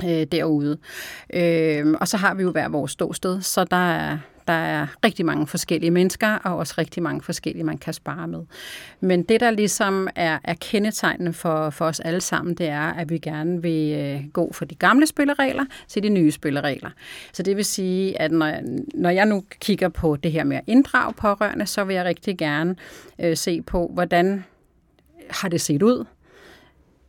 Øh, 0.04 0.26
derude. 0.32 0.78
Øh, 1.34 1.94
og 2.00 2.08
så 2.08 2.16
har 2.16 2.34
vi 2.34 2.42
jo 2.42 2.50
hver 2.50 2.68
vores 2.68 2.92
ståsted, 2.92 3.40
så 3.40 3.64
der 3.64 3.92
er, 3.92 4.18
der 4.46 4.52
er 4.52 4.86
rigtig 5.04 5.26
mange 5.26 5.46
forskellige 5.46 5.90
mennesker, 5.90 6.34
og 6.34 6.56
også 6.56 6.74
rigtig 6.78 7.02
mange 7.02 7.22
forskellige, 7.22 7.64
man 7.64 7.78
kan 7.78 7.92
spare 7.92 8.28
med. 8.28 8.40
Men 9.00 9.22
det, 9.22 9.40
der 9.40 9.50
ligesom 9.50 10.08
er, 10.14 10.38
er 10.44 10.54
kendetegnende 10.54 11.32
for, 11.32 11.70
for 11.70 11.84
os 11.84 12.00
alle 12.00 12.20
sammen, 12.20 12.54
det 12.54 12.68
er, 12.68 12.92
at 12.92 13.10
vi 13.10 13.18
gerne 13.18 13.62
vil 13.62 13.98
øh, 13.98 14.28
gå 14.32 14.52
fra 14.52 14.64
de 14.64 14.74
gamle 14.74 15.06
spilleregler 15.06 15.64
til 15.88 16.02
de 16.02 16.08
nye 16.08 16.30
spilleregler. 16.30 16.90
Så 17.32 17.42
det 17.42 17.56
vil 17.56 17.64
sige, 17.64 18.20
at 18.20 18.32
når, 18.32 18.52
når 18.94 19.10
jeg 19.10 19.26
nu 19.26 19.44
kigger 19.60 19.88
på 19.88 20.16
det 20.16 20.32
her 20.32 20.44
med 20.44 20.56
at 20.56 20.64
inddrage 20.66 21.12
pårørende, 21.12 21.66
så 21.66 21.84
vil 21.84 21.94
jeg 21.94 22.04
rigtig 22.04 22.38
gerne 22.38 22.76
øh, 23.18 23.36
se 23.36 23.62
på, 23.62 23.90
hvordan 23.94 24.44
har 25.30 25.48
det 25.48 25.60
set 25.60 25.82
ud? 25.82 26.04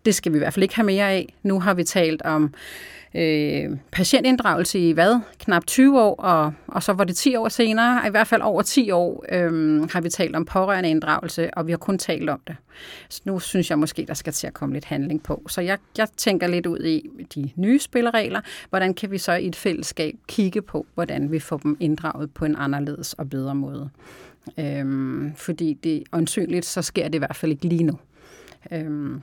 Det 0.05 0.15
skal 0.15 0.31
vi 0.31 0.37
i 0.37 0.39
hvert 0.39 0.53
fald 0.53 0.63
ikke 0.63 0.75
have 0.75 0.85
mere 0.85 1.11
af. 1.11 1.33
Nu 1.43 1.59
har 1.59 1.73
vi 1.73 1.83
talt 1.83 2.21
om 2.21 2.53
øh, 3.15 3.77
patientinddragelse 3.91 4.79
i 4.79 4.91
hvad? 4.91 5.19
Knap 5.39 5.65
20 5.65 6.01
år, 6.01 6.15
og, 6.15 6.53
og 6.67 6.83
så 6.83 6.93
var 6.93 7.03
det 7.03 7.15
10 7.15 7.35
år 7.35 7.49
senere, 7.49 8.07
i 8.07 8.09
hvert 8.09 8.27
fald 8.27 8.41
over 8.41 8.61
10 8.61 8.91
år, 8.91 9.25
øh, 9.31 9.81
har 9.89 10.01
vi 10.01 10.09
talt 10.09 10.35
om 10.35 10.45
pårørende 10.45 10.89
inddragelse, 10.89 11.53
og 11.53 11.67
vi 11.67 11.71
har 11.71 11.77
kun 11.77 11.97
talt 11.97 12.29
om 12.29 12.39
det. 12.47 12.55
Så 13.09 13.21
nu 13.25 13.39
synes 13.39 13.69
jeg 13.69 13.79
måske, 13.79 14.05
der 14.07 14.13
skal 14.13 14.33
til 14.33 14.47
at 14.47 14.53
komme 14.53 14.73
lidt 14.73 14.85
handling 14.85 15.23
på. 15.23 15.43
Så 15.47 15.61
jeg, 15.61 15.77
jeg 15.97 16.07
tænker 16.17 16.47
lidt 16.47 16.65
ud 16.65 16.79
i 16.79 17.09
de 17.35 17.49
nye 17.55 17.79
spilleregler. 17.79 18.41
Hvordan 18.69 18.93
kan 18.93 19.11
vi 19.11 19.17
så 19.17 19.33
i 19.33 19.47
et 19.47 19.55
fællesskab 19.55 20.15
kigge 20.27 20.61
på, 20.61 20.85
hvordan 20.93 21.31
vi 21.31 21.39
får 21.39 21.57
dem 21.57 21.77
inddraget 21.79 22.31
på 22.31 22.45
en 22.45 22.55
anderledes 22.55 23.13
og 23.13 23.29
bedre 23.29 23.55
måde? 23.55 23.89
Øhm, 24.59 25.33
fordi 25.35 25.73
det 25.73 26.03
åndsynligt, 26.13 26.65
så 26.65 26.81
sker 26.81 27.03
det 27.07 27.15
i 27.15 27.17
hvert 27.17 27.35
fald 27.35 27.51
ikke 27.51 27.65
lige 27.65 27.83
nu. 27.83 27.99
Øhm, 28.71 29.21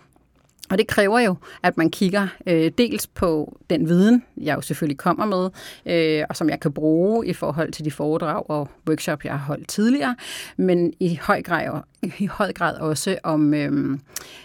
og 0.70 0.78
det 0.78 0.86
kræver 0.86 1.20
jo, 1.20 1.36
at 1.62 1.76
man 1.76 1.90
kigger 1.90 2.28
øh, 2.46 2.70
dels 2.78 3.06
på 3.06 3.58
den 3.70 3.88
viden, 3.88 4.24
jeg 4.36 4.56
jo 4.56 4.60
selvfølgelig 4.60 4.98
kommer 4.98 5.26
med, 5.26 5.50
øh, 5.86 6.24
og 6.28 6.36
som 6.36 6.48
jeg 6.48 6.60
kan 6.60 6.72
bruge 6.72 7.26
i 7.26 7.32
forhold 7.32 7.72
til 7.72 7.84
de 7.84 7.90
foredrag 7.90 8.50
og 8.50 8.68
workshop, 8.88 9.24
jeg 9.24 9.32
har 9.32 9.46
holdt 9.46 9.68
tidligere, 9.68 10.16
men 10.56 10.92
i 11.00 11.18
høj 11.22 11.42
grad, 11.42 11.80
i 12.18 12.26
høj 12.26 12.52
grad 12.52 12.76
også 12.76 13.18
om, 13.22 13.54
øh, 13.54 13.98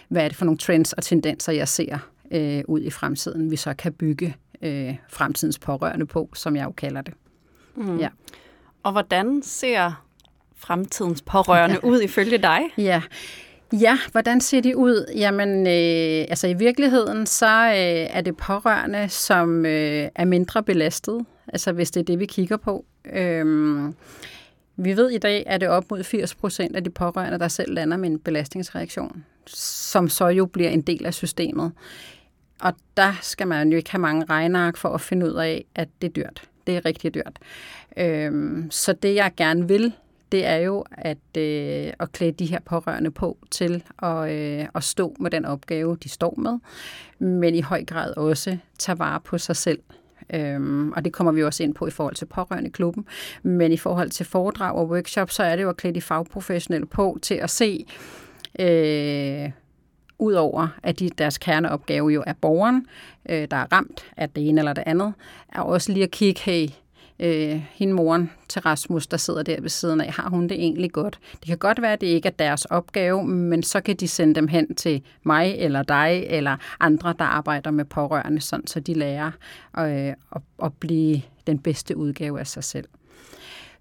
hvad 0.08 0.24
er 0.24 0.28
det 0.28 0.36
for 0.36 0.44
nogle 0.44 0.58
trends 0.58 0.92
og 0.92 1.02
tendenser, 1.02 1.52
jeg 1.52 1.68
ser 1.68 1.98
øh, 2.30 2.62
ud 2.68 2.80
i 2.80 2.90
fremtiden, 2.90 3.50
vi 3.50 3.56
så 3.56 3.74
kan 3.74 3.92
bygge 3.92 4.36
øh, 4.62 4.94
fremtidens 5.08 5.58
pårørende 5.58 6.06
på, 6.06 6.30
som 6.34 6.56
jeg 6.56 6.64
jo 6.64 6.72
kalder 6.72 7.00
det. 7.00 7.14
Mm. 7.76 7.98
Ja. 7.98 8.08
Og 8.82 8.92
hvordan 8.92 9.42
ser 9.42 10.06
fremtidens 10.56 11.22
pårørende 11.22 11.84
ud 11.84 12.00
ifølge 12.00 12.38
dig? 12.38 12.60
Ja, 12.78 13.02
Ja, 13.72 13.98
hvordan 14.12 14.40
ser 14.40 14.60
de 14.60 14.76
ud? 14.76 15.12
Jamen, 15.16 15.66
øh, 15.66 16.26
altså 16.28 16.46
i 16.46 16.54
virkeligheden, 16.54 17.26
så 17.26 17.66
øh, 17.66 18.16
er 18.16 18.20
det 18.20 18.36
pårørende, 18.36 19.08
som 19.08 19.66
øh, 19.66 20.08
er 20.14 20.24
mindre 20.24 20.62
belastet, 20.62 21.26
altså 21.48 21.72
hvis 21.72 21.90
det 21.90 22.00
er 22.00 22.04
det, 22.04 22.18
vi 22.18 22.26
kigger 22.26 22.56
på. 22.56 22.84
Øh, 23.12 23.92
vi 24.76 24.96
ved 24.96 25.10
i 25.10 25.18
dag, 25.18 25.44
at 25.46 25.60
det 25.60 25.66
er 25.66 25.70
op 25.70 25.90
mod 25.90 26.02
80 26.02 26.34
procent 26.34 26.76
af 26.76 26.84
de 26.84 26.90
pårørende, 26.90 27.38
der 27.38 27.48
selv 27.48 27.74
lander 27.74 27.96
med 27.96 28.10
en 28.10 28.18
belastningsreaktion, 28.18 29.24
som 29.46 30.08
så 30.08 30.26
jo 30.26 30.46
bliver 30.46 30.70
en 30.70 30.82
del 30.82 31.06
af 31.06 31.14
systemet. 31.14 31.72
Og 32.60 32.72
der 32.96 33.12
skal 33.22 33.48
man 33.48 33.70
jo 33.70 33.76
ikke 33.76 33.90
have 33.90 34.00
mange 34.00 34.24
regneark 34.24 34.76
for 34.76 34.88
at 34.88 35.00
finde 35.00 35.26
ud 35.26 35.34
af, 35.34 35.64
at 35.74 35.88
det 36.02 36.08
er 36.08 36.12
dyrt. 36.12 36.42
Det 36.66 36.76
er 36.76 36.84
rigtig 36.84 37.14
dyrt. 37.14 37.38
Øh, 37.96 38.62
så 38.70 38.92
det, 38.92 39.14
jeg 39.14 39.32
gerne 39.36 39.68
vil 39.68 39.92
det 40.36 40.46
er 40.46 40.56
jo 40.56 40.84
at, 40.92 41.36
øh, 41.38 41.92
at 42.00 42.12
klæde 42.12 42.32
de 42.32 42.46
her 42.46 42.58
pårørende 42.60 43.10
på 43.10 43.38
til 43.50 43.84
at, 44.02 44.32
øh, 44.32 44.66
at 44.74 44.84
stå 44.84 45.16
med 45.20 45.30
den 45.30 45.44
opgave, 45.44 45.96
de 46.02 46.08
står 46.08 46.34
med, 46.38 46.58
men 47.18 47.54
i 47.54 47.60
høj 47.60 47.84
grad 47.84 48.16
også 48.16 48.56
tage 48.78 48.98
vare 48.98 49.20
på 49.20 49.38
sig 49.38 49.56
selv. 49.56 49.78
Øhm, 50.34 50.92
og 50.92 51.04
det 51.04 51.12
kommer 51.12 51.32
vi 51.32 51.42
også 51.42 51.62
ind 51.62 51.74
på 51.74 51.86
i 51.86 51.90
forhold 51.90 52.14
til 52.14 52.26
pårørende 52.26 52.70
klubben. 52.70 53.06
Men 53.42 53.72
i 53.72 53.76
forhold 53.76 54.10
til 54.10 54.26
foredrag 54.26 54.74
og 54.74 54.88
workshop, 54.88 55.30
så 55.30 55.42
er 55.42 55.56
det 55.56 55.62
jo 55.62 55.68
at 55.68 55.76
klæde 55.76 55.94
de 55.94 56.00
fagprofessionelle 56.00 56.86
på 56.86 57.18
til 57.22 57.34
at 57.34 57.50
se, 57.50 57.86
øh, 58.58 59.50
udover 60.18 60.68
at 60.82 60.98
de, 60.98 61.10
deres 61.18 61.38
kerneopgave 61.38 62.08
jo 62.08 62.24
er 62.26 62.32
borgeren, 62.32 62.86
øh, 63.28 63.48
der 63.50 63.56
er 63.56 63.72
ramt 63.72 64.04
af 64.16 64.30
det 64.30 64.48
ene 64.48 64.60
eller 64.60 64.72
det 64.72 64.84
andet, 64.86 65.14
er 65.52 65.60
også 65.60 65.92
lige 65.92 66.04
at 66.04 66.10
kigge, 66.10 66.40
hey, 66.40 66.68
øh, 67.20 67.62
hende 67.72 67.94
moren 67.94 68.30
til 68.48 68.62
Rasmus, 68.62 69.06
der 69.06 69.16
sidder 69.16 69.42
der 69.42 69.60
ved 69.60 69.68
siden 69.68 70.00
af, 70.00 70.12
har 70.12 70.28
hun 70.28 70.48
det 70.48 70.52
egentlig 70.52 70.92
godt? 70.92 71.18
Det 71.32 71.46
kan 71.46 71.58
godt 71.58 71.82
være, 71.82 71.92
at 71.92 72.00
det 72.00 72.06
ikke 72.06 72.26
er 72.26 72.32
deres 72.38 72.64
opgave, 72.64 73.24
men 73.26 73.62
så 73.62 73.80
kan 73.80 73.96
de 73.96 74.08
sende 74.08 74.34
dem 74.34 74.48
hen 74.48 74.74
til 74.74 75.02
mig 75.22 75.54
eller 75.58 75.82
dig 75.82 76.24
eller 76.28 76.56
andre, 76.80 77.14
der 77.18 77.24
arbejder 77.24 77.70
med 77.70 77.84
pårørende, 77.84 78.40
sådan, 78.40 78.66
så 78.66 78.80
de 78.80 78.94
lærer 78.94 79.30
øh, 79.78 80.14
at, 80.34 80.42
at 80.62 80.72
blive 80.80 81.22
den 81.46 81.58
bedste 81.58 81.96
udgave 81.96 82.40
af 82.40 82.46
sig 82.46 82.64
selv. 82.64 82.88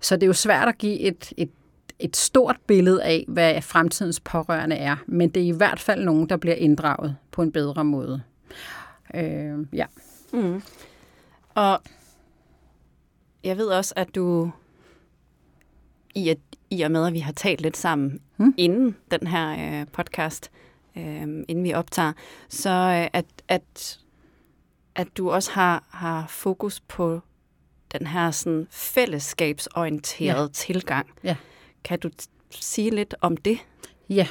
Så 0.01 0.15
det 0.15 0.23
er 0.23 0.27
jo 0.27 0.33
svært 0.33 0.67
at 0.67 0.77
give 0.77 0.99
et, 0.99 1.33
et 1.37 1.49
et 1.99 2.17
stort 2.17 2.55
billede 2.67 3.03
af, 3.03 3.25
hvad 3.27 3.61
fremtidens 3.61 4.19
pårørende 4.19 4.75
er, 4.75 4.95
men 5.07 5.29
det 5.29 5.43
er 5.43 5.47
i 5.47 5.57
hvert 5.57 5.79
fald 5.79 6.03
nogen, 6.03 6.29
der 6.29 6.37
bliver 6.37 6.55
inddraget 6.55 7.15
på 7.31 7.41
en 7.41 7.51
bedre 7.51 7.83
måde. 7.83 8.21
Øh, 9.15 9.57
ja. 9.73 9.85
Mm. 10.33 10.61
Og 11.55 11.81
jeg 13.45 13.57
ved 13.57 13.67
også, 13.67 13.93
at 13.97 14.15
du, 14.15 14.51
i, 16.15 16.29
at, 16.29 16.37
i 16.69 16.81
og 16.81 16.91
med, 16.91 17.07
at 17.07 17.13
vi 17.13 17.19
har 17.19 17.31
talt 17.31 17.61
lidt 17.61 17.77
sammen 17.77 18.19
hmm. 18.37 18.53
inden 18.57 18.95
den 19.11 19.27
her 19.27 19.79
øh, 19.81 19.87
podcast, 19.87 20.51
øh, 20.97 21.21
inden 21.21 21.63
vi 21.63 21.73
optager, 21.73 22.13
så 22.49 22.69
øh, 22.69 23.07
at, 23.13 23.25
at, 23.47 23.99
at 24.95 25.07
du 25.17 25.31
også 25.31 25.51
har, 25.51 25.83
har 25.89 26.25
fokus 26.27 26.79
på 26.79 27.19
den 27.91 28.07
her 28.07 28.31
sådan 28.31 28.67
fællesskabsorienterede 28.69 30.41
ja. 30.41 30.47
tilgang. 30.53 31.07
Ja. 31.23 31.35
Kan 31.83 31.99
du 31.99 32.09
sige 32.49 32.89
lidt 32.89 33.15
om 33.21 33.37
det? 33.37 33.57
Ja, 34.09 34.27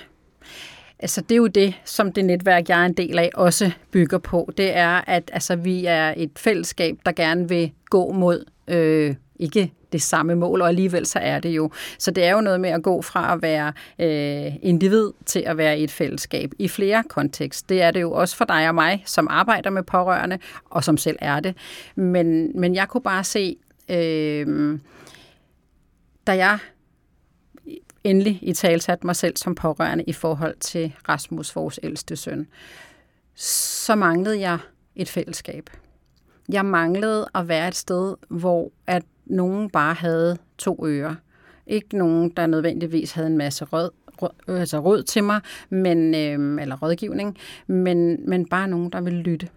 Altså 0.98 1.20
det 1.20 1.33
er 1.33 1.37
jo 1.37 1.46
det, 1.46 1.74
som 1.85 2.12
det 2.12 2.24
netværk, 2.24 2.68
jeg 2.68 2.81
er 2.81 2.87
en 2.87 2.92
del 2.92 3.18
af, 3.18 3.31
også 3.35 3.70
bygger 3.90 4.18
på. 4.18 4.53
Det 4.57 4.77
er, 4.77 5.00
at 5.07 5.31
altså, 5.33 5.57
vi 5.57 5.87
er 5.87 6.14
et 6.16 6.31
fællesskab, 6.37 6.98
der 7.07 7.12
gerne 7.12 7.48
vil 7.48 7.72
gå 7.90 8.12
mod 8.12 8.44
øh, 8.68 9.14
ikke 9.37 9.72
det 9.92 10.03
samme 10.03 10.35
mål, 10.35 10.62
og 10.62 10.68
alligevel 10.68 11.07
så 11.07 11.18
er 11.18 11.40
det 11.40 11.48
jo. 11.48 11.70
Så 11.98 12.11
det 12.11 12.24
er 12.24 12.33
jo 12.33 12.40
noget 12.40 12.61
med 12.61 12.70
at 12.70 12.83
gå 12.83 13.03
fra 13.03 13.35
at 13.35 13.42
være 13.42 13.72
øh, 13.98 14.53
individ 14.62 15.11
til 15.27 15.42
at 15.46 15.57
være 15.57 15.79
i 15.79 15.85
et 15.85 15.90
fællesskab 15.90 16.53
i 16.59 16.68
flere 16.68 17.03
kontekst. 17.09 17.68
Det 17.68 17.83
er 17.83 17.90
det 17.90 18.00
jo 18.00 18.12
også 18.12 18.37
for 18.37 18.44
dig 18.44 18.68
og 18.68 18.74
mig, 18.74 19.03
som 19.07 19.27
arbejder 19.31 19.70
med 19.70 19.83
pårørende, 19.83 20.38
og 20.70 20.85
som 20.85 20.96
selv 20.96 21.16
er 21.20 21.40
det. 21.40 21.57
Men, 21.94 22.61
men 22.61 22.74
jeg 22.74 22.88
kunne 22.88 23.03
bare 23.03 23.24
se, 23.24 23.57
øh, 23.88 24.79
da 26.27 26.37
jeg 26.37 26.59
endelig 28.05 28.38
i 28.42 28.53
talsat 28.53 29.05
mig 29.05 29.16
selv 29.16 29.37
som 29.37 29.55
pårørende 29.55 30.05
i 30.05 30.12
forhold 30.12 30.57
til 30.61 30.92
Rasmus, 31.09 31.57
vores 31.57 31.81
ældste 31.83 32.16
søn, 32.16 32.46
så 33.35 33.94
manglede 33.94 34.40
jeg 34.40 34.59
et 34.96 35.09
fællesskab. 35.09 35.70
Jeg 36.49 36.65
manglede 36.65 37.27
at 37.35 37.49
være 37.49 37.69
et 37.69 37.75
sted, 37.75 38.15
hvor 38.29 38.73
at 38.87 39.03
nogen 39.27 39.71
bare 39.71 39.95
havde 39.95 40.37
to 40.59 40.87
ører. 40.87 41.15
Ikke 41.67 41.99
nogen, 41.99 42.31
der 42.31 42.47
nødvendigvis 42.47 43.13
havde 43.13 43.29
en 43.29 43.39
masse 43.39 43.65
rød, 43.65 43.91
rød, 44.23 44.59
altså 44.59 44.79
råd 44.79 45.03
til 45.03 45.25
mig, 45.25 45.41
men, 45.71 46.15
øh, 46.15 46.63
eller 46.63 46.77
rådgivning, 46.83 47.37
men, 47.67 48.31
men 48.31 48.47
bare 48.47 48.69
nogen, 48.69 48.91
der 48.91 49.01
ville 49.01 49.23
lytte. 49.23 49.49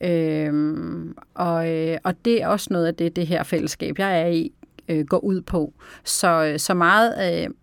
Øhm, 0.00 1.14
og, 1.34 1.70
øh, 1.70 1.98
og 2.04 2.24
det 2.24 2.42
er 2.42 2.48
også 2.48 2.68
noget 2.70 2.86
af 2.86 2.94
det, 2.94 3.16
det 3.16 3.26
her 3.26 3.42
fællesskab, 3.42 3.98
jeg 3.98 4.20
er 4.20 4.26
i, 4.26 4.52
øh, 4.88 5.06
går 5.06 5.18
ud 5.18 5.40
på. 5.40 5.72
Så, 6.04 6.44
øh, 6.44 6.58
så 6.58 6.74
meget, 6.74 7.14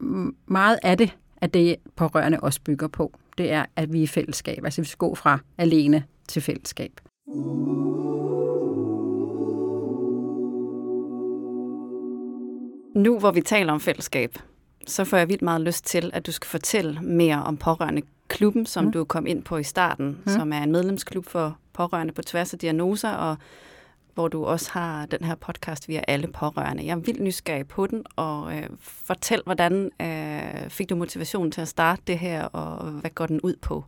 øh, 0.01 0.07
meget 0.47 0.79
af 0.83 0.97
det, 0.97 1.15
at 1.37 1.53
det 1.53 1.75
pårørende 1.95 2.39
også 2.39 2.61
bygger 2.61 2.87
på, 2.87 3.11
det 3.37 3.51
er, 3.51 3.65
at 3.75 3.93
vi 3.93 3.99
er 3.99 4.03
i 4.03 4.07
fællesskab. 4.07 4.65
Altså 4.65 4.81
vi 4.81 4.87
skal 4.87 4.97
gå 4.97 5.15
fra 5.15 5.39
alene 5.57 6.03
til 6.27 6.41
fællesskab. 6.41 6.91
Nu 12.95 13.19
hvor 13.19 13.31
vi 13.31 13.41
taler 13.41 13.73
om 13.73 13.79
fællesskab, 13.79 14.35
så 14.87 15.03
får 15.03 15.17
jeg 15.17 15.29
vildt 15.29 15.41
meget 15.41 15.61
lyst 15.61 15.85
til, 15.85 16.11
at 16.13 16.25
du 16.25 16.31
skal 16.31 16.47
fortælle 16.47 16.99
mere 17.01 17.43
om 17.43 17.57
pårørende 17.57 18.01
klubben, 18.27 18.65
som 18.65 18.85
mm. 18.85 18.91
du 18.91 19.03
kom 19.03 19.27
ind 19.27 19.43
på 19.43 19.57
i 19.57 19.63
starten, 19.63 20.17
mm. 20.25 20.31
som 20.31 20.53
er 20.53 20.63
en 20.63 20.71
medlemsklub 20.71 21.25
for 21.25 21.57
pårørende 21.73 22.13
på 22.13 22.21
tværs 22.21 22.53
af 22.53 22.59
diagnoser, 22.59 23.09
og 23.09 23.37
hvor 24.13 24.27
du 24.27 24.45
også 24.45 24.71
har 24.71 25.05
den 25.05 25.23
her 25.23 25.35
podcast 25.35 25.87
via 25.87 26.01
alle 26.07 26.27
pårørende. 26.27 26.85
Jeg 26.85 26.91
er 26.91 26.95
vildt 26.95 27.21
nysgerrig 27.21 27.67
på 27.67 27.87
den, 27.87 28.03
og 28.15 28.57
øh, 28.57 28.69
fortæl, 28.79 29.41
hvordan 29.45 29.91
øh, 30.01 30.69
fik 30.69 30.89
du 30.89 30.95
motivation 30.95 31.51
til 31.51 31.61
at 31.61 31.67
starte 31.67 32.01
det 32.07 32.19
her, 32.19 32.43
og 32.43 32.85
hvad 32.91 33.09
går 33.09 33.25
den 33.25 33.41
ud 33.41 33.55
på? 33.61 33.83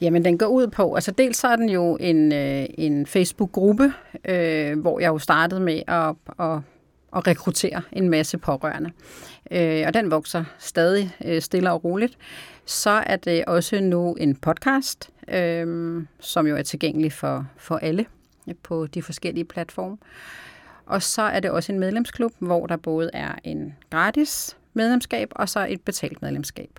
Jamen, 0.00 0.24
den 0.24 0.38
går 0.38 0.46
ud 0.46 0.66
på, 0.66 0.94
altså 0.94 1.10
dels 1.10 1.36
så 1.36 1.48
er 1.48 1.56
den 1.56 1.68
jo 1.68 1.96
en, 2.00 2.32
øh, 2.32 2.66
en 2.78 3.06
Facebook-gruppe, 3.06 3.92
øh, 4.24 4.80
hvor 4.80 5.00
jeg 5.00 5.08
jo 5.08 5.18
startede 5.18 5.60
med 5.60 5.82
at, 5.88 6.14
at, 6.38 6.58
at 7.16 7.26
rekruttere 7.26 7.82
en 7.92 8.10
masse 8.10 8.38
pårørende. 8.38 8.90
Øh, 9.50 9.84
og 9.86 9.94
den 9.94 10.10
vokser 10.10 10.44
stadig 10.58 11.16
øh, 11.24 11.42
stille 11.42 11.72
og 11.72 11.84
roligt. 11.84 12.18
Så 12.66 12.90
er 12.90 13.16
det 13.16 13.44
også 13.44 13.80
nu 13.80 14.14
en 14.14 14.36
podcast, 14.36 15.10
øh, 15.28 16.02
som 16.20 16.46
jo 16.46 16.56
er 16.56 16.62
tilgængelig 16.62 17.12
for, 17.12 17.46
for 17.56 17.76
alle 17.76 18.06
på 18.62 18.86
de 18.86 19.02
forskellige 19.02 19.44
platforme. 19.44 19.96
Og 20.86 21.02
så 21.02 21.22
er 21.22 21.40
det 21.40 21.50
også 21.50 21.72
en 21.72 21.80
medlemsklub, 21.80 22.32
hvor 22.38 22.66
der 22.66 22.76
både 22.76 23.10
er 23.12 23.32
en 23.44 23.74
gratis 23.90 24.56
medlemskab 24.74 25.28
og 25.30 25.48
så 25.48 25.66
et 25.70 25.80
betalt 25.80 26.22
medlemskab. 26.22 26.70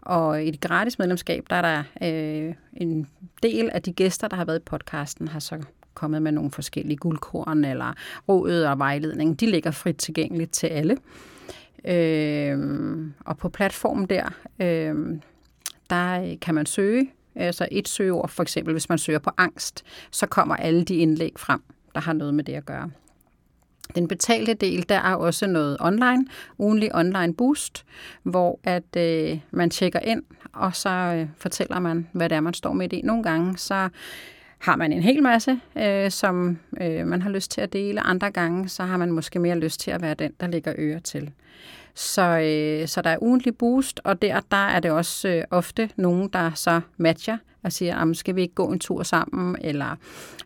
Og 0.00 0.44
i 0.44 0.50
det 0.50 0.60
gratis 0.60 0.98
medlemskab, 0.98 1.44
der 1.50 1.56
er 1.56 1.62
der 1.62 1.82
øh, 2.02 2.54
en 2.72 3.08
del 3.42 3.70
af 3.70 3.82
de 3.82 3.92
gæster, 3.92 4.28
der 4.28 4.36
har 4.36 4.44
været 4.44 4.58
i 4.58 4.62
podcasten, 4.62 5.28
har 5.28 5.40
så 5.40 5.62
kommet 5.94 6.22
med 6.22 6.32
nogle 6.32 6.50
forskellige 6.50 6.96
guldkorn 6.96 7.64
eller 7.64 7.94
råd 8.28 8.62
og 8.62 8.78
vejledning. 8.78 9.40
De 9.40 9.46
ligger 9.46 9.70
frit 9.70 9.96
tilgængeligt 9.96 10.50
til 10.50 10.66
alle. 10.66 10.96
Øh, 11.84 12.58
og 13.20 13.38
på 13.38 13.48
platformen 13.48 14.06
der, 14.06 14.28
øhm, 14.60 15.12
øh, 15.12 15.20
der 15.90 16.36
kan 16.40 16.54
man 16.54 16.66
søge 16.66 17.10
Altså 17.36 17.68
et 17.70 17.88
søgeord, 17.88 18.28
for 18.28 18.42
eksempel 18.42 18.72
hvis 18.72 18.88
man 18.88 18.98
søger 18.98 19.18
på 19.18 19.30
angst, 19.36 19.84
så 20.10 20.26
kommer 20.26 20.56
alle 20.56 20.84
de 20.84 20.96
indlæg 20.96 21.32
frem, 21.36 21.60
der 21.94 22.00
har 22.00 22.12
noget 22.12 22.34
med 22.34 22.44
det 22.44 22.52
at 22.52 22.66
gøre. 22.66 22.90
Den 23.94 24.08
betalte 24.08 24.54
del, 24.54 24.88
der 24.88 24.94
er 24.94 25.14
også 25.14 25.46
noget 25.46 25.76
online, 25.80 26.26
ugenlig 26.58 26.94
online 26.94 27.34
boost, 27.34 27.84
hvor 28.22 28.60
at 28.64 28.96
øh, 28.96 29.38
man 29.50 29.70
tjekker 29.70 29.98
ind, 30.00 30.22
og 30.52 30.76
så 30.76 30.88
øh, 30.90 31.28
fortæller 31.36 31.78
man, 31.78 32.08
hvad 32.12 32.28
det 32.28 32.36
er, 32.36 32.40
man 32.40 32.54
står 32.54 32.72
med 32.72 32.92
i. 32.92 33.02
Nogle 33.02 33.22
gange, 33.22 33.58
så 33.58 33.88
har 34.64 34.76
man 34.76 34.92
en 34.92 35.02
hel 35.02 35.22
masse, 35.22 35.60
øh, 35.76 36.10
som 36.10 36.58
øh, 36.80 37.06
man 37.06 37.22
har 37.22 37.30
lyst 37.30 37.50
til 37.50 37.60
at 37.60 37.72
dele. 37.72 38.00
Andre 38.00 38.30
gange, 38.30 38.68
så 38.68 38.82
har 38.82 38.96
man 38.96 39.12
måske 39.12 39.38
mere 39.38 39.58
lyst 39.58 39.80
til 39.80 39.90
at 39.90 40.02
være 40.02 40.14
den, 40.14 40.32
der 40.40 40.46
lægger 40.46 40.72
øre 40.78 41.00
til. 41.00 41.30
Så, 41.94 42.22
øh, 42.22 42.88
så 42.88 43.02
der 43.02 43.10
er 43.10 43.22
ugentlig 43.22 43.56
boost, 43.56 44.00
og 44.04 44.22
der, 44.22 44.40
der 44.50 44.66
er 44.66 44.80
det 44.80 44.90
også 44.90 45.28
øh, 45.28 45.44
ofte 45.50 45.90
nogen, 45.96 46.28
der 46.32 46.50
så 46.54 46.80
matcher 46.96 47.36
og 47.62 47.72
siger, 47.72 48.12
skal 48.12 48.36
vi 48.36 48.42
ikke 48.42 48.54
gå 48.54 48.66
en 48.66 48.78
tur 48.78 49.02
sammen, 49.02 49.56
eller 49.60 49.96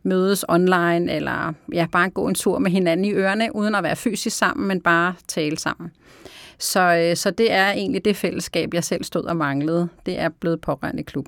mødes 0.02 0.44
online, 0.48 1.12
eller 1.12 1.52
ja, 1.72 1.86
bare 1.92 2.10
gå 2.10 2.28
en 2.28 2.34
tur 2.34 2.58
med 2.58 2.70
hinanden 2.70 3.04
i 3.04 3.12
ørerne, 3.12 3.54
uden 3.54 3.74
at 3.74 3.82
være 3.82 3.96
fysisk 3.96 4.36
sammen, 4.36 4.68
men 4.68 4.80
bare 4.80 5.14
tale 5.28 5.58
sammen. 5.58 5.90
Så, 6.58 6.80
øh, 6.80 7.16
så 7.16 7.30
det 7.30 7.52
er 7.52 7.70
egentlig 7.70 8.04
det 8.04 8.16
fællesskab, 8.16 8.74
jeg 8.74 8.84
selv 8.84 9.04
stod 9.04 9.24
og 9.24 9.36
manglede. 9.36 9.88
Det 10.06 10.18
er 10.18 10.28
blevet 10.28 10.60
pårørende 10.60 11.02
klub. 11.02 11.26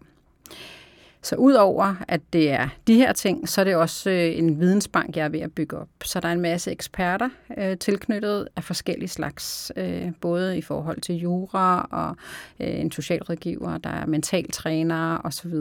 Så 1.23 1.37
udover 1.37 1.95
at 2.09 2.21
det 2.33 2.51
er 2.51 2.69
de 2.87 2.95
her 2.95 3.13
ting, 3.13 3.49
så 3.49 3.61
er 3.61 3.65
det 3.65 3.77
også 3.77 4.11
øh, 4.11 4.39
en 4.39 4.61
vidensbank, 4.61 5.17
jeg 5.17 5.25
er 5.25 5.29
ved 5.29 5.41
at 5.41 5.53
bygge 5.53 5.79
op. 5.79 5.89
Så 6.05 6.21
der 6.21 6.29
er 6.29 6.33
en 6.33 6.41
masse 6.41 6.71
eksperter 6.71 7.29
øh, 7.59 7.79
tilknyttet 7.79 8.49
af 8.57 8.65
forskellige 8.65 9.09
slags, 9.09 9.73
øh, 9.77 10.13
både 10.21 10.59
i 10.59 10.63
forhold 10.63 11.01
til 11.01 11.15
jura 11.15 11.89
og 11.91 12.17
øh, 12.61 12.81
en 12.81 12.93
socialrådgiver, 12.93 13.79
der 13.79 13.91
er 13.91 14.07
mentaltrænere 14.07 15.21
osv. 15.25 15.55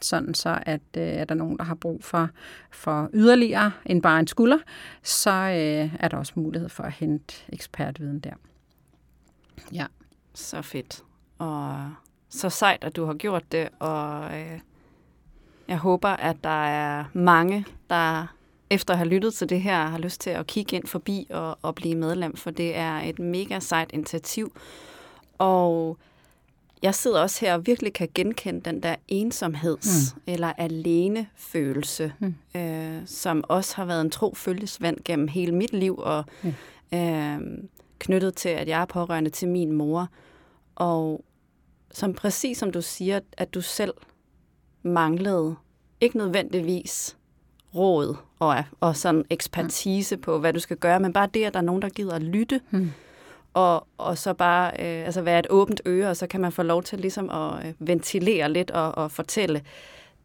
Sådan 0.00 0.34
så, 0.34 0.58
at 0.62 0.80
øh, 0.96 1.02
er 1.02 1.24
der 1.24 1.34
nogen, 1.34 1.58
der 1.58 1.64
har 1.64 1.74
brug 1.74 2.04
for, 2.04 2.28
for 2.70 3.10
yderligere 3.14 3.72
end 3.86 4.02
bare 4.02 4.20
en 4.20 4.26
skulder, 4.26 4.58
så 5.02 5.30
øh, 5.30 5.94
er 6.00 6.08
der 6.08 6.16
også 6.16 6.32
mulighed 6.36 6.68
for 6.68 6.82
at 6.82 6.92
hente 6.92 7.34
ekspertviden 7.48 8.18
der. 8.18 8.34
Ja. 9.72 9.86
Så 10.34 10.62
fedt. 10.62 11.02
Og 11.38 11.90
så 12.28 12.50
sejt, 12.50 12.84
at 12.84 12.96
du 12.96 13.04
har 13.04 13.14
gjort 13.14 13.52
det, 13.52 13.68
og 13.78 14.38
øh, 14.40 14.60
jeg 15.68 15.78
håber, 15.78 16.08
at 16.08 16.36
der 16.44 16.66
er 16.66 17.04
mange, 17.12 17.66
der 17.90 18.26
efter 18.70 18.94
at 18.94 18.98
have 18.98 19.08
lyttet 19.08 19.34
til 19.34 19.48
det 19.48 19.60
her, 19.60 19.86
har 19.86 19.98
lyst 19.98 20.20
til 20.20 20.30
at 20.30 20.46
kigge 20.46 20.76
ind 20.76 20.86
forbi 20.86 21.26
og, 21.30 21.58
og 21.62 21.74
blive 21.74 21.94
medlem, 21.94 22.36
for 22.36 22.50
det 22.50 22.76
er 22.76 23.00
et 23.00 23.18
mega 23.18 23.60
sejt 23.60 23.90
initiativ. 23.92 24.52
Og 25.38 25.98
jeg 26.82 26.94
sidder 26.94 27.20
også 27.20 27.40
her 27.40 27.54
og 27.54 27.66
virkelig 27.66 27.92
kan 27.92 28.08
genkende 28.14 28.60
den 28.60 28.82
der 28.82 28.96
ensomheds- 29.12 30.14
mm. 30.14 30.22
eller 30.26 30.52
alene-følelse, 30.58 32.12
mm. 32.18 32.34
øh, 32.60 33.02
som 33.06 33.44
også 33.48 33.76
har 33.76 33.84
været 33.84 34.00
en 34.00 34.10
tro 34.10 34.34
følgesvand 34.34 34.96
gennem 35.04 35.28
hele 35.28 35.54
mit 35.54 35.72
liv, 35.72 35.98
og 35.98 36.24
mm. 36.42 36.54
øh, 36.98 37.40
knyttet 37.98 38.34
til, 38.34 38.48
at 38.48 38.68
jeg 38.68 38.80
er 38.80 38.86
pårørende 38.86 39.30
til 39.30 39.48
min 39.48 39.72
mor. 39.72 40.08
Og 40.76 41.24
som 41.90 42.14
præcis 42.14 42.58
som 42.58 42.70
du 42.70 42.82
siger, 42.82 43.20
at 43.32 43.54
du 43.54 43.60
selv 43.60 43.94
manglede 44.88 45.54
ikke 46.00 46.18
nødvendigvis 46.18 47.16
råd 47.74 48.16
og, 48.38 48.64
og 48.80 48.96
sådan 48.96 49.24
ekspertise 49.30 50.16
mm. 50.16 50.22
på, 50.22 50.38
hvad 50.38 50.52
du 50.52 50.60
skal 50.60 50.76
gøre, 50.76 51.00
men 51.00 51.12
bare 51.12 51.28
det, 51.34 51.44
at 51.44 51.54
der 51.54 51.60
er 51.60 51.64
nogen, 51.64 51.82
der 51.82 51.88
gider 51.88 52.14
at 52.14 52.22
lytte, 52.22 52.60
mm. 52.70 52.90
og, 53.54 53.86
og 53.98 54.18
så 54.18 54.34
bare 54.34 54.70
øh, 54.70 55.04
altså 55.06 55.22
være 55.22 55.38
et 55.38 55.46
åbent 55.50 55.80
øre, 55.86 56.10
og 56.10 56.16
så 56.16 56.26
kan 56.26 56.40
man 56.40 56.52
få 56.52 56.62
lov 56.62 56.82
til 56.82 56.98
ligesom 56.98 57.30
at 57.30 57.66
øh, 57.66 57.74
ventilere 57.78 58.52
lidt 58.52 58.70
og, 58.70 58.98
og 58.98 59.10
fortælle. 59.10 59.62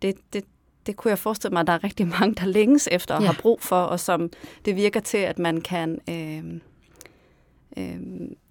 Det, 0.01 0.15
det, 0.33 0.43
det 0.85 0.95
kunne 0.95 1.09
jeg 1.09 1.19
forestille 1.19 1.53
mig, 1.53 1.61
at 1.61 1.67
der 1.67 1.73
er 1.73 1.83
rigtig 1.83 2.07
mange, 2.07 2.35
der 2.35 2.45
længes 2.45 2.89
efter 2.91 3.15
og 3.15 3.21
ja. 3.21 3.27
har 3.27 3.37
brug 3.41 3.61
for, 3.61 3.81
og 3.81 3.99
som 3.99 4.29
det 4.65 4.75
virker 4.75 4.99
til, 4.99 5.17
at 5.17 5.39
man 5.39 5.61
kan... 5.61 5.99
Øh, 6.09 6.59
øh, 7.77 7.99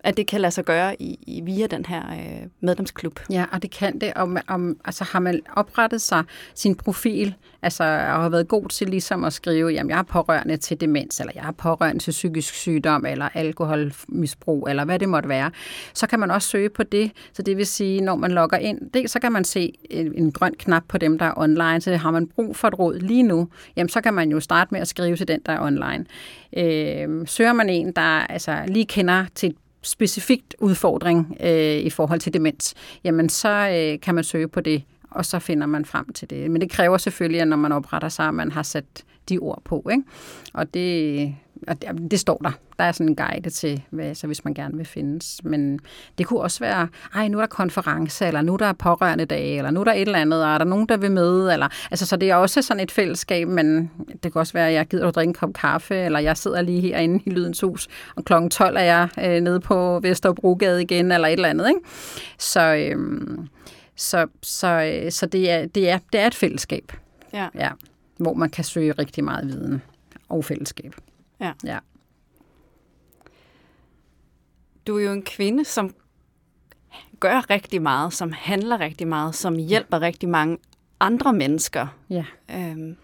at 0.05 0.17
det 0.17 0.27
kan 0.27 0.41
lade 0.41 0.51
sig 0.51 0.65
gøre 0.65 1.03
i, 1.03 1.19
i 1.27 1.41
via 1.41 1.67
den 1.67 1.85
her 1.87 2.03
øh, 2.11 2.49
medlemsklub. 2.61 3.21
Ja, 3.31 3.45
og 3.53 3.63
det 3.63 3.71
kan 3.71 3.99
det. 3.99 4.13
Om, 4.17 4.37
om, 4.49 4.77
altså 4.85 5.05
har 5.05 5.21
man 5.21 5.41
oprettet 5.57 6.01
sig 6.01 6.25
sin 6.55 6.75
profil, 6.75 7.35
altså 7.63 7.85
og 7.85 8.23
har 8.23 8.29
været 8.29 8.49
god 8.49 8.69
til 8.69 8.89
ligesom 8.89 9.25
at 9.25 9.33
skrive, 9.33 9.69
jamen 9.69 9.91
jeg 9.91 9.99
er 9.99 10.03
pårørende 10.03 10.57
til 10.57 10.81
demens, 10.81 11.21
eller 11.21 11.33
jeg 11.37 11.49
er 11.49 11.53
pårørende 11.53 12.03
til 12.03 12.11
psykisk 12.11 12.55
sygdom, 12.55 13.07
eller 13.07 13.29
alkoholmisbrug, 13.35 14.69
eller 14.69 14.85
hvad 14.85 14.99
det 14.99 15.09
måtte 15.09 15.29
være, 15.29 15.51
så 15.95 16.07
kan 16.07 16.21
man 16.21 16.31
også 16.31 16.49
søge 16.49 16.69
på 16.69 16.83
det. 16.83 17.13
Så 17.33 17.43
det 17.43 17.57
vil 17.57 17.67
sige, 17.67 18.01
når 18.01 18.17
man 18.17 18.31
logger 18.31 18.57
ind, 18.57 18.91
det, 18.95 19.11
så 19.11 19.21
kan 19.21 19.33
man 19.33 19.45
se 19.45 19.73
en, 19.91 20.15
en 20.15 20.33
grøn 20.33 20.55
knap 20.59 20.83
på 20.89 20.99
dem, 20.99 21.19
der 21.19 21.27
er 21.27 21.35
online, 21.37 21.81
så 21.81 21.97
har 21.97 22.11
man 22.11 22.27
brug 22.27 22.57
for 22.57 22.69
et 22.69 22.79
råd 22.79 22.99
lige 22.99 23.23
nu, 23.23 23.49
jamen 23.77 23.89
så 23.89 24.01
kan 24.01 24.15
man 24.15 24.31
jo 24.31 24.41
starte 24.41 24.69
med 24.75 24.81
at 24.81 24.89
skrive 24.89 25.17
til 25.17 25.29
den, 25.29 25.41
der 25.47 25.53
er 25.53 25.61
online. 25.61 26.05
Øh, 26.57 27.27
søger 27.27 27.53
man 27.53 27.69
en, 27.69 27.93
der 27.93 28.03
altså, 28.03 28.59
lige 28.67 28.87
kender 28.87 29.25
til 29.35 29.49
et 29.49 29.57
specifikt 29.83 30.55
udfordring 30.59 31.37
øh, 31.41 31.77
i 31.77 31.91
forhold 31.91 32.21
til 32.21 32.35
demens, 32.35 32.75
jamen 33.05 33.29
så 33.29 33.49
øh, 33.49 34.01
kan 34.01 34.15
man 34.15 34.25
søge 34.25 34.49
på 34.49 34.61
det, 34.61 34.83
og 35.11 35.27
så 35.27 35.39
finder 35.39 35.67
man 35.67 35.85
frem 35.85 36.13
til 36.13 36.31
det. 36.31 36.51
Men 36.51 36.61
det 36.61 36.71
kræver 36.71 36.99
selvfølgelig, 36.99 37.41
at 37.41 37.49
når 37.49 37.57
man 37.57 37.73
opretter 37.73 38.09
sig, 38.09 38.29
at 38.29 38.35
man 38.35 38.53
har 38.53 38.63
sat 38.63 39.05
de 39.29 39.39
ord 39.39 39.63
på. 39.65 39.89
Ikke? 39.91 40.03
Og 40.53 40.75
det, 40.75 41.35
og 41.69 41.83
det, 41.83 42.11
det 42.11 42.21
står 42.21 42.41
der. 42.45 42.51
Der 42.79 42.85
er 42.85 42.93
sådan 42.93 43.09
en 43.09 43.17
guide 43.17 43.51
til, 43.51 43.83
hvad, 43.91 44.15
så 44.15 44.27
hvis 44.27 44.45
man 44.45 44.55
gerne 44.55 44.77
vil 44.77 44.87
findes. 44.87 45.41
Men 45.45 45.81
det 46.19 46.27
kunne 46.27 46.41
også 46.41 46.61
være, 46.61 46.89
ej, 47.15 47.29
nu 47.29 47.39
er 47.39 47.43
der 47.43 47.47
konference, 47.47 48.27
eller 48.27 48.43
nu 48.43 48.53
er 48.53 48.57
der 48.57 48.73
pårørende 48.73 49.25
dag, 49.25 49.57
eller 49.57 49.71
nu 49.71 49.81
er 49.81 49.85
der 49.85 49.93
et 49.93 50.01
eller 50.01 50.19
andet, 50.19 50.45
og 50.45 50.55
er 50.55 50.59
der 50.59 50.65
nogen, 50.65 50.87
der 50.87 50.97
vil 50.97 51.11
med? 51.11 51.53
Eller, 51.53 51.69
altså, 51.91 52.07
så 52.07 52.17
det 52.17 52.31
er 52.31 52.35
også 52.35 52.63
sådan 52.63 52.81
et 52.83 52.91
fællesskab, 52.91 53.49
men 53.49 53.91
det 54.23 54.33
kan 54.33 54.41
også 54.41 54.53
være, 54.53 54.69
at 54.69 54.75
jeg 54.75 54.87
gider 54.87 55.09
at 55.09 55.15
drikke 55.15 55.29
en 55.29 55.35
kop 55.35 55.53
kaffe, 55.53 55.95
eller 55.95 56.19
jeg 56.19 56.37
sidder 56.37 56.63
lige 56.63 56.81
herinde 56.81 57.21
i 57.27 57.31
Lydens 57.31 57.61
Hus, 57.61 57.89
og 58.17 58.25
klokken 58.25 58.51
12 58.51 58.77
er 58.77 58.81
jeg 58.81 59.09
øh, 59.25 59.41
nede 59.41 59.61
på 59.61 60.01
Vesterbrogade 60.03 60.83
igen, 60.83 61.13
eller 61.13 61.29
et 61.29 61.33
eller 61.33 61.49
andet. 61.49 61.69
Ikke? 61.69 61.81
Så, 62.39 62.75
øhm, 62.75 63.49
så, 63.97 64.27
så, 64.43 64.69
øh, 64.69 65.13
så 65.13 65.27
det, 65.27 65.51
er, 65.51 65.67
det, 65.67 65.91
er, 65.91 65.99
det 66.13 66.21
er 66.21 66.27
et 66.27 66.35
fællesskab, 66.35 66.93
ja. 67.33 67.49
Ja, 67.55 67.71
hvor 68.17 68.35
man 68.35 68.51
kan 68.51 68.65
søge 68.65 68.93
rigtig 68.93 69.25
meget 69.25 69.49
viden 69.49 69.83
og 70.29 70.45
fællesskab. 70.45 70.95
Ja. 71.43 71.53
Ja. 71.65 71.79
Du 74.87 74.99
er 74.99 75.03
jo 75.03 75.13
en 75.13 75.23
kvinde, 75.23 75.65
som 75.65 75.95
gør 77.21 77.51
rigtig 77.51 77.83
meget, 77.83 78.13
som 78.13 78.33
handler 78.33 78.81
rigtig 78.81 79.09
meget, 79.09 79.35
som 79.35 79.57
hjælper 79.57 80.01
rigtig 80.01 80.29
mange 80.29 80.59
andre 81.01 81.33
mennesker. 81.33 81.87
Ja. 82.11 82.25
Øhm, 82.51 82.97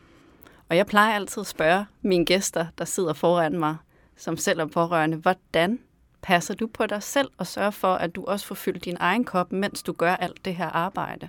og 0.69 0.77
jeg 0.77 0.87
plejer 0.87 1.15
altid 1.15 1.41
at 1.41 1.47
spørge 1.47 1.87
mine 2.03 2.25
gæster, 2.25 2.67
der 2.79 2.85
sidder 2.85 3.13
foran 3.13 3.59
mig, 3.59 3.77
som 4.17 4.37
selv 4.37 4.61
er 4.61 4.67
pårørende, 4.67 5.17
hvordan 5.17 5.79
passer 6.23 6.55
du 6.55 6.67
på 6.67 6.87
dig 6.87 7.03
selv 7.03 7.31
og 7.39 7.47
sørger 7.47 7.71
for, 7.71 7.95
at 7.95 8.15
du 8.15 8.25
også 8.25 8.47
får 8.47 8.55
fyldt 8.55 8.85
din 8.85 8.97
egen 9.01 9.25
kop, 9.25 9.53
mens 9.53 9.83
du 9.83 9.93
gør 9.93 10.17
alt 10.17 10.45
det 10.45 10.57
her 10.57 10.67
arbejde? 10.67 11.29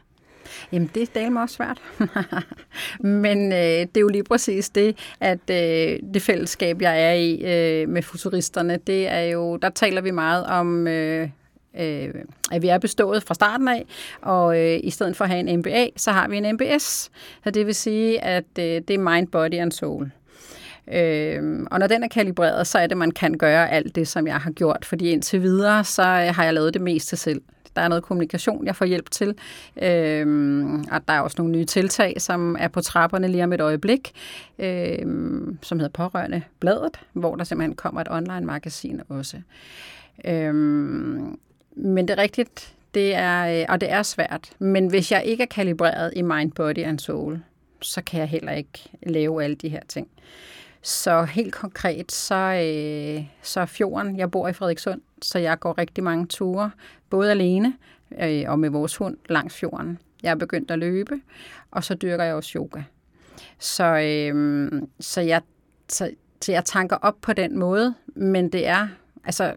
Jamen, 0.71 0.91
det 0.95 1.09
er 1.15 1.29
mig 1.29 1.41
også 1.41 1.55
svært. 1.55 1.81
Men 3.23 3.51
øh, 3.51 3.57
det 3.59 3.97
er 3.97 4.01
jo 4.01 4.07
lige 4.07 4.23
præcis 4.23 4.69
det, 4.69 4.97
at 5.19 5.49
øh, 5.49 5.99
det 6.13 6.21
fællesskab, 6.21 6.81
jeg 6.81 7.03
er 7.03 7.13
i 7.13 7.33
øh, 7.33 7.89
med 7.89 8.01
futuristerne, 8.01 8.77
det 8.87 9.07
er 9.07 9.21
jo, 9.21 9.57
der 9.57 9.69
taler 9.69 10.01
vi 10.01 10.11
meget 10.11 10.45
om 10.45 10.87
øh, 10.87 11.29
øh, 11.79 12.09
at 12.51 12.61
vi 12.61 12.67
er 12.67 12.77
bestået 12.77 13.23
fra 13.23 13.33
starten 13.33 13.67
af, 13.67 13.85
og 14.21 14.59
øh, 14.59 14.79
i 14.83 14.89
stedet 14.89 15.15
for 15.15 15.23
at 15.23 15.29
have 15.29 15.49
en 15.49 15.59
MBA, 15.59 15.87
så 15.97 16.11
har 16.11 16.27
vi 16.27 16.37
en 16.37 16.53
MBS. 16.53 17.11
Så 17.43 17.51
det 17.53 17.65
vil 17.65 17.75
sige, 17.75 18.23
at 18.23 18.45
øh, 18.59 18.63
det 18.65 18.89
er 18.89 18.97
mind, 18.97 19.27
body 19.27 19.53
and 19.53 19.71
soul. 19.71 20.11
Øh, 20.93 21.65
og 21.71 21.79
når 21.79 21.87
den 21.87 22.03
er 22.03 22.07
kalibreret, 22.07 22.67
så 22.67 22.79
er 22.79 22.87
det, 22.87 22.97
man 22.97 23.11
kan 23.11 23.37
gøre 23.37 23.71
alt 23.71 23.95
det, 23.95 24.07
som 24.07 24.27
jeg 24.27 24.35
har 24.35 24.51
gjort, 24.51 24.85
fordi 24.85 25.09
indtil 25.11 25.41
videre, 25.41 25.83
så 25.83 26.03
har 26.03 26.43
jeg 26.43 26.53
lavet 26.53 26.73
det 26.73 26.81
meste 26.81 27.17
selv. 27.17 27.41
Der 27.75 27.81
er 27.81 27.87
noget 27.87 28.03
kommunikation, 28.03 28.65
jeg 28.65 28.75
får 28.75 28.85
hjælp 28.85 29.11
til. 29.11 29.35
Øhm, 29.81 30.79
og 30.79 31.07
der 31.07 31.13
er 31.13 31.19
også 31.19 31.35
nogle 31.37 31.51
nye 31.51 31.65
tiltag, 31.65 32.21
som 32.21 32.55
er 32.59 32.67
på 32.67 32.81
trapperne 32.81 33.27
lige 33.27 33.43
om 33.43 33.53
et 33.53 33.61
øjeblik, 33.61 34.11
øhm, 34.59 35.57
som 35.61 35.79
hedder 35.79 35.91
Pårørende 35.91 36.41
Bladet, 36.59 36.99
hvor 37.13 37.35
der 37.35 37.43
simpelthen 37.43 37.75
kommer 37.75 38.01
et 38.01 38.07
online-magasin 38.11 39.01
også. 39.09 39.37
Øhm, 40.25 41.39
men 41.75 42.07
det 42.07 42.09
er 42.09 42.17
rigtigt, 42.17 42.75
det 42.93 43.15
er, 43.15 43.61
øh, 43.61 43.65
og 43.69 43.81
det 43.81 43.91
er 43.91 44.03
svært. 44.03 44.51
Men 44.59 44.87
hvis 44.87 45.11
jeg 45.11 45.23
ikke 45.25 45.43
er 45.43 45.47
kalibreret 45.47 46.13
i 46.15 46.21
mind, 46.21 46.51
body 46.51 46.83
and 46.83 46.99
soul, 46.99 47.39
så 47.81 48.01
kan 48.01 48.19
jeg 48.19 48.29
heller 48.29 48.51
ikke 48.51 48.89
lave 49.03 49.43
alle 49.43 49.55
de 49.55 49.69
her 49.69 49.81
ting. 49.87 50.07
Så 50.81 51.23
helt 51.23 51.53
konkret, 51.53 52.11
så, 52.11 52.35
øh, 52.35 53.25
så 53.41 53.59
er 53.59 53.65
fjorden, 53.65 54.17
jeg 54.17 54.31
bor 54.31 54.47
i 54.47 54.53
Frederikssund, 54.53 55.01
så 55.21 55.39
jeg 55.39 55.59
går 55.59 55.77
rigtig 55.77 56.03
mange 56.03 56.25
ture, 56.25 56.71
både 57.09 57.31
alene 57.31 57.73
øh, 58.21 58.43
og 58.47 58.59
med 58.59 58.69
vores 58.69 58.95
hund 58.95 59.17
langs 59.29 59.55
fjorden. 59.55 59.99
Jeg 60.23 60.31
er 60.31 60.35
begyndt 60.35 60.71
at 60.71 60.79
løbe, 60.79 61.21
og 61.71 61.83
så 61.83 61.93
dyrker 61.93 62.23
jeg 62.23 62.35
også 62.35 62.51
yoga. 62.55 62.81
Så, 63.59 63.83
øh, 63.83 64.71
så, 64.99 65.21
jeg, 65.21 65.41
så, 65.87 66.11
så 66.41 66.51
jeg 66.51 66.65
tanker 66.65 66.95
op 66.95 67.15
på 67.21 67.33
den 67.33 67.59
måde, 67.59 67.95
men 68.07 68.51
det 68.51 68.67
er, 68.67 68.87
altså 69.23 69.55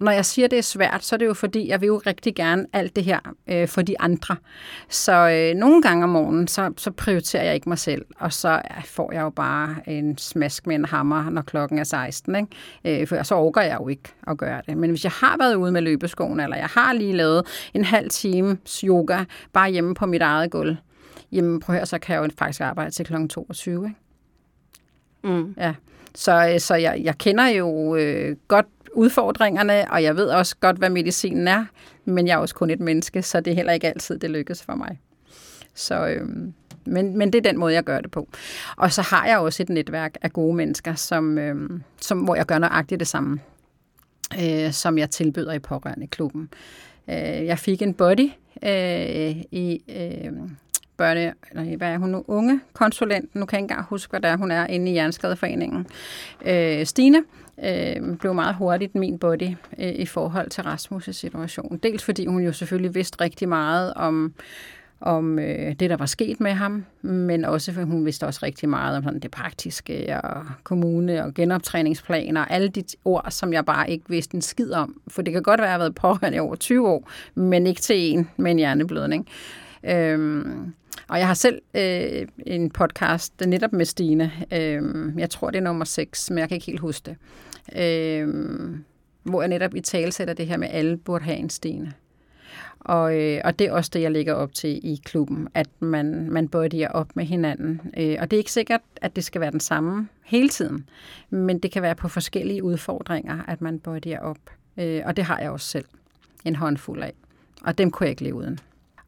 når 0.00 0.12
jeg 0.12 0.24
siger, 0.24 0.48
det 0.48 0.58
er 0.58 0.62
svært, 0.62 1.04
så 1.04 1.16
er 1.16 1.18
det 1.18 1.26
jo 1.26 1.34
fordi, 1.34 1.68
jeg 1.68 1.80
vil 1.80 1.86
jo 1.86 2.02
rigtig 2.06 2.34
gerne 2.34 2.66
alt 2.72 2.96
det 2.96 3.04
her 3.04 3.18
øh, 3.46 3.68
for 3.68 3.82
de 3.82 4.00
andre. 4.00 4.36
Så 4.88 5.12
øh, 5.12 5.54
nogle 5.54 5.82
gange 5.82 6.04
om 6.04 6.10
morgenen, 6.10 6.48
så, 6.48 6.72
så 6.76 6.90
prioriterer 6.90 7.44
jeg 7.44 7.54
ikke 7.54 7.68
mig 7.68 7.78
selv, 7.78 8.04
og 8.18 8.32
så 8.32 8.60
får 8.84 9.12
jeg 9.12 9.20
jo 9.20 9.30
bare 9.30 9.76
en 9.86 10.18
smask 10.18 10.66
med 10.66 10.74
en 10.74 10.84
hammer, 10.84 11.30
når 11.30 11.42
klokken 11.42 11.78
er 11.78 11.84
16. 11.84 12.36
Ikke? 12.36 13.00
Øh, 13.02 13.06
for 13.06 13.22
så 13.22 13.34
overgår 13.34 13.60
jeg 13.60 13.76
jo 13.80 13.88
ikke 13.88 14.08
at 14.26 14.38
gøre 14.38 14.62
det. 14.66 14.76
Men 14.76 14.90
hvis 14.90 15.04
jeg 15.04 15.12
har 15.12 15.36
været 15.38 15.54
ude 15.54 15.72
med 15.72 15.82
løbeskoen, 15.82 16.40
eller 16.40 16.56
jeg 16.56 16.68
har 16.70 16.92
lige 16.92 17.12
lavet 17.12 17.46
en 17.74 17.84
halv 17.84 18.10
time 18.10 18.58
yoga, 18.84 19.24
bare 19.52 19.70
hjemme 19.70 19.94
på 19.94 20.06
mit 20.06 20.22
eget 20.22 20.50
gulv, 20.50 20.76
jamen 21.32 21.60
prøv 21.60 21.74
at 21.74 21.78
høre, 21.78 21.86
så 21.86 21.98
kan 21.98 22.14
jeg 22.14 22.24
jo 22.24 22.30
faktisk 22.38 22.60
arbejde 22.60 22.90
til 22.90 23.06
kl. 23.06 23.26
22. 23.28 23.84
Ikke? 23.84 23.96
Mm. 25.24 25.54
Ja. 25.56 25.74
Så, 26.14 26.50
øh, 26.52 26.60
så 26.60 26.74
jeg, 26.74 27.00
jeg 27.04 27.18
kender 27.18 27.46
jo 27.48 27.96
øh, 27.96 28.36
godt 28.48 28.66
udfordringerne, 28.92 29.90
og 29.90 30.02
jeg 30.02 30.16
ved 30.16 30.26
også 30.26 30.56
godt, 30.60 30.76
hvad 30.76 30.90
medicinen 30.90 31.48
er, 31.48 31.64
men 32.04 32.26
jeg 32.26 32.34
er 32.34 32.38
også 32.38 32.54
kun 32.54 32.70
et 32.70 32.80
menneske, 32.80 33.22
så 33.22 33.40
det 33.40 33.50
er 33.50 33.54
heller 33.54 33.72
ikke 33.72 33.86
altid, 33.86 34.18
det 34.18 34.30
lykkes 34.30 34.62
for 34.62 34.74
mig. 34.74 35.00
Så, 35.74 36.06
øh, 36.06 36.28
men, 36.84 37.18
men 37.18 37.32
det 37.32 37.38
er 37.38 37.50
den 37.50 37.58
måde, 37.58 37.74
jeg 37.74 37.84
gør 37.84 38.00
det 38.00 38.10
på. 38.10 38.28
Og 38.76 38.92
så 38.92 39.02
har 39.02 39.26
jeg 39.26 39.38
også 39.38 39.62
et 39.62 39.68
netværk 39.68 40.16
af 40.22 40.32
gode 40.32 40.56
mennesker, 40.56 40.94
som, 40.94 41.38
øh, 41.38 41.80
som, 42.00 42.18
hvor 42.18 42.34
jeg 42.34 42.46
gør 42.46 42.58
nøjagtigt 42.58 43.00
det 43.00 43.08
samme, 43.08 43.40
øh, 44.42 44.72
som 44.72 44.98
jeg 44.98 45.10
tilbyder 45.10 45.52
i 45.52 45.58
pårørende 45.58 46.06
klubben. 46.06 46.48
Øh, 47.08 47.16
jeg 47.46 47.58
fik 47.58 47.82
en 47.82 47.94
body 47.94 48.30
øh, 48.62 49.36
i... 49.52 49.82
Øh, 49.88 50.32
børne, 50.98 51.34
eller 51.50 51.76
hvad 51.76 51.88
er 51.88 51.98
hun 51.98 52.10
nu, 52.10 52.24
unge 52.26 52.60
konsulent, 52.72 53.34
nu 53.34 53.46
kan 53.46 53.56
jeg 53.56 53.62
ikke 53.62 53.72
engang 53.72 53.86
huske, 53.88 54.10
hvad 54.10 54.20
det 54.20 54.30
er, 54.30 54.36
hun 54.36 54.50
er 54.50 54.66
inde 54.66 54.90
i 54.90 54.92
Hjerneskadeforeningen, 54.92 55.86
Øh, 56.46 56.86
Stine 56.86 57.22
øh, 57.64 58.16
blev 58.16 58.34
meget 58.34 58.54
hurtigt 58.54 58.94
min 58.94 59.18
body 59.18 59.50
øh, 59.78 59.92
i 59.92 60.06
forhold 60.06 60.50
til 60.50 60.62
Rasmus' 60.62 61.12
situation. 61.12 61.80
Dels 61.82 62.04
fordi 62.04 62.26
hun 62.26 62.42
jo 62.42 62.52
selvfølgelig 62.52 62.94
vidste 62.94 63.20
rigtig 63.20 63.48
meget 63.48 63.94
om, 63.94 64.34
om 65.00 65.38
øh, 65.38 65.74
det, 65.80 65.90
der 65.90 65.96
var 65.96 66.06
sket 66.06 66.40
med 66.40 66.52
ham, 66.52 66.84
men 67.02 67.44
også 67.44 67.72
fordi 67.72 67.86
hun 67.86 68.04
vidste 68.04 68.26
også 68.26 68.40
rigtig 68.42 68.68
meget 68.68 68.96
om 68.96 69.02
sådan 69.02 69.20
det 69.20 69.30
praktiske 69.30 70.20
og 70.24 70.46
kommune 70.62 71.24
og 71.24 71.34
genoptræningsplaner 71.34 72.40
og 72.40 72.50
alle 72.50 72.68
de 72.68 72.84
ord, 73.04 73.26
som 73.30 73.52
jeg 73.52 73.64
bare 73.64 73.90
ikke 73.90 74.04
vidste 74.08 74.34
en 74.34 74.42
skid 74.42 74.72
om. 74.72 75.00
For 75.08 75.22
det 75.22 75.32
kan 75.32 75.42
godt 75.42 75.60
være, 75.60 75.66
at 75.66 75.70
jeg 75.70 75.74
har 75.74 75.78
været 75.78 75.94
pårørende 75.94 76.36
i 76.36 76.40
over 76.40 76.56
20 76.56 76.88
år, 76.88 77.10
men 77.34 77.66
ikke 77.66 77.80
til 77.80 77.96
en 77.96 78.30
med 78.36 78.50
en 78.50 78.56
hjerneblødning. 78.58 79.28
Øhm, 79.84 80.72
og 81.08 81.18
jeg 81.18 81.26
har 81.26 81.34
selv 81.34 81.62
øh, 81.74 82.26
en 82.46 82.70
podcast 82.70 83.32
netop 83.46 83.72
med 83.72 83.84
Stine. 83.84 84.32
Øhm, 84.52 85.18
jeg 85.18 85.30
tror, 85.30 85.50
det 85.50 85.58
er 85.58 85.62
nummer 85.62 85.84
6, 85.84 86.30
men 86.30 86.38
jeg 86.38 86.48
kan 86.48 86.54
ikke 86.54 86.66
helt 86.66 86.80
huske 86.80 87.06
det. 87.06 87.16
Øh, 87.76 88.28
hvor 89.22 89.42
jeg 89.42 89.48
netop 89.48 89.74
i 89.74 89.80
tale 89.80 90.12
sætter 90.12 90.34
det 90.34 90.46
her 90.46 90.56
med, 90.56 90.68
at 90.68 90.74
alle 90.74 90.96
burde 90.96 91.24
have 91.24 91.38
en 91.38 91.50
Stine. 91.50 91.92
Og, 92.80 93.20
øh, 93.20 93.40
og 93.44 93.58
det 93.58 93.66
er 93.66 93.72
også 93.72 93.90
det, 93.94 94.02
jeg 94.02 94.10
lægger 94.10 94.34
op 94.34 94.52
til 94.52 94.70
i 94.82 95.00
klubben, 95.04 95.48
at 95.54 95.68
man, 95.80 96.30
man 96.30 96.48
bodyer 96.48 96.88
op 96.88 97.16
med 97.16 97.24
hinanden. 97.24 97.80
Øh, 97.96 98.16
og 98.20 98.30
det 98.30 98.36
er 98.36 98.38
ikke 98.38 98.52
sikkert, 98.52 98.80
at 98.96 99.16
det 99.16 99.24
skal 99.24 99.40
være 99.40 99.50
den 99.50 99.60
samme 99.60 100.08
hele 100.24 100.48
tiden, 100.48 100.88
men 101.30 101.58
det 101.58 101.70
kan 101.70 101.82
være 101.82 101.94
på 101.94 102.08
forskellige 102.08 102.64
udfordringer, 102.64 103.38
at 103.48 103.60
man 103.60 103.78
bodyer 103.78 104.20
op. 104.20 104.38
Øh, 104.76 105.02
og 105.04 105.16
det 105.16 105.24
har 105.24 105.38
jeg 105.38 105.50
også 105.50 105.66
selv 105.66 105.84
en 106.44 106.56
håndfuld 106.56 107.02
af. 107.02 107.12
Og 107.62 107.78
dem 107.78 107.90
kunne 107.90 108.04
jeg 108.04 108.10
ikke 108.10 108.24
leve 108.24 108.34
uden. 108.34 108.58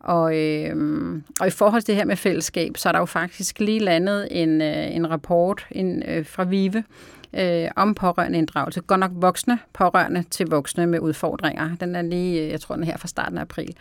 Og, 0.01 0.39
øh, 0.39 1.23
og 1.41 1.47
i 1.47 1.51
forhold 1.51 1.83
til 1.83 1.87
det 1.87 1.97
her 1.97 2.05
med 2.05 2.17
fællesskab, 2.17 2.77
så 2.77 2.89
er 2.89 2.93
der 2.93 2.99
jo 2.99 3.05
faktisk 3.05 3.61
lige 3.61 3.79
landet 3.79 4.29
en, 4.31 4.63
øh, 4.63 4.97
en 4.97 5.11
rapport 5.11 5.67
en, 5.71 6.03
øh, 6.09 6.27
fra 6.27 6.45
VIVE 6.45 6.85
øh, 7.33 7.69
om 7.77 7.95
pårørende 7.95 8.39
inddragelse. 8.39 8.81
Godt 8.81 9.01
nok 9.01 9.11
voksne 9.15 9.59
pårørende 9.73 10.25
til 10.31 10.47
voksne 10.47 10.87
med 10.87 11.01
udfordringer. 11.01 11.77
Den 11.81 11.97
er 11.97 12.03
lige, 12.03 12.43
øh, 12.43 12.49
jeg 12.49 12.61
tror 12.61 12.75
den 12.75 12.85
er 12.85 12.87
her 12.87 12.97
fra 12.97 13.09
starten 13.09 13.39
af 13.39 13.43
april. 13.43 13.77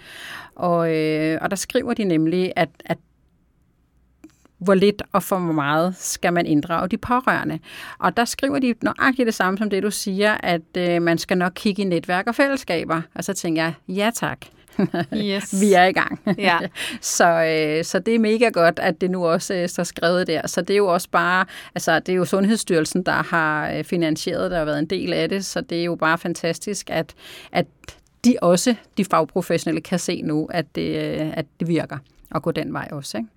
Og, 0.55 0.95
øh, 0.95 1.38
og 1.41 1.49
der 1.49 1.55
skriver 1.55 1.93
de 1.93 2.03
nemlig, 2.03 2.53
at, 2.55 2.69
at 2.85 2.97
hvor 4.57 4.73
lidt 4.73 5.01
og 5.12 5.23
for 5.23 5.38
meget 5.38 5.95
skal 5.95 6.33
man 6.33 6.45
inddrage 6.45 6.88
de 6.88 6.97
pårørende. 6.97 7.59
Og 7.99 8.17
der 8.17 8.25
skriver 8.25 8.59
de 8.59 8.73
nøjagtigt 8.81 9.25
det 9.25 9.33
samme 9.33 9.57
som 9.57 9.69
det, 9.69 9.83
du 9.83 9.91
siger, 9.91 10.38
at 10.43 10.77
øh, 10.77 11.01
man 11.01 11.17
skal 11.17 11.38
nok 11.38 11.51
kigge 11.55 11.81
i 11.81 11.85
netværk 11.85 12.27
og 12.27 12.35
fællesskaber. 12.35 13.01
Og 13.15 13.23
så 13.23 13.33
tænker 13.33 13.63
jeg, 13.63 13.73
ja 13.88 14.12
tak. 14.15 14.45
Yes. 15.13 15.54
vi 15.62 15.74
er 15.74 15.84
i 15.84 15.92
gang. 15.92 16.20
Ja. 16.38 16.60
så, 17.02 17.26
øh, 17.26 17.86
så 17.86 18.00
det 18.00 18.15
er 18.15 18.20
mega 18.20 18.50
godt, 18.50 18.80
at 18.80 19.02
det 19.02 19.12
nu 19.12 19.26
også 19.26 19.54
øh, 19.54 19.70
står 19.70 19.84
skrevet 19.84 20.28
der. 20.28 20.48
Så 20.48 20.62
det 20.62 20.74
er 20.74 20.78
jo 20.78 20.88
også 20.88 21.10
bare, 21.12 21.46
altså 21.76 22.00
det 22.00 22.10
er 22.10 22.15
jo 22.15 22.26
Sundhedsstyrelsen, 22.26 23.04
der 23.04 23.24
har 23.24 23.72
øh, 23.72 23.84
finansieret 23.84 24.52
det 24.52 24.60
og 24.60 24.65
været 24.65 24.80
en 24.80 24.86
del 24.86 25.13
af 25.13 25.30
det, 25.30 25.46
så 25.46 25.62
det 25.62 25.80
er 25.80 25.84
jo 25.84 25.96
bare 25.96 26.18
fantastisk, 26.18 26.89
at, 26.89 27.13
at 27.52 27.65
de 28.26 28.36
også, 28.42 28.76
de 28.98 29.06
fagprofessionelle, 29.06 29.82
kan 29.82 30.00
se 30.00 30.22
nu, 30.22 30.48
at 30.52 30.76
det, 30.76 30.96
at 31.34 31.46
det 31.60 31.68
virker 31.68 31.98
at 32.36 32.42
gå 32.42 32.52
den 32.52 32.74
vej 32.74 32.88
også. 32.92 33.18
Ikke? 33.18 33.30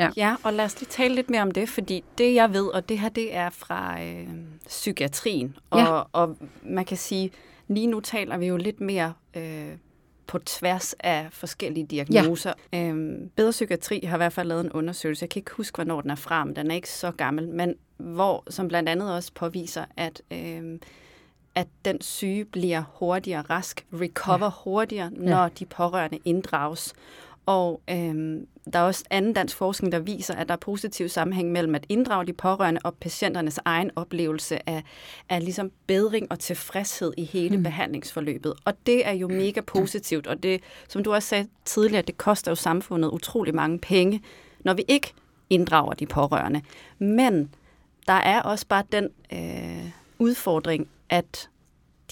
Ja. 0.00 0.10
ja, 0.16 0.34
og 0.42 0.52
lad 0.52 0.64
os 0.64 0.80
lige 0.80 0.88
tale 0.90 1.14
lidt 1.14 1.30
mere 1.30 1.42
om 1.42 1.50
det, 1.50 1.68
fordi 1.68 2.04
det 2.18 2.34
jeg 2.34 2.52
ved, 2.52 2.66
og 2.66 2.88
det 2.88 2.98
her 2.98 3.08
det 3.08 3.36
er 3.36 3.50
fra 3.50 4.02
øh, 4.02 4.26
psykiatrien, 4.66 5.56
og, 5.70 5.78
ja. 5.78 6.02
og 6.12 6.36
man 6.62 6.84
kan 6.84 6.96
sige, 6.96 7.30
lige 7.68 7.86
nu 7.86 8.00
taler 8.00 8.36
vi 8.36 8.46
jo 8.46 8.56
lidt 8.56 8.80
mere 8.80 9.12
øh, 9.36 9.68
på 10.26 10.38
tværs 10.38 10.94
af 11.00 11.26
forskellige 11.30 11.86
diagnoser. 11.86 12.52
Ja. 12.72 12.88
Øhm, 12.88 13.30
Bedre 13.36 13.50
Psykiatri 13.50 14.00
har 14.00 14.16
i 14.16 14.18
hvert 14.18 14.32
fald 14.32 14.48
lavet 14.48 14.64
en 14.64 14.72
undersøgelse, 14.72 15.22
jeg 15.22 15.30
kan 15.30 15.40
ikke 15.40 15.50
huske, 15.50 15.76
hvornår 15.76 16.00
den 16.00 16.10
er 16.10 16.14
fra, 16.14 16.44
men 16.44 16.56
den 16.56 16.70
er 16.70 16.74
ikke 16.74 16.90
så 16.90 17.10
gammel, 17.10 17.48
men 17.48 17.74
hvor, 17.96 18.44
som 18.50 18.68
blandt 18.68 18.88
andet 18.88 19.14
også 19.14 19.32
påviser, 19.34 19.84
at, 19.96 20.22
øhm, 20.30 20.80
at 21.54 21.68
den 21.84 22.00
syge 22.00 22.44
bliver 22.44 22.82
hurtigere 22.94 23.42
rask, 23.42 23.86
recover 23.92 24.44
ja. 24.44 24.50
hurtigere, 24.64 25.10
når 25.10 25.42
ja. 25.42 25.48
de 25.58 25.66
pårørende 25.66 26.18
inddrages. 26.24 26.94
Og 27.46 27.80
øhm, 27.90 28.46
der 28.72 28.78
er 28.78 28.82
også 28.82 29.04
anden 29.10 29.32
dansk 29.32 29.56
forskning, 29.56 29.92
der 29.92 29.98
viser, 29.98 30.34
at 30.34 30.48
der 30.48 30.54
er 30.54 30.58
positiv 30.58 31.08
sammenhæng 31.08 31.52
mellem 31.52 31.74
at 31.74 31.86
inddrage 31.88 32.26
de 32.26 32.32
pårørende 32.32 32.80
og 32.84 32.94
patienternes 32.94 33.60
egen 33.64 33.90
oplevelse 33.96 34.68
af, 34.68 34.82
af 35.28 35.44
ligesom 35.44 35.70
bedring 35.86 36.26
og 36.30 36.38
tilfredshed 36.38 37.12
i 37.16 37.24
hele 37.24 37.56
mm. 37.56 37.62
behandlingsforløbet. 37.62 38.54
Og 38.64 38.74
det 38.86 39.06
er 39.06 39.12
jo 39.12 39.28
mega 39.28 39.60
positivt, 39.60 40.26
og 40.26 40.42
det, 40.42 40.60
som 40.88 41.04
du 41.04 41.14
også 41.14 41.28
sagde 41.28 41.48
tidligere, 41.64 42.02
det 42.02 42.16
koster 42.16 42.50
jo 42.50 42.54
samfundet 42.54 43.10
utrolig 43.10 43.54
mange 43.54 43.78
penge, 43.78 44.22
når 44.60 44.74
vi 44.74 44.84
ikke 44.88 45.12
inddrager 45.50 45.92
de 45.92 46.06
pårørende. 46.06 46.62
Men 46.98 47.54
der 48.06 48.12
er 48.12 48.42
også 48.42 48.66
bare 48.68 48.84
den 48.92 49.08
øh, 49.32 49.90
udfordring, 50.18 50.88
at 51.08 51.48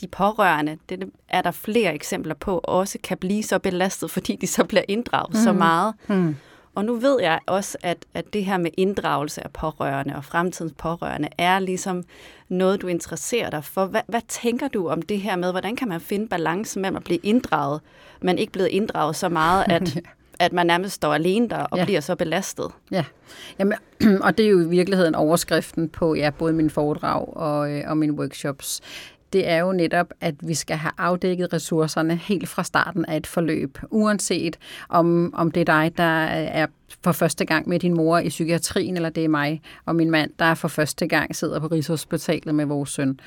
de 0.00 0.06
pårørende, 0.06 0.78
det 0.88 1.10
er 1.28 1.42
der 1.42 1.50
flere 1.50 1.94
eksempler 1.94 2.34
på, 2.34 2.60
også 2.64 2.98
kan 3.02 3.18
blive 3.18 3.42
så 3.42 3.58
belastet, 3.58 4.10
fordi 4.10 4.36
de 4.36 4.46
så 4.46 4.64
bliver 4.64 4.82
inddraget 4.88 5.34
mm. 5.34 5.40
så 5.40 5.52
meget. 5.52 5.94
Mm. 6.08 6.36
Og 6.74 6.84
nu 6.84 6.94
ved 6.94 7.20
jeg 7.20 7.40
også, 7.46 7.78
at, 7.82 7.98
at 8.14 8.32
det 8.32 8.44
her 8.44 8.58
med 8.58 8.70
inddragelse 8.76 9.44
af 9.44 9.50
pårørende 9.50 10.16
og 10.16 10.24
fremtidens 10.24 10.74
pårørende 10.78 11.28
er 11.38 11.58
ligesom 11.58 12.04
noget, 12.48 12.82
du 12.82 12.86
interesserer 12.86 13.50
dig 13.50 13.64
for. 13.64 13.86
Hvad, 13.86 14.00
hvad 14.08 14.20
tænker 14.28 14.68
du 14.68 14.88
om 14.88 15.02
det 15.02 15.20
her 15.20 15.36
med, 15.36 15.50
hvordan 15.50 15.76
kan 15.76 15.88
man 15.88 16.00
finde 16.00 16.28
balance 16.28 16.80
mellem 16.80 16.96
at 16.96 17.04
blive 17.04 17.20
inddraget, 17.22 17.80
men 18.22 18.38
ikke 18.38 18.52
blevet 18.52 18.68
inddraget 18.68 19.16
så 19.16 19.28
meget, 19.28 19.64
at, 19.68 19.98
at 20.44 20.52
man 20.52 20.66
nærmest 20.66 20.94
står 20.94 21.14
alene 21.14 21.48
der 21.48 21.62
og 21.62 21.78
ja. 21.78 21.84
bliver 21.84 22.00
så 22.00 22.14
belastet? 22.16 22.66
Ja, 22.90 23.04
Jamen, 23.58 23.78
og 24.24 24.38
det 24.38 24.46
er 24.46 24.50
jo 24.50 24.60
i 24.60 24.68
virkeligheden 24.68 25.14
overskriften 25.14 25.88
på 25.88 26.14
ja, 26.14 26.30
både 26.30 26.52
mine 26.52 26.70
foredrag 26.70 27.36
og, 27.36 27.72
øh, 27.72 27.82
og 27.86 27.96
mine 27.96 28.12
workshops 28.12 28.80
det 29.32 29.48
er 29.48 29.58
jo 29.58 29.72
netop, 29.72 30.12
at 30.20 30.34
vi 30.40 30.54
skal 30.54 30.76
have 30.76 30.92
afdækket 30.98 31.52
ressourcerne 31.52 32.16
helt 32.16 32.48
fra 32.48 32.64
starten 32.64 33.04
af 33.04 33.16
et 33.16 33.26
forløb, 33.26 33.78
uanset 33.90 34.58
om, 34.88 35.34
om 35.34 35.50
det 35.50 35.60
er 35.60 35.64
dig, 35.64 35.92
der 35.96 36.24
er 36.24 36.66
for 37.04 37.12
første 37.12 37.44
gang 37.44 37.68
med 37.68 37.78
din 37.78 37.94
mor 37.94 38.18
i 38.18 38.28
psykiatrien, 38.28 38.96
eller 38.96 39.08
det 39.08 39.24
er 39.24 39.28
mig 39.28 39.62
og 39.86 39.96
min 39.96 40.10
mand, 40.10 40.30
der 40.38 40.54
for 40.54 40.68
første 40.68 41.06
gang 41.06 41.36
sidder 41.36 41.60
på 41.60 41.66
Rigshospitalet 41.66 42.54
med 42.54 42.64
vores 42.64 42.90
søn. 42.90 43.20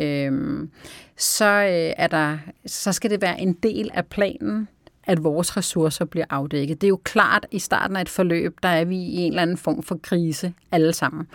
Øhm, 0.00 0.70
så, 1.16 1.44
øh, 1.44 1.92
er 1.96 2.06
der, 2.06 2.38
så 2.66 2.92
skal 2.92 3.10
det 3.10 3.22
være 3.22 3.40
en 3.40 3.52
del 3.52 3.90
af 3.94 4.06
planen, 4.06 4.68
at 5.06 5.24
vores 5.24 5.56
ressourcer 5.56 6.04
bliver 6.04 6.26
afdækket. 6.30 6.80
Det 6.80 6.86
er 6.86 6.88
jo 6.88 7.00
klart, 7.04 7.44
at 7.44 7.48
i 7.54 7.58
starten 7.58 7.96
af 7.96 8.00
et 8.00 8.08
forløb, 8.08 8.56
der 8.62 8.68
er 8.68 8.84
vi 8.84 8.96
i 8.96 9.16
en 9.16 9.32
eller 9.32 9.42
anden 9.42 9.56
form 9.56 9.82
for 9.82 9.98
krise 10.02 10.52
alle 10.72 10.92
sammen. 10.92 11.26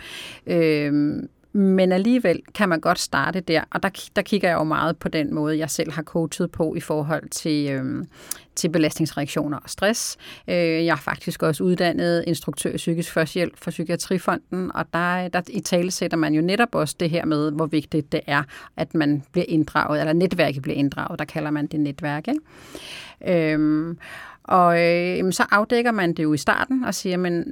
Øhm, 0.46 1.28
men 1.56 1.92
alligevel 1.92 2.42
kan 2.54 2.68
man 2.68 2.80
godt 2.80 2.98
starte 2.98 3.40
der, 3.40 3.62
og 3.70 3.82
der, 3.82 3.88
der 4.16 4.22
kigger 4.22 4.48
jeg 4.48 4.56
jo 4.56 4.64
meget 4.64 4.96
på 4.96 5.08
den 5.08 5.34
måde, 5.34 5.58
jeg 5.58 5.70
selv 5.70 5.92
har 5.92 6.02
coachet 6.02 6.50
på 6.50 6.74
i 6.74 6.80
forhold 6.80 7.28
til, 7.28 7.70
øhm, 7.70 8.08
til 8.54 8.68
belastningsreaktioner 8.68 9.58
og 9.58 9.70
stress. 9.70 10.16
Øh, 10.48 10.56
jeg 10.56 10.92
er 10.92 10.96
faktisk 10.96 11.42
også 11.42 11.64
uddannet 11.64 12.24
instruktør 12.26 12.70
i 12.70 12.76
psykisk 12.76 13.12
førstehjælp 13.12 13.56
for 13.56 13.70
Psykiatrifonden, 13.70 14.72
og 14.74 14.84
der, 14.92 15.28
der 15.28 15.40
i 15.48 15.60
tale 15.60 15.90
sætter 15.90 16.16
man 16.16 16.34
jo 16.34 16.42
netop 16.42 16.74
også 16.74 16.96
det 17.00 17.10
her 17.10 17.24
med, 17.24 17.52
hvor 17.52 17.66
vigtigt 17.66 18.12
det 18.12 18.20
er, 18.26 18.42
at 18.76 18.94
man 18.94 19.22
bliver 19.32 19.46
inddraget, 19.48 20.00
eller 20.00 20.12
netværket 20.12 20.62
bliver 20.62 20.76
inddraget, 20.76 21.18
der 21.18 21.24
kalder 21.24 21.50
man 21.50 21.66
det 21.66 21.80
netværk. 21.80 22.28
Ikke? 22.28 23.52
Øhm, 23.52 23.98
og 24.42 24.80
øh, 24.82 25.32
så 25.32 25.44
afdækker 25.50 25.92
man 25.92 26.14
det 26.14 26.22
jo 26.22 26.32
i 26.32 26.38
starten 26.38 26.84
og 26.84 26.94
siger, 26.94 27.16
men 27.16 27.44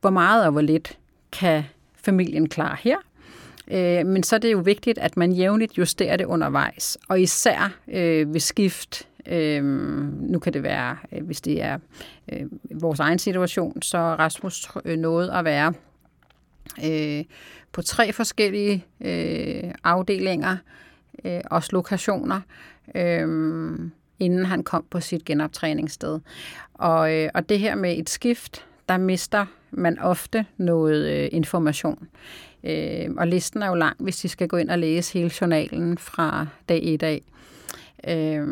hvor 0.00 0.10
meget 0.10 0.46
og 0.46 0.52
hvor 0.52 0.60
lidt 0.60 0.98
kan 1.32 1.62
familien 2.04 2.48
klare 2.48 2.76
her? 2.80 2.96
Øh, 3.70 4.06
men 4.06 4.22
så 4.22 4.36
er 4.36 4.40
det 4.40 4.52
jo 4.52 4.58
vigtigt, 4.58 4.98
at 4.98 5.16
man 5.16 5.32
jævnligt 5.32 5.78
justerer 5.78 6.16
det 6.16 6.24
undervejs, 6.24 6.98
og 7.08 7.20
især 7.20 7.76
øh, 7.88 8.32
ved 8.34 8.40
skift. 8.40 9.08
Øh, 9.28 9.64
nu 9.64 10.38
kan 10.38 10.52
det 10.52 10.62
være, 10.62 10.96
øh, 11.12 11.24
hvis 11.24 11.40
det 11.40 11.62
er 11.62 11.78
øh, 12.32 12.46
vores 12.70 13.00
egen 13.00 13.18
situation, 13.18 13.82
så 13.82 13.98
Rasmus 13.98 14.68
øh, 14.84 14.98
nåede 14.98 15.32
at 15.32 15.44
være 15.44 15.72
øh, 16.84 17.24
på 17.72 17.82
tre 17.82 18.12
forskellige 18.12 18.84
øh, 19.00 19.70
afdelinger, 19.84 20.56
øh, 21.24 21.40
også 21.50 21.68
lokationer, 21.72 22.40
øh, 22.94 23.28
inden 24.18 24.44
han 24.46 24.62
kom 24.62 24.84
på 24.90 25.00
sit 25.00 25.24
genoptræningssted. 25.24 26.20
Og, 26.74 27.14
øh, 27.14 27.30
og 27.34 27.48
det 27.48 27.58
her 27.58 27.74
med 27.74 27.98
et 27.98 28.10
skift, 28.10 28.64
der 28.88 28.96
mister 28.96 29.46
man 29.76 29.98
ofte 29.98 30.46
noget 30.56 31.12
øh, 31.12 31.28
information. 31.32 32.08
Øh, 32.64 33.08
og 33.16 33.26
listen 33.26 33.62
er 33.62 33.68
jo 33.68 33.74
lang, 33.74 33.96
hvis 33.98 34.16
de 34.16 34.28
skal 34.28 34.48
gå 34.48 34.56
ind 34.56 34.70
og 34.70 34.78
læse 34.78 35.12
hele 35.12 35.30
journalen 35.40 35.98
fra 35.98 36.46
dag 36.68 36.84
i 36.84 36.96
dag. 36.96 37.22
Øh, 38.08 38.46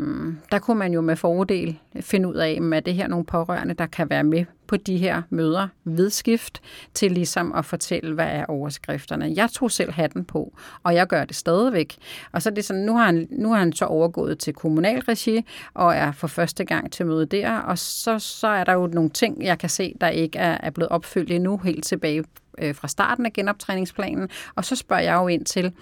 der 0.52 0.58
kunne 0.58 0.78
man 0.78 0.92
jo 0.92 1.00
med 1.00 1.16
fordel 1.16 1.78
finde 2.00 2.28
ud 2.28 2.34
af, 2.34 2.60
at 2.72 2.86
det 2.86 2.94
her 2.94 3.08
nogle 3.08 3.24
pårørende, 3.24 3.74
der 3.74 3.86
kan 3.86 4.10
være 4.10 4.24
med 4.24 4.44
på 4.66 4.76
de 4.76 4.96
her 4.96 5.22
møder 5.30 5.68
ved 5.84 6.10
skift, 6.10 6.62
til 6.94 7.12
ligesom 7.12 7.52
at 7.52 7.64
fortælle, 7.64 8.14
hvad 8.14 8.26
er 8.26 8.44
overskrifterne. 8.44 9.32
Jeg 9.36 9.50
tog 9.50 9.70
selv 9.70 9.92
hatten 9.92 10.24
på, 10.24 10.52
og 10.82 10.94
jeg 10.94 11.06
gør 11.06 11.24
det 11.24 11.36
stadigvæk. 11.36 11.96
Og 12.32 12.42
så 12.42 12.50
er 12.50 12.54
det 12.54 12.64
sådan, 12.64 12.82
nu 12.82 12.96
har 12.96 13.04
han, 13.04 13.28
nu 13.30 13.52
har 13.52 13.58
han 13.58 13.72
så 13.72 13.84
overgået 13.84 14.38
til 14.38 14.52
kommunalregi, 14.52 15.44
og 15.74 15.94
er 15.94 16.12
for 16.12 16.26
første 16.26 16.64
gang 16.64 16.92
til 16.92 17.06
møde 17.06 17.26
der, 17.26 17.58
og 17.58 17.78
så, 17.78 18.18
så 18.18 18.46
er 18.46 18.64
der 18.64 18.72
jo 18.72 18.86
nogle 18.86 19.10
ting, 19.10 19.44
jeg 19.44 19.58
kan 19.58 19.68
se, 19.68 19.94
der 20.00 20.08
ikke 20.08 20.38
er, 20.38 20.58
er 20.60 20.70
blevet 20.70 20.88
opfyldt 20.88 21.30
endnu 21.30 21.56
helt 21.56 21.84
tilbage 21.84 22.24
øh, 22.58 22.74
fra 22.74 22.88
starten 22.88 23.26
af 23.26 23.32
genoptræningsplanen. 23.32 24.28
Og 24.54 24.64
så 24.64 24.76
spørger 24.76 25.02
jeg 25.02 25.14
jo 25.14 25.28
ind 25.28 25.44
til, 25.44 25.72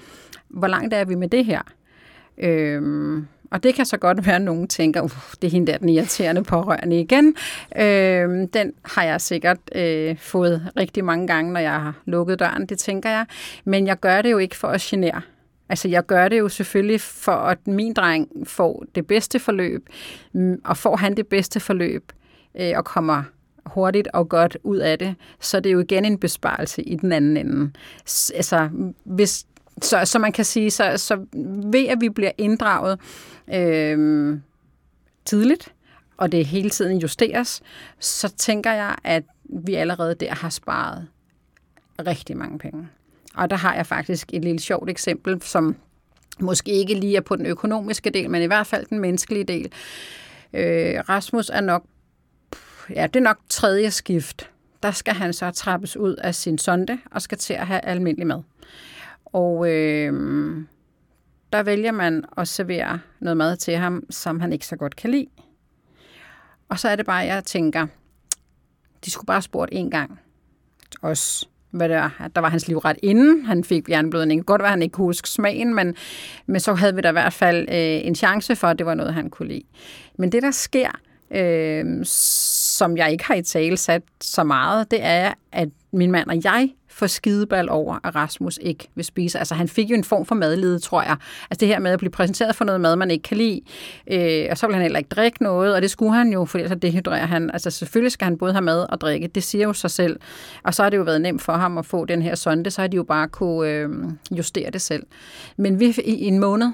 hvor 0.49 0.67
langt 0.67 0.95
er 0.95 1.05
vi 1.05 1.15
med 1.15 1.29
det 1.29 1.45
her? 1.45 1.63
Øhm, 2.39 3.27
og 3.53 3.63
det 3.63 3.75
kan 3.75 3.87
så 3.87 3.97
godt 3.97 4.27
være, 4.27 4.37
at 4.37 4.43
nogen 4.43 4.69
tænker, 4.69 5.01
uh, 5.01 5.11
det 5.43 5.49
er 5.49 5.51
hende 5.51 5.73
der, 5.73 5.79
den 5.79 5.89
irriterende 5.89 6.43
pårørende 6.43 7.01
igen. 7.01 7.35
Øh, 7.77 8.49
den 8.53 8.73
har 8.85 9.03
jeg 9.03 9.21
sikkert 9.21 9.59
øh, 9.75 10.19
fået 10.19 10.71
rigtig 10.77 11.05
mange 11.05 11.27
gange, 11.27 11.53
når 11.53 11.61
jeg 11.61 11.73
har 11.73 12.03
lukket 12.05 12.39
døren, 12.39 12.67
det 12.67 12.79
tænker 12.79 13.11
jeg. 13.11 13.27
Men 13.65 13.87
jeg 13.87 14.01
gør 14.01 14.23
det 14.23 14.31
jo 14.31 14.39
ikke 14.39 14.57
for 14.57 14.69
at 14.69 14.81
genere. 14.81 15.21
Altså, 15.69 15.89
jeg 15.89 16.07
gør 16.07 16.29
det 16.29 16.39
jo 16.39 16.49
selvfølgelig 16.49 17.01
for, 17.01 17.33
at 17.33 17.67
min 17.67 17.93
dreng 17.93 18.29
får 18.45 18.85
det 18.95 19.07
bedste 19.07 19.39
forløb, 19.39 19.89
mm, 20.33 20.61
og 20.65 20.77
får 20.77 20.97
han 20.97 21.17
det 21.17 21.27
bedste 21.27 21.61
forløb, 21.61 22.13
øh, 22.61 22.73
og 22.77 22.85
kommer 22.85 23.23
hurtigt 23.67 24.09
og 24.13 24.29
godt 24.29 24.59
ud 24.63 24.77
af 24.77 24.99
det, 24.99 25.15
så 25.41 25.61
det 25.61 25.71
er 25.71 25.73
jo 25.73 25.81
igen 25.81 26.05
en 26.05 26.19
besparelse 26.19 26.83
i 26.83 26.97
den 26.97 27.13
anden 27.13 27.37
ende. 27.37 27.71
Altså, 28.35 28.69
hvis, 29.05 29.47
så, 29.83 30.05
så 30.05 30.19
man 30.19 30.33
kan 30.33 30.45
sige, 30.45 30.71
så, 30.71 30.97
så 30.97 31.27
ved 31.73 31.87
at 31.87 32.01
vi 32.01 32.09
bliver 32.09 32.33
inddraget 32.39 32.99
øh, 33.55 34.39
tidligt, 35.25 35.73
og 36.17 36.33
det 36.33 36.47
hele 36.47 36.71
tiden 36.71 36.99
justeres, 36.99 37.63
så 37.99 38.29
tænker 38.29 38.73
jeg, 38.73 38.97
at 39.05 39.25
vi 39.45 39.75
allerede 39.75 40.15
der 40.15 40.35
har 40.35 40.49
sparet 40.49 41.09
rigtig 42.07 42.37
mange 42.37 42.59
penge. 42.59 42.89
Og 43.35 43.51
der 43.51 43.57
har 43.57 43.75
jeg 43.75 43.87
faktisk 43.87 44.31
et 44.33 44.45
lille 44.45 44.61
sjovt 44.61 44.91
eksempel, 44.91 45.43
som 45.43 45.77
måske 46.41 46.71
ikke 46.71 46.95
lige 46.95 47.17
er 47.17 47.21
på 47.21 47.37
den 47.37 47.47
økonomiske 47.47 48.11
del, 48.11 48.31
men 48.31 48.43
i 48.43 48.47
hvert 48.47 48.67
fald 48.67 48.87
den 48.87 48.99
menneskelige 48.99 49.45
del. 49.45 49.73
Øh, 50.53 50.95
Rasmus 51.09 51.49
er 51.49 51.61
nok 51.61 51.85
ja, 52.95 53.07
det 53.07 53.17
er 53.17 53.25
nok 53.25 53.39
tredje 53.49 53.91
skift, 53.91 54.51
der 54.83 54.91
skal 54.91 55.15
han 55.15 55.33
så 55.33 55.51
trappes 55.51 55.97
ud 55.97 56.15
af 56.15 56.35
sin 56.35 56.59
sonde 56.59 56.99
og 57.11 57.23
skal 57.23 57.39
til 57.39 57.55
at 57.55 57.67
have 57.67 57.81
almindelig 57.85 58.27
mad. 58.27 58.43
Og 59.33 59.71
øh, 59.71 60.13
der 61.53 61.63
vælger 61.63 61.93
man 61.93 62.25
at 62.37 62.49
servere 62.49 63.01
noget 63.21 63.37
mad 63.37 63.57
til 63.57 63.77
ham, 63.77 64.05
som 64.11 64.41
han 64.41 64.53
ikke 64.53 64.67
så 64.67 64.77
godt 64.77 64.97
kan 64.97 65.11
lide. 65.11 65.27
Og 66.69 66.79
så 66.79 66.89
er 66.89 66.97
det 66.97 67.07
bare, 67.07 67.17
jeg 67.17 67.45
tænker, 67.45 67.87
de 69.05 69.11
skulle 69.11 69.27
bare 69.27 69.43
spurgt 69.43 69.71
en 69.73 69.91
gang 69.91 70.21
også, 71.03 71.47
hvad 71.71 71.89
det 71.89 71.97
var. 71.97 72.31
Der 72.35 72.41
var 72.41 72.49
hans 72.49 72.69
liv 72.69 72.79
ret 72.79 72.99
inden. 73.03 73.45
Han 73.45 73.65
fik 73.65 73.89
hjerneblødning. 73.89 74.47
Godt 74.47 74.63
var, 74.63 74.69
han 74.69 74.83
ikke 74.83 74.93
kunne 74.93 75.05
huske 75.05 75.29
smagen, 75.29 75.75
men, 75.75 75.97
men 76.47 76.61
så 76.61 76.75
havde 76.75 76.95
vi 76.95 77.01
da 77.01 77.09
i 77.09 77.13
hvert 77.13 77.33
fald 77.33 77.69
øh, 77.69 78.07
en 78.07 78.15
chance 78.15 78.57
for, 78.57 78.67
at 78.67 78.79
det 78.79 78.87
var 78.87 78.95
noget, 78.95 79.15
han 79.15 79.31
kunne 79.31 79.49
lide. 79.49 79.65
Men 80.19 80.33
det, 80.33 80.43
der 80.43 80.51
sker, 80.51 80.91
øh, 81.31 82.05
som 82.05 82.97
jeg 82.97 83.13
ikke 83.13 83.25
har 83.25 83.35
i 83.35 83.43
tale 83.43 83.77
sat 83.77 84.03
så 84.21 84.45
meget, 84.45 84.91
det 84.91 84.99
er, 85.03 85.33
at 85.53 85.69
min 85.93 86.11
mand 86.11 86.29
og 86.29 86.45
jeg 86.45 86.71
for 86.93 87.07
skideball 87.07 87.69
over, 87.71 87.99
at 88.05 88.15
Rasmus 88.15 88.59
ikke 88.63 88.89
vil 88.95 89.05
spise. 89.05 89.39
Altså 89.39 89.55
han 89.55 89.69
fik 89.69 89.91
jo 89.91 89.95
en 89.95 90.05
form 90.05 90.27
for 90.27 90.35
madlede, 90.35 90.79
tror 90.79 91.03
jeg. 91.03 91.17
Altså 91.51 91.61
det 91.61 91.69
her 91.69 91.79
med 91.79 91.91
at 91.91 91.99
blive 91.99 92.11
præsenteret 92.11 92.57
for 92.57 92.65
noget 92.65 92.81
mad, 92.81 92.97
man 92.97 93.11
ikke 93.11 93.23
kan 93.23 93.37
lide, 93.37 93.61
øh, 94.11 94.47
og 94.51 94.59
så 94.59 94.67
vil 94.67 94.75
han 94.75 94.83
heller 94.83 94.99
ikke 94.99 95.09
drikke 95.09 95.43
noget, 95.43 95.75
og 95.75 95.83
det 95.83 95.91
skulle 95.91 96.13
han 96.13 96.33
jo, 96.33 96.45
for 96.45 96.59
ellers 96.59 96.79
dehydrerer 96.83 97.27
han. 97.27 97.51
Altså 97.51 97.71
selvfølgelig 97.71 98.13
skal 98.13 98.25
han 98.25 98.39
både 98.39 98.53
have 98.53 98.63
mad 98.63 98.87
og 98.89 99.01
drikke, 99.01 99.27
det 99.27 99.43
siger 99.43 99.67
jo 99.67 99.73
sig 99.73 99.91
selv. 99.91 100.21
Og 100.65 100.75
så 100.75 100.83
har 100.83 100.91
det 100.91 100.97
jo 100.97 101.03
været 101.03 101.21
nemt 101.21 101.43
for 101.43 101.53
ham 101.53 101.79
at 101.79 101.87
få 101.87 102.05
den 102.05 102.23
her 102.23 102.35
sonde, 102.35 102.71
så 102.71 102.81
har 102.81 102.89
de 102.89 102.97
jo 102.97 103.03
bare 103.03 103.29
kunne 103.29 103.71
øh, 103.71 103.89
justere 104.31 104.71
det 104.71 104.81
selv. 104.81 105.03
Men 105.57 105.81
vi 105.81 105.95
i 106.05 106.27
en 106.27 106.39
måned, 106.39 106.73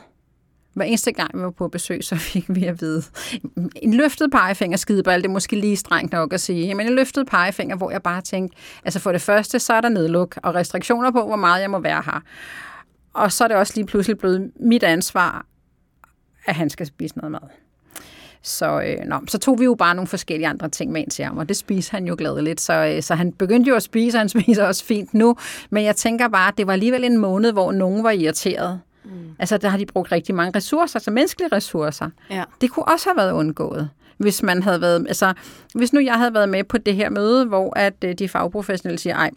hver 0.75 0.85
eneste 0.85 1.13
gang, 1.13 1.31
vi 1.39 1.43
var 1.43 1.51
på 1.51 1.69
besøg, 1.69 2.05
så 2.05 2.17
fik 2.17 2.45
vi 2.49 2.65
at 2.65 2.81
vide, 2.81 3.03
en 3.77 3.95
løftet 3.95 4.31
pegefinger 4.31 4.77
skideball, 4.77 5.23
det 5.23 5.29
er 5.29 5.33
måske 5.33 5.57
lige 5.57 5.77
strengt 5.77 6.13
nok 6.13 6.33
at 6.33 6.41
sige, 6.41 6.75
men 6.75 6.87
en 6.87 6.95
løftet 6.95 7.27
pegefinger, 7.27 7.77
hvor 7.77 7.91
jeg 7.91 8.03
bare 8.03 8.21
tænkte, 8.21 8.59
altså 8.85 9.01
for 9.01 9.13
det 9.13 9.21
første, 9.21 9.59
så 9.59 9.73
er 9.73 9.81
der 9.81 9.89
nedluk 9.89 10.39
og 10.43 10.55
restriktioner 10.55 11.11
på, 11.11 11.27
hvor 11.27 11.37
meget 11.37 11.63
jeg 11.63 11.71
må 11.71 11.79
være 11.79 12.03
her. 12.07 12.21
Og 13.13 13.33
så 13.33 13.45
er 13.45 13.49
det 13.49 13.57
også 13.57 13.73
lige 13.77 13.87
pludselig 13.87 14.19
blevet 14.19 14.51
mit 14.61 14.83
ansvar, 14.83 15.47
at 16.47 16.55
han 16.55 16.71
skal 16.71 16.87
spise 16.87 17.19
noget 17.19 17.33
mad. 17.33 17.49
Så, 18.43 18.81
øh, 18.81 19.05
nå, 19.05 19.21
så 19.29 19.39
tog 19.39 19.61
vi 19.61 19.65
jo 19.65 19.75
bare 19.75 19.95
nogle 19.95 20.09
forskellige 20.09 20.49
andre 20.49 20.69
ting 20.69 20.93
med 20.93 21.01
ind 21.01 21.11
til 21.11 21.25
ham, 21.25 21.39
og 21.39 21.49
det 21.49 21.57
spiser 21.57 21.97
han 21.97 22.07
jo 22.07 22.15
gladeligt. 22.19 22.61
Så, 22.61 22.73
øh, 22.73 23.03
så 23.03 23.15
han 23.15 23.33
begyndte 23.33 23.69
jo 23.69 23.77
at 23.77 23.83
spise, 23.83 24.17
og 24.17 24.21
han 24.21 24.29
spiser 24.41 24.65
også 24.65 24.85
fint 24.85 25.15
nu. 25.15 25.37
Men 25.71 25.85
jeg 25.85 25.97
tænker 25.97 26.29
bare, 26.29 26.49
at 26.49 26.59
det 26.59 26.67
var 26.67 26.73
alligevel 26.73 27.05
en 27.05 27.19
måned, 27.19 27.53
hvor 27.53 27.73
nogen 27.73 28.05
var 28.05 28.11
irriteret. 28.11 28.81
Mm. 29.09 29.35
Altså, 29.39 29.59
der 29.59 29.69
har 29.69 29.79
de 29.79 29.87
brugt 29.87 30.13
rigtig 30.13 30.35
mange 30.35 30.57
ressourcer, 30.57 30.97
altså 30.97 31.11
menneskelige 31.11 31.49
ressourcer. 31.53 32.11
Ja. 32.31 32.45
Det 32.61 32.71
kunne 32.71 32.89
også 32.89 33.09
have 33.09 33.17
været 33.17 33.33
undgået 33.33 33.91
hvis 34.19 34.43
man 34.43 34.63
havde 34.63 34.81
været, 34.81 35.07
altså, 35.09 35.35
hvis 35.75 35.93
nu 35.93 36.01
jeg 36.01 36.15
havde 36.15 36.35
været 36.35 36.49
med 36.49 36.65
på 36.65 36.79
det 36.79 36.95
her 36.95 37.11
møde, 37.11 37.45
hvor 37.45 37.79
at 37.79 37.95
øh, 38.05 38.15
de 38.15 38.29
fagprofessionelle 38.29 38.99
siger, 38.99 39.17
ej, 39.17 39.31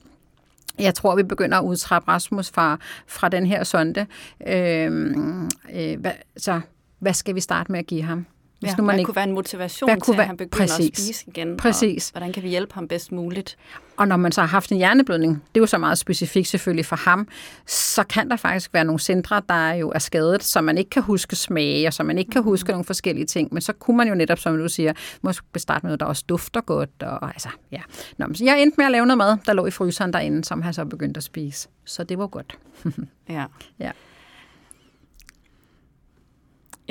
jeg 0.80 0.96
tror, 0.96 1.16
vi 1.16 1.24
begynder 1.24 1.58
at 1.58 1.64
udtrappe 1.64 2.12
Rasmus 2.12 2.52
fra, 2.52 2.78
fra 3.08 3.30
den 3.30 3.46
her 3.46 3.64
sonde. 3.64 4.06
Øhm, 4.48 5.50
øh, 5.74 6.00
hvad, 6.00 6.12
så 6.38 6.62
hvad 7.00 7.14
skal 7.14 7.36
vi 7.36 7.40
starte 7.40 7.72
med 7.72 7.80
at 7.80 7.88
give 7.88 8.02
ham? 8.02 8.26
Hvis 8.62 8.70
ja, 8.70 8.76
nu 8.76 8.84
man 8.84 8.94
hvad 8.94 9.00
ikke, 9.00 9.06
kunne 9.06 9.16
være 9.16 9.28
en 9.28 9.34
motivation 9.34 9.90
hvad 9.90 10.02
til, 10.02 10.20
at 10.20 10.26
han 10.26 10.38
begynder 10.38 10.68
præcis, 10.68 10.90
at 10.90 10.98
spise 10.98 11.24
igen? 11.28 11.58
Præcis. 11.58 12.10
Og 12.10 12.12
hvordan 12.12 12.34
kan 12.34 12.44
vi 12.44 12.50
hjælpe 12.50 12.74
ham 12.74 12.88
bedst 12.88 13.12
muligt? 13.12 13.58
Og 13.98 14.08
når 14.08 14.18
man 14.18 14.32
så 14.32 14.42
har 14.42 14.48
haft 14.48 14.72
en 14.72 14.78
hjerneblødning, 14.78 15.34
det 15.34 15.60
er 15.60 15.62
jo 15.62 15.66
så 15.66 15.78
meget 15.78 15.98
specifikt 15.98 16.48
selvfølgelig 16.48 16.86
for 16.86 16.96
ham, 16.96 17.28
så 17.66 18.04
kan 18.04 18.30
der 18.30 18.36
faktisk 18.36 18.74
være 18.74 18.86
nogle 18.86 19.00
centre, 19.00 19.42
der 19.50 19.74
jo 19.74 19.92
er 19.96 20.00
skadet, 20.00 20.44
så 20.44 20.62
man 20.62 20.78
ikke 20.78 20.90
kan 20.90 21.02
huske 21.02 21.36
smage, 21.36 21.88
og 21.88 21.94
så 21.94 22.04
man 22.04 22.18
ikke 22.18 22.32
kan 22.32 22.44
huske 22.44 22.68
mm. 22.68 22.72
nogle 22.72 22.86
forskellige 22.86 23.26
ting. 23.26 23.54
Men 23.54 23.62
så 23.62 23.74
kunne 23.74 23.98
man 23.98 24.08
jo 24.08 24.16
netop, 24.16 24.40
som 24.40 24.58
du 24.58 24.70
siger, 24.70 24.94
måske 25.22 25.60
starte 25.60 25.86
med 25.86 25.90
noget, 25.90 26.00
der 26.00 26.06
også 26.06 26.24
dufter 26.30 26.62
godt. 26.62 27.04
Og, 27.04 27.28
altså, 27.28 27.50
ja. 27.72 27.82
Nå, 28.18 28.26
så 28.34 28.46
jeg 28.46 28.62
endte 28.62 28.76
med 28.78 28.86
at 28.86 28.92
lave 28.92 29.06
noget 29.06 29.18
mad, 29.18 29.38
der 29.46 29.54
lå 29.54 29.66
i 29.66 29.72
fryseren 29.72 30.14
derinde, 30.14 30.44
som 30.44 30.62
han 30.62 30.74
så 30.74 30.86
begyndte 30.86 31.18
at 31.18 31.24
spise. 31.24 31.68
Så 31.86 32.04
det 32.04 32.18
var 32.18 32.28
godt. 32.28 32.58
ja. 33.30 33.46
ja. 33.80 33.92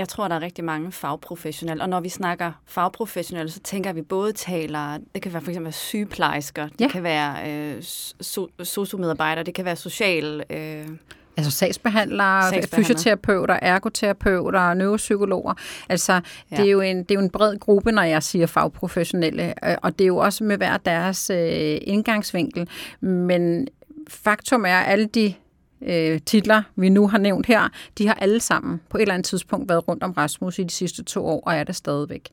Jeg 0.01 0.09
tror, 0.09 0.29
der 0.29 0.35
er 0.37 0.41
rigtig 0.41 0.65
mange 0.65 0.93
fagprofessionelle, 0.93 1.83
og 1.83 1.89
når 1.89 2.01
vi 2.01 2.09
snakker 2.09 2.53
fagprofessionelle, 2.67 3.51
så 3.51 3.61
tænker 3.61 3.93
vi 3.93 4.03
både 4.03 4.33
taler, 4.33 4.99
det 5.15 5.23
kan 5.23 5.33
være 5.33 5.43
for 5.43 5.51
eksempel 5.51 5.73
sygeplejersker, 5.73 6.69
det 6.69 6.81
Ja. 6.81 6.89
kan 6.89 7.03
være 7.03 7.51
øh, 7.51 7.79
so- 7.79 8.65
sociomedarbejdere, 8.65 9.45
det 9.45 9.55
kan 9.55 9.65
være 9.65 9.77
social... 9.77 10.43
Øh, 10.51 10.89
Altså 11.37 11.51
sagsbehandlere, 11.53 12.43
Sagsbehandlere. 12.43 12.85
fysioterapeuter, 12.97 13.59
ergoterapeuter, 13.63 14.75
neuropsykologer. 14.75 15.55
Altså, 15.89 16.13
ja. 16.13 16.21
Ja. 16.51 16.57
det, 16.57 16.67
er 16.67 16.71
jo 16.71 16.81
en, 16.81 16.99
det 16.99 17.11
er 17.11 17.15
jo 17.15 17.21
en 17.21 17.31
bred 17.31 17.59
gruppe, 17.59 17.93
når 17.93 18.03
jeg 18.03 18.23
siger 18.23 18.47
fagprofessionelle, 18.47 19.69
øh, 19.71 19.77
og 19.83 19.99
det 19.99 20.05
er 20.05 20.09
jo 20.09 20.17
også 20.17 20.45
med 20.45 20.57
hver 20.57 20.77
deres 20.77 21.31
øh, 21.31 21.79
indgangsvinkel. 21.83 22.69
Men 23.01 23.69
faktum 24.09 24.65
er, 24.65 24.77
at 24.79 24.93
alle 24.93 25.07
de 25.07 25.35
øh, 25.83 26.21
titler, 26.27 26.63
vi 26.77 26.89
nu 26.89 27.09
har 27.09 27.19
nævnt 27.19 27.47
her, 27.47 27.69
de 27.99 28.07
har 28.07 28.15
alle 28.15 28.41
sammen 28.41 28.81
på 28.89 28.99
et 28.99 29.03
eller 29.03 29.15
andet 29.15 29.27
tidspunkt 29.27 29.69
været 29.69 29.89
rundt 29.89 30.03
om 30.03 30.11
Rasmus 30.11 30.59
i 30.59 30.63
de 30.63 30.71
sidste 30.71 31.05
to 31.05 31.27
år, 31.27 31.43
og 31.47 31.55
er 31.55 31.65
det 31.65 31.77
stadigvæk. 31.77 32.29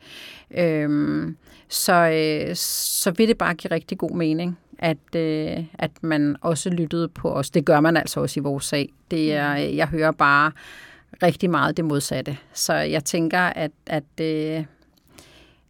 Øhm, 0.58 1.38
så, 1.70 1.94
øh, 1.94 2.56
så 2.56 3.12
vil 3.12 3.28
det 3.28 3.38
bare 3.38 3.54
give 3.54 3.72
rigtig 3.72 3.98
god 3.98 4.12
mening, 4.12 4.58
at, 4.80 5.16
øh, 5.16 5.64
at 5.74 5.92
man 6.02 6.36
også 6.42 6.70
lyttede 6.70 7.08
på 7.08 7.34
os. 7.34 7.50
Det 7.50 7.66
gør 7.66 7.80
man 7.80 7.98
altså 7.98 8.20
også 8.20 8.40
i 8.40 8.44
vores 8.44 8.66
sag. 8.66 8.94
Det 9.12 9.34
er, 9.34 9.54
jeg 9.54 9.88
hører 9.88 10.12
bare 10.12 10.52
rigtig 11.24 11.50
meget 11.50 11.78
det 11.78 11.86
modsatte. 11.86 12.38
Så 12.54 12.74
jeg 12.74 13.06
tænker, 13.06 13.40
at, 13.40 13.72
at, 13.86 14.04
øh, 14.22 14.66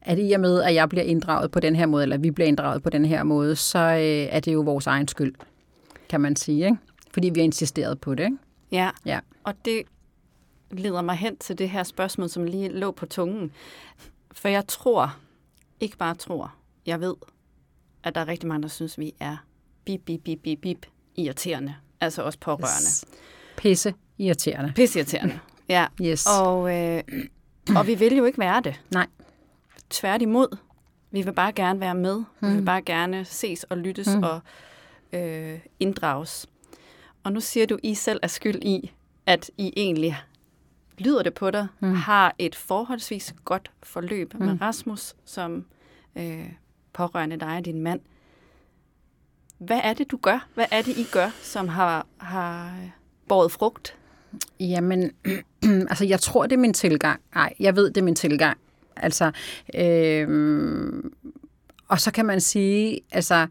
at 0.02 0.18
i 0.20 0.32
og 0.32 0.40
med, 0.40 0.64
at 0.64 0.74
jeg 0.74 0.90
bliver 0.90 1.04
inddraget 1.04 1.52
på 1.52 1.60
den 1.60 1.76
her 1.76 1.86
måde, 1.86 2.04
eller 2.04 2.18
vi 2.18 2.32
bliver 2.32 2.48
inddraget 2.48 2.84
på 2.84 2.90
den 2.90 3.06
her 3.06 3.24
måde, 3.24 3.56
så 3.56 3.80
øh, 3.80 4.36
er 4.36 4.40
det 4.40 4.54
jo 4.54 4.62
vores 4.62 4.88
egen 4.88 5.08
skyld, 5.08 5.36
kan 6.10 6.22
man 6.22 6.36
sige. 6.36 6.66
Ikke? 6.66 6.78
Fordi 7.18 7.30
vi 7.30 7.40
har 7.40 7.44
insisteret 7.46 8.02
på 8.02 8.16
det. 8.16 8.24
Ikke? 8.24 8.38
ja. 8.72 8.90
Ja. 9.06 9.20
Og 9.44 9.54
det 9.66 9.84
leder 10.72 11.02
mig 11.02 11.16
hen 11.16 11.38
til 11.38 11.58
det 11.58 11.70
her 11.70 11.84
spørgsmål, 11.84 12.30
som 12.30 12.44
lige 12.44 12.70
lå 12.70 12.92
på 12.92 13.06
tungen. 13.06 13.52
For 14.32 14.48
jeg 14.48 14.68
tror, 14.68 15.16
ikke 15.80 15.98
bare 15.98 16.16
tror, 16.16 16.56
jeg 16.86 17.02
ved, 17.02 17.16
at 18.04 18.16
der 18.16 18.22
er 18.22 18.28
rigtig 18.28 18.48
mange, 18.48 18.62
der 18.62 18.68
synes, 18.68 19.00
vi 19.00 19.14
er 19.20 19.38
bip, 19.86 20.02
bip, 20.06 20.22
bip, 20.24 20.40
bip, 20.44 20.60
bip 20.62 20.86
irriterende. 21.16 21.76
Altså 22.00 22.22
også 22.24 22.40
pårørende. 22.40 23.18
Pisse 23.58 23.94
irriterende. 24.18 24.74
Pisseirriterende. 24.76 25.40
Ja. 25.70 25.88
Yes. 26.02 26.28
Og, 26.42 26.76
øh, 26.76 27.04
og 27.76 27.88
vi 27.88 27.96
vil 27.96 28.18
jo 28.18 28.26
ikke 28.26 28.40
være 28.40 28.62
det. 28.62 28.82
Nej. 28.92 29.08
Tværtimod. 29.90 30.58
Vi 31.12 31.22
vil 31.22 31.34
bare 31.34 31.52
gerne 31.52 31.80
være 31.80 31.96
med. 31.96 32.18
Mm. 32.18 32.50
Vi 32.50 32.56
vil 32.56 32.66
bare 32.66 32.82
gerne 32.82 33.26
ses 33.26 33.64
og 33.64 33.78
lyttes 33.78 34.08
mm. 34.16 34.24
og 34.24 34.40
øh, 35.14 35.60
inddrages. 35.80 36.48
Og 37.28 37.34
nu 37.34 37.40
siger 37.40 37.66
du, 37.66 37.78
I 37.84 37.94
selv 37.94 38.20
er 38.24 38.28
skyld 38.28 38.64
i, 38.64 38.92
at 39.26 39.52
I 39.58 39.74
egentlig, 39.78 40.18
lyder 40.98 41.24
det 41.24 41.34
på 41.34 41.52
dig, 41.52 41.68
mm. 41.80 41.94
har 41.94 42.36
et 42.40 42.56
forholdsvis 42.56 43.36
godt 43.46 43.72
forløb 43.84 44.34
mm. 44.34 44.46
med 44.46 44.62
Rasmus, 44.62 45.16
som 45.26 45.66
øh, 46.16 46.50
pårørende 46.94 47.38
dig 47.38 47.58
og 47.58 47.66
din 47.66 47.82
mand. 47.82 48.00
Hvad 49.58 49.80
er 49.84 49.94
det, 49.94 50.12
du 50.12 50.18
gør? 50.18 50.48
Hvad 50.54 50.66
er 50.72 50.82
det, 50.82 50.98
I 50.98 51.04
gør, 51.12 51.30
som 51.42 51.68
har, 51.68 52.06
har 52.18 52.80
båret 53.28 53.52
frugt? 53.52 53.96
Jamen, 54.60 55.12
altså 55.90 56.06
jeg 56.06 56.20
tror, 56.20 56.44
det 56.44 56.54
er 56.54 56.60
min 56.60 56.74
tilgang. 56.74 57.22
Nej, 57.36 57.54
jeg 57.60 57.76
ved, 57.76 57.88
det 57.90 57.98
er 57.98 58.06
min 58.06 58.16
tilgang. 58.16 58.58
Altså, 58.96 59.32
øhm, 59.76 61.14
og 61.88 62.00
så 62.00 62.12
kan 62.12 62.26
man 62.26 62.42
sige, 62.42 63.00
altså, 63.12 63.48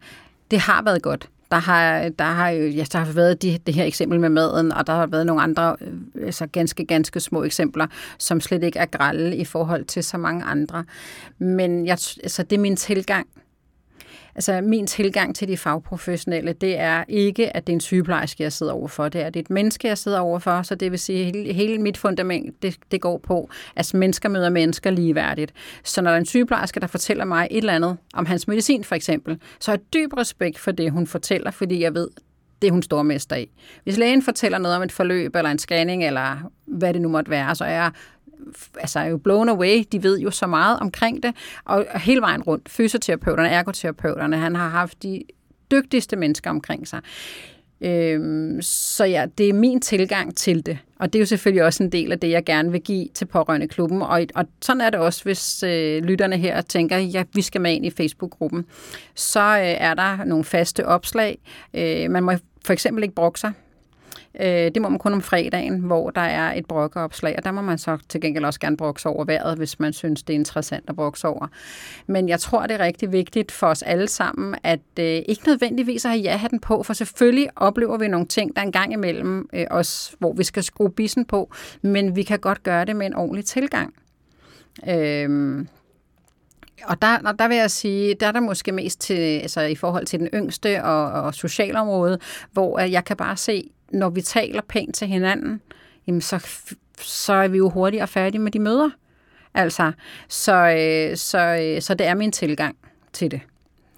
det 0.51 0.59
har 0.59 0.81
været 0.81 1.01
godt. 1.01 1.29
Der 1.51 1.57
har, 1.57 2.09
der 2.09 2.25
har 2.25 2.49
jo 2.49 2.67
ja, 2.67 2.83
der 2.91 2.99
har 2.99 3.13
været 3.13 3.41
de, 3.41 3.57
det 3.57 3.73
her 3.73 3.83
eksempel 3.83 4.19
med 4.19 4.29
maden, 4.29 4.71
og 4.71 4.87
der 4.87 4.93
har 4.93 5.07
været 5.07 5.25
nogle 5.25 5.41
andre 5.41 5.75
øh, 5.81 6.25
altså 6.25 6.47
ganske, 6.47 6.85
ganske 6.85 7.19
små 7.19 7.43
eksempler, 7.43 7.87
som 8.17 8.41
slet 8.41 8.63
ikke 8.63 8.79
er 8.79 8.85
grælde 8.85 9.35
i 9.35 9.45
forhold 9.45 9.85
til 9.85 10.03
så 10.03 10.17
mange 10.17 10.43
andre. 10.43 10.83
Men 11.39 11.85
jeg, 11.85 11.97
altså, 12.23 12.43
det 12.43 12.55
er 12.55 12.61
min 12.61 12.75
tilgang. 12.75 13.27
Altså 14.37 14.61
min 14.61 14.87
tilgang 14.87 15.35
til 15.35 15.47
de 15.47 15.57
fagprofessionelle, 15.57 16.53
det 16.53 16.79
er 16.79 17.03
ikke, 17.09 17.55
at 17.55 17.67
det 17.67 17.73
er 17.73 17.75
en 17.75 17.81
sygeplejerske, 17.81 18.43
jeg 18.43 18.53
sidder 18.53 18.73
overfor. 18.73 19.09
Det 19.09 19.21
er, 19.21 19.25
at 19.25 19.33
det 19.33 19.39
er 19.39 19.43
et 19.43 19.49
menneske, 19.49 19.87
jeg 19.87 19.97
sidder 19.97 20.19
overfor. 20.19 20.61
Så 20.61 20.75
det 20.75 20.91
vil 20.91 20.99
sige, 20.99 21.19
at 21.19 21.25
hele, 21.25 21.53
hele 21.53 21.77
mit 21.77 21.97
fundament, 21.97 22.61
det, 22.61 22.77
det 22.91 23.01
går 23.01 23.17
på, 23.17 23.49
at 23.75 23.93
mennesker 23.93 24.29
møder 24.29 24.49
mennesker 24.49 24.89
ligeværdigt. 24.89 25.53
Så 25.83 26.01
når 26.01 26.09
der 26.09 26.15
er 26.15 26.19
en 26.19 26.25
sygeplejerske, 26.25 26.79
der 26.79 26.87
fortæller 26.87 27.25
mig 27.25 27.47
et 27.51 27.57
eller 27.57 27.73
andet 27.73 27.97
om 28.13 28.25
hans 28.25 28.47
medicin 28.47 28.83
for 28.83 28.95
eksempel, 28.95 29.39
så 29.59 29.71
har 29.71 29.77
jeg 29.77 29.93
dyb 29.93 30.13
respekt 30.17 30.59
for 30.59 30.71
det, 30.71 30.91
hun 30.91 31.07
fortæller, 31.07 31.51
fordi 31.51 31.81
jeg 31.81 31.93
ved, 31.93 32.09
det 32.61 32.67
er 32.67 32.71
hun 32.71 32.83
stormester 32.83 33.35
i. 33.35 33.51
Hvis 33.83 33.97
lægen 33.97 34.21
fortæller 34.21 34.57
noget 34.57 34.77
om 34.77 34.83
et 34.83 34.91
forløb, 34.91 35.35
eller 35.35 35.51
en 35.51 35.59
scanning, 35.59 36.05
eller 36.05 36.51
hvad 36.65 36.93
det 36.93 37.01
nu 37.01 37.09
måtte 37.09 37.31
være, 37.31 37.55
så 37.55 37.65
er 37.65 37.69
jeg 37.69 37.91
altså 38.79 38.99
er 38.99 39.05
jo 39.05 39.17
blown 39.17 39.49
away. 39.49 39.83
De 39.91 40.03
ved 40.03 40.19
jo 40.19 40.31
så 40.31 40.47
meget 40.47 40.79
omkring 40.79 41.23
det. 41.23 41.35
Og 41.65 41.85
hele 41.95 42.21
vejen 42.21 42.41
rundt, 42.41 42.69
fysioterapeuterne, 42.69 43.49
ergoterapeuterne, 43.49 44.37
han 44.37 44.55
har 44.55 44.69
haft 44.69 45.03
de 45.03 45.23
dygtigste 45.71 46.15
mennesker 46.15 46.49
omkring 46.49 46.87
sig. 46.87 47.01
Øhm, 47.81 48.61
så 48.61 49.05
ja, 49.05 49.25
det 49.37 49.49
er 49.49 49.53
min 49.53 49.81
tilgang 49.81 50.37
til 50.37 50.65
det. 50.65 50.77
Og 50.99 51.13
det 51.13 51.19
er 51.19 51.21
jo 51.21 51.25
selvfølgelig 51.25 51.63
også 51.63 51.83
en 51.83 51.91
del 51.91 52.11
af 52.11 52.19
det, 52.19 52.29
jeg 52.29 52.45
gerne 52.45 52.71
vil 52.71 52.81
give 52.81 53.07
til 53.13 53.25
pårørende 53.25 53.67
klubben. 53.67 54.01
Og, 54.01 54.25
og 54.35 54.45
sådan 54.61 54.81
er 54.81 54.89
det 54.89 54.99
også, 54.99 55.23
hvis 55.23 55.63
øh, 55.63 56.03
lytterne 56.03 56.37
her 56.37 56.61
tænker, 56.61 56.97
ja, 56.97 57.23
vi 57.33 57.41
skal 57.41 57.61
med 57.61 57.73
ind 57.73 57.85
i 57.85 57.89
Facebook-gruppen. 57.89 58.65
Så 59.15 59.39
øh, 59.39 59.65
er 59.65 59.93
der 59.93 60.23
nogle 60.25 60.43
faste 60.43 60.85
opslag. 60.85 61.37
Øh, 61.73 62.11
man 62.11 62.23
må 62.23 62.31
for 62.65 62.73
eksempel 62.73 63.03
ikke 63.03 63.15
brokke 63.15 63.39
sig. 63.39 63.51
Øh, 64.39 64.47
det 64.47 64.81
må 64.81 64.89
man 64.89 64.99
kun 64.99 65.13
om 65.13 65.21
fredagen, 65.21 65.79
hvor 65.79 66.09
der 66.09 66.21
er 66.21 66.53
et 66.53 66.65
brokkeopslag, 66.65 67.35
og 67.37 67.43
der 67.43 67.51
må 67.51 67.61
man 67.61 67.77
så 67.77 67.97
til 68.09 68.21
gengæld 68.21 68.45
også 68.45 68.59
gerne 68.59 68.77
brokke 68.77 69.09
over 69.09 69.25
vejret, 69.25 69.57
hvis 69.57 69.79
man 69.79 69.93
synes, 69.93 70.23
det 70.23 70.33
er 70.33 70.37
interessant 70.37 70.83
at 70.87 70.95
brokke 70.95 71.27
over. 71.27 71.47
Men 72.07 72.29
jeg 72.29 72.39
tror, 72.39 72.61
det 72.61 72.71
er 72.71 72.85
rigtig 72.85 73.11
vigtigt 73.11 73.51
for 73.51 73.67
os 73.67 73.81
alle 73.81 74.07
sammen, 74.07 74.55
at 74.63 74.79
øh, 74.99 75.05
ikke 75.05 75.41
nødvendigvis 75.47 76.05
at 76.05 76.11
have 76.11 76.21
ja-hatten 76.21 76.59
på, 76.59 76.83
for 76.83 76.93
selvfølgelig 76.93 77.49
oplever 77.55 77.97
vi 77.97 78.07
nogle 78.07 78.27
ting, 78.27 78.55
der 78.55 78.61
er 78.61 78.65
en 78.65 78.71
gang 78.71 78.93
imellem 78.93 79.49
øh, 79.53 79.65
os, 79.71 80.15
hvor 80.19 80.33
vi 80.33 80.43
skal 80.43 80.63
skrue 80.63 80.91
bissen 80.91 81.25
på, 81.25 81.51
men 81.81 82.15
vi 82.15 82.23
kan 82.23 82.39
godt 82.39 82.63
gøre 82.63 82.85
det 82.85 82.95
med 82.95 83.05
en 83.05 83.15
ordentlig 83.15 83.45
tilgang. 83.45 83.93
Øh, 84.89 85.65
og 86.83 87.01
der, 87.01 87.17
og 87.25 87.39
der 87.39 87.47
vil 87.47 87.57
jeg 87.57 87.71
sige, 87.71 88.13
der 88.13 88.27
er 88.27 88.31
der 88.31 88.39
måske 88.39 88.71
mest 88.71 89.01
til, 89.01 89.39
altså 89.39 89.61
i 89.61 89.75
forhold 89.75 90.05
til 90.05 90.19
den 90.19 90.29
yngste 90.33 90.83
og, 90.83 91.11
og 91.11 91.33
socialområdet, 91.33 92.21
hvor 92.51 92.79
øh, 92.79 92.91
jeg 92.91 93.05
kan 93.05 93.17
bare 93.17 93.37
se, 93.37 93.69
når 93.91 94.09
vi 94.09 94.21
taler 94.21 94.61
pænt 94.61 94.95
til 94.95 95.07
hinanden, 95.07 95.61
jamen 96.07 96.21
så, 96.21 96.47
så 97.01 97.33
er 97.33 97.47
vi 97.47 97.57
jo 97.57 97.69
hurtigere 97.69 98.07
færdige 98.07 98.41
med 98.41 98.51
de 98.51 98.59
møder. 98.59 98.89
Altså, 99.53 99.91
så, 100.27 100.53
øh, 100.53 101.17
så, 101.17 101.39
øh, 101.39 101.81
så 101.81 101.93
det 101.93 102.07
er 102.07 102.13
min 102.15 102.31
tilgang 102.31 102.77
til 103.13 103.31
det. 103.31 103.41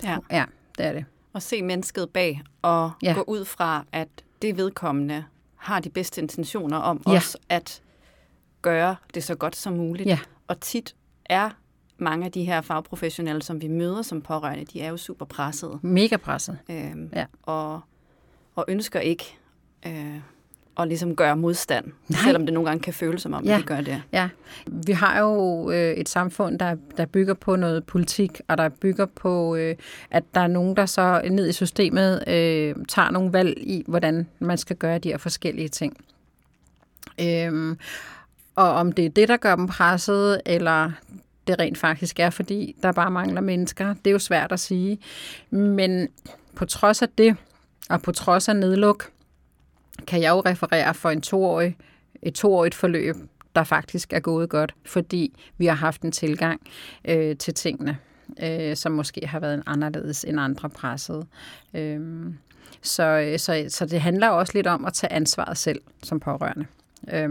Ja. 0.04 0.18
Ja, 0.32 0.46
det 0.78 0.86
er 0.86 0.94
det. 0.94 1.06
Og 1.34 1.42
se 1.42 1.62
mennesket 1.62 2.10
bag, 2.10 2.42
og 2.62 2.92
Ja. 3.04 3.14
gå 3.14 3.24
ud 3.28 3.46
fra, 3.46 3.86
at 3.92 4.08
det 4.42 4.58
vedkommende 4.58 5.24
har 5.56 5.80
de 5.80 5.90
bedste 5.90 6.22
intentioner 6.22 6.78
om 6.78 7.04
Ja. 7.08 7.12
også 7.16 7.38
at 7.50 7.82
gøre 8.62 8.96
det 9.14 9.24
så 9.24 9.36
godt 9.36 9.56
som 9.56 9.74
muligt. 9.74 10.08
Ja. 10.10 10.20
Og 10.48 10.60
tit 10.60 10.96
er 11.26 11.50
mange 11.98 12.26
af 12.26 12.32
de 12.32 12.44
her 12.46 12.62
fagprofessionelle, 12.62 13.42
som 13.42 13.62
vi 13.62 13.68
møder 13.68 14.02
som 14.02 14.22
pårørende, 14.22 14.66
de 14.66 14.82
er 14.82 14.90
jo 14.90 14.98
super 14.98 15.26
pressede. 15.26 15.80
Mega 15.82 16.18
presset. 16.18 16.58
Øhm, 16.70 17.10
Ja. 17.16 17.26
og, 17.44 17.80
og 18.56 18.66
ønsker 18.68 19.00
ikke 19.00 19.38
øh, 19.88 20.16
at 20.80 20.88
ligesom 20.88 21.16
gøre 21.16 21.38
modstand, 21.38 21.86
Nej. 22.08 22.20
Selvom 22.24 22.46
det 22.46 22.54
nogle 22.54 22.70
gange 22.70 22.82
kan 22.84 22.94
føles 22.94 23.22
som 23.22 23.34
om, 23.34 23.44
Ja. 23.46 23.54
at 23.56 23.62
de 23.62 23.66
gør 23.66 23.82
det. 23.82 24.02
Ja, 24.12 24.30
vi 24.68 24.92
har 24.92 25.20
jo 25.20 25.72
øh, 25.72 25.92
et 25.94 26.10
samfund, 26.10 26.60
der, 26.60 26.76
der 26.98 27.06
bygger 27.06 27.34
på 27.34 27.56
noget 27.56 27.84
politik, 27.84 28.42
og 28.48 28.58
der 28.58 28.70
bygger 28.70 29.06
på, 29.06 29.56
øh, 29.56 29.76
at 30.12 30.24
der 30.36 30.42
er 30.42 30.48
nogen, 30.48 30.76
der 30.76 30.86
så 30.86 31.22
ned 31.32 31.48
i 31.50 31.52
systemet 31.52 32.24
øh, 32.28 32.76
tager 32.88 33.12
nogle 33.12 33.34
valg 33.34 33.58
i, 33.58 33.84
hvordan 33.88 34.28
man 34.40 34.58
skal 34.58 34.76
gøre 34.76 35.00
de 35.00 35.10
her 35.10 35.18
forskellige 35.18 35.68
ting. 35.70 35.98
Øhm, 37.22 37.78
og 38.56 38.70
om 38.72 38.92
det 38.92 39.06
er 39.06 39.10
det, 39.10 39.28
der 39.28 39.38
gør 39.38 39.56
dem 39.56 39.68
presset, 39.68 40.42
eller 40.46 40.92
det 41.48 41.60
rent 41.60 41.78
faktisk 41.78 42.20
er, 42.20 42.30
fordi 42.30 42.76
der 42.84 42.92
bare 42.92 43.12
mangler 43.12 43.42
mennesker, 43.42 43.94
det 43.94 44.08
er 44.08 44.12
jo 44.12 44.20
svært 44.20 44.52
at 44.52 44.60
sige. 44.60 45.00
Men 45.50 46.08
på 46.56 46.66
trods 46.66 47.02
af 47.02 47.10
det, 47.18 47.36
og 47.90 48.02
på 48.02 48.12
trods 48.12 48.50
af 48.50 48.56
nedluk, 48.56 49.10
kan 50.08 50.22
jeg 50.22 50.30
jo 50.30 50.40
referere 50.40 50.94
for 50.94 51.10
en 51.10 51.22
toårig, 51.22 51.78
et 52.22 52.34
toårigt 52.34 52.76
forløb, 52.76 53.16
der 53.56 53.64
faktisk 53.64 54.14
er 54.14 54.20
gået 54.20 54.50
godt, 54.50 54.76
fordi 54.86 55.40
vi 55.58 55.66
har 55.66 55.76
haft 55.76 56.02
en 56.02 56.12
tilgang 56.12 56.62
øh, 57.06 57.38
til 57.38 57.54
tingene, 57.54 57.98
øh, 58.44 58.76
som 58.76 58.92
måske 58.92 59.28
har 59.28 59.40
været 59.40 59.54
en 59.54 59.64
anderledes 59.66 60.24
end 60.24 60.40
andre 60.40 60.70
pressede. 60.70 61.26
Øh, 61.74 62.00
så, 62.82 63.36
så, 63.38 63.66
så 63.70 63.86
det 63.86 64.02
handler 64.02 64.30
også 64.30 64.54
lidt 64.56 64.68
om 64.68 64.86
at 64.86 64.94
tage 64.94 65.14
ansvaret 65.14 65.58
selv 65.58 65.82
som 66.04 66.20
pårørende. 66.20 66.66
Øh, 67.14 67.30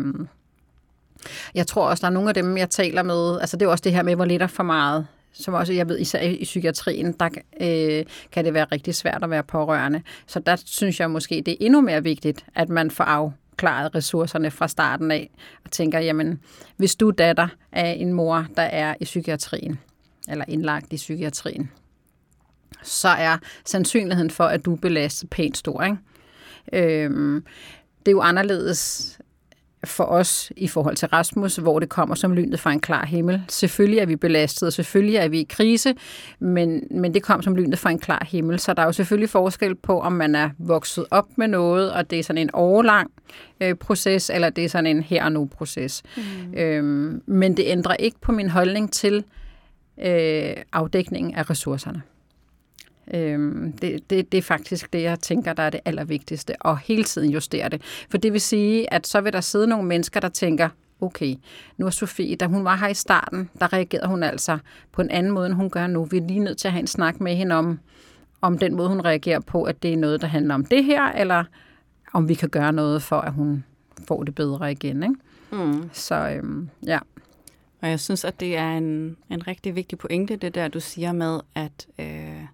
jeg 1.55 1.67
tror 1.67 1.89
også, 1.89 2.01
der 2.01 2.07
er 2.07 2.13
nogle 2.13 2.29
af 2.29 2.35
dem, 2.35 2.57
jeg 2.57 2.71
taler 2.71 3.03
med, 3.03 3.41
altså 3.41 3.57
det 3.57 3.67
er 3.67 3.71
også 3.71 3.83
det 3.83 3.93
her 3.93 4.03
med, 4.03 4.15
hvor 4.15 4.25
lidt 4.25 4.43
er 4.43 4.47
for 4.47 4.63
meget 4.63 5.07
som 5.39 5.55
også, 5.55 5.73
jeg 5.73 5.89
ved, 5.89 5.99
især 5.99 6.21
i 6.21 6.45
psykiatrien, 6.45 7.13
der 7.13 7.29
øh, 7.61 8.05
kan 8.33 8.45
det 8.45 8.55
være 8.55 8.67
rigtig 8.73 8.95
svært 8.95 9.25
at 9.25 9.31
være 9.31 9.43
pårørende. 9.43 10.03
Så 10.27 10.41
der 10.41 10.57
synes 10.65 11.01
jeg 11.01 11.11
måske, 11.11 11.43
det 11.47 11.53
er 11.53 11.57
endnu 11.61 11.81
mere 11.81 12.03
vigtigt, 12.03 12.45
at 12.55 12.69
man 12.69 12.91
får 12.91 13.05
opklaret 13.05 13.95
ressourcerne 13.95 14.51
fra 14.51 14.69
starten 14.69 15.11
af, 15.11 15.31
og 15.65 15.71
tænker, 15.71 15.99
jamen, 15.99 16.41
hvis 16.77 16.97
du 16.97 17.09
er 17.09 17.13
datter 17.13 17.49
af 17.73 17.97
en 18.01 18.13
mor, 18.13 18.47
der 18.57 18.63
er 18.63 18.95
i 19.01 19.05
psykiatrien, 19.05 19.79
eller 20.29 20.45
indlagt 20.49 20.93
i 20.93 20.97
psykiatrien, 20.97 21.71
så 22.83 23.09
er 23.09 23.39
sandsynligheden 23.65 24.31
for, 24.31 24.45
at 24.45 24.65
du 24.65 24.73
er 24.73 24.79
belastet 24.79 25.31
pænt 25.31 25.57
stor. 25.57 25.83
Ikke? 25.83 27.05
Øhm, 27.05 27.45
det 27.99 28.09
er 28.09 28.13
jo 28.13 28.21
anderledes 28.21 29.19
for 29.85 30.05
os 30.05 30.53
i 30.57 30.69
forhold 30.69 30.97
til 30.97 31.09
Rasmus, 31.09 31.57
hvor 31.57 31.79
det 31.79 31.89
kommer 31.89 32.15
som 32.15 32.33
lynet 32.33 32.61
fra 32.61 32.73
en 32.73 32.81
klar 32.81 33.07
himmel. 33.07 33.43
Selvfølgelig 33.49 33.99
er 33.99 34.07
vi 34.07 34.17
belastet, 34.17 34.67
og 34.67 34.73
selvfølgelig 34.73 35.17
er 35.17 35.29
vi 35.29 35.41
i 35.41 35.47
krise, 35.49 35.95
men, 36.39 36.83
men 36.91 37.15
det 37.15 37.23
kom 37.23 37.43
som 37.43 37.57
lynet 37.57 37.79
fra 37.79 37.91
en 37.91 37.99
klar 37.99 38.27
himmel. 38.31 38.59
Så 38.59 38.75
der 38.75 38.83
er 38.83 38.87
jo 38.87 38.93
selvfølgelig 38.93 39.31
forskel 39.31 39.75
på, 39.75 40.01
om 40.01 40.13
man 40.13 40.35
er 40.35 40.51
vokset 40.59 41.05
op 41.11 41.27
med 41.37 41.49
noget, 41.49 41.93
og 41.93 42.11
det 42.11 42.19
er 42.19 42.23
sådan 42.23 42.43
en 42.43 42.51
overlang 42.55 43.11
øh, 43.61 43.75
proces, 43.75 44.31
eller 44.31 44.51
det 44.51 44.65
er 44.65 44.69
sådan 44.69 44.87
en 44.87 45.03
her 45.03 45.25
og 45.25 45.33
nu 45.33 45.47
proces. 45.47 46.03
Mm. 46.17 46.55
Øhm, 46.55 47.23
men 47.27 47.57
det 47.57 47.65
ændrer 47.67 47.95
ikke 47.95 48.21
på 48.21 48.33
min 48.33 48.49
holdning 48.49 48.93
til 48.93 49.25
øh, 50.03 50.53
afdækningen 50.73 51.35
af 51.35 51.51
ressourcerne. 51.51 52.03
Øhm, 53.15 53.73
det, 53.73 54.11
det, 54.11 54.33
det 54.33 54.39
er 54.39 54.43
faktisk 54.43 54.93
det, 54.93 55.03
jeg 55.03 55.21
tænker, 55.21 55.53
der 55.53 55.63
er 55.63 55.71
det 55.71 55.81
allervigtigste, 55.85 56.55
og 56.61 56.79
hele 56.79 57.05
tiden 57.05 57.31
justere 57.31 57.69
det. 57.69 57.83
For 58.11 58.19
det 58.19 58.33
vil 58.33 58.41
sige, 58.41 58.93
at 58.93 59.07
så 59.07 59.21
vil 59.21 59.33
der 59.33 59.41
sidde 59.41 59.67
nogle 59.67 59.89
mennesker, 59.89 60.21
der 60.21 60.29
tænker, 60.29 60.69
okay, 61.01 61.35
nu 61.77 61.87
er 61.87 61.91
Sofie, 61.91 62.37
da 62.37 62.47
hun 62.47 62.65
var 62.65 62.77
her 62.77 62.89
i 62.89 62.95
starten, 62.95 63.51
der 63.61 63.73
reagerede 63.73 64.09
hun 64.09 64.23
altså 64.23 64.59
på 64.93 65.03
en 65.03 65.11
anden 65.11 65.33
måde, 65.33 65.47
end 65.47 65.55
hun 65.55 65.71
gør 65.71 65.87
nu. 65.87 66.05
Vi 66.05 66.17
er 66.17 66.27
lige 66.27 66.41
nødt 66.41 66.59
til 66.59 66.69
at 66.69 66.73
have 66.73 66.81
en 66.81 66.87
snak 66.87 67.21
med 67.21 67.37
hende 67.37 67.55
om, 67.55 67.81
om 68.41 68.59
den 68.59 68.77
måde, 68.77 68.89
hun 68.89 69.01
reagerer 69.01 69.41
på, 69.41 69.63
at 69.63 69.83
det 69.83 69.93
er 69.93 69.97
noget, 69.97 70.21
der 70.21 70.27
handler 70.27 70.55
om 70.55 70.65
det 70.65 70.85
her, 70.85 71.13
eller 71.13 71.45
om 72.13 72.29
vi 72.29 72.35
kan 72.35 72.49
gøre 72.49 72.73
noget 72.73 73.03
for, 73.03 73.17
at 73.17 73.33
hun 73.33 73.65
får 74.09 74.25
det 74.25 74.35
bedre 74.35 74.73
igen. 74.73 75.03
Ikke? 75.03 75.15
Mm. 75.65 75.91
Så 75.93 76.31
øhm, 76.31 76.69
ja. 76.87 76.99
Og 77.83 77.91
jeg 77.91 78.01
synes, 78.01 78.25
at 78.25 78.41
det 78.41 78.57
er 78.57 78.71
en, 78.71 79.17
en 79.31 79.47
rigtig 79.47 79.75
vigtig 79.77 79.99
pointe, 79.99 80.37
det 80.37 80.55
der, 80.55 80.69
du 80.69 80.81
siger 80.81 81.13
med, 81.13 81.41
at 81.55 81.87
øh, 81.99 82.45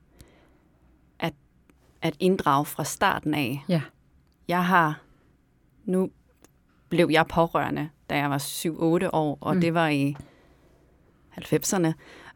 at 2.04 2.16
inddrage 2.20 2.64
fra 2.64 2.84
starten 2.84 3.34
af. 3.34 3.64
Ja. 3.68 3.80
Jeg 4.48 4.64
har, 4.64 5.00
nu 5.84 6.10
blev 6.88 7.08
jeg 7.10 7.26
pårørende, 7.26 7.88
da 8.10 8.16
jeg 8.16 8.30
var 8.30 8.38
7-8 8.38 9.08
år, 9.12 9.38
og 9.40 9.54
mm. 9.54 9.60
det 9.60 9.74
var 9.74 9.88
i 9.88 10.16
90'erne. 11.40 11.92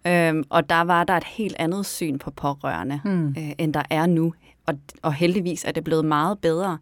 Øhm, 0.06 0.44
og 0.50 0.70
der 0.70 0.80
var 0.80 1.04
der 1.04 1.14
et 1.14 1.24
helt 1.24 1.56
andet 1.58 1.86
syn 1.86 2.18
på 2.18 2.30
pårørende, 2.30 3.00
mm. 3.04 3.28
øh, 3.28 3.50
end 3.58 3.74
der 3.74 3.82
er 3.90 4.06
nu. 4.06 4.34
Og, 4.66 4.74
og 5.02 5.14
heldigvis 5.14 5.64
er 5.64 5.72
det 5.72 5.84
blevet 5.84 6.04
meget 6.04 6.38
bedre. 6.38 6.78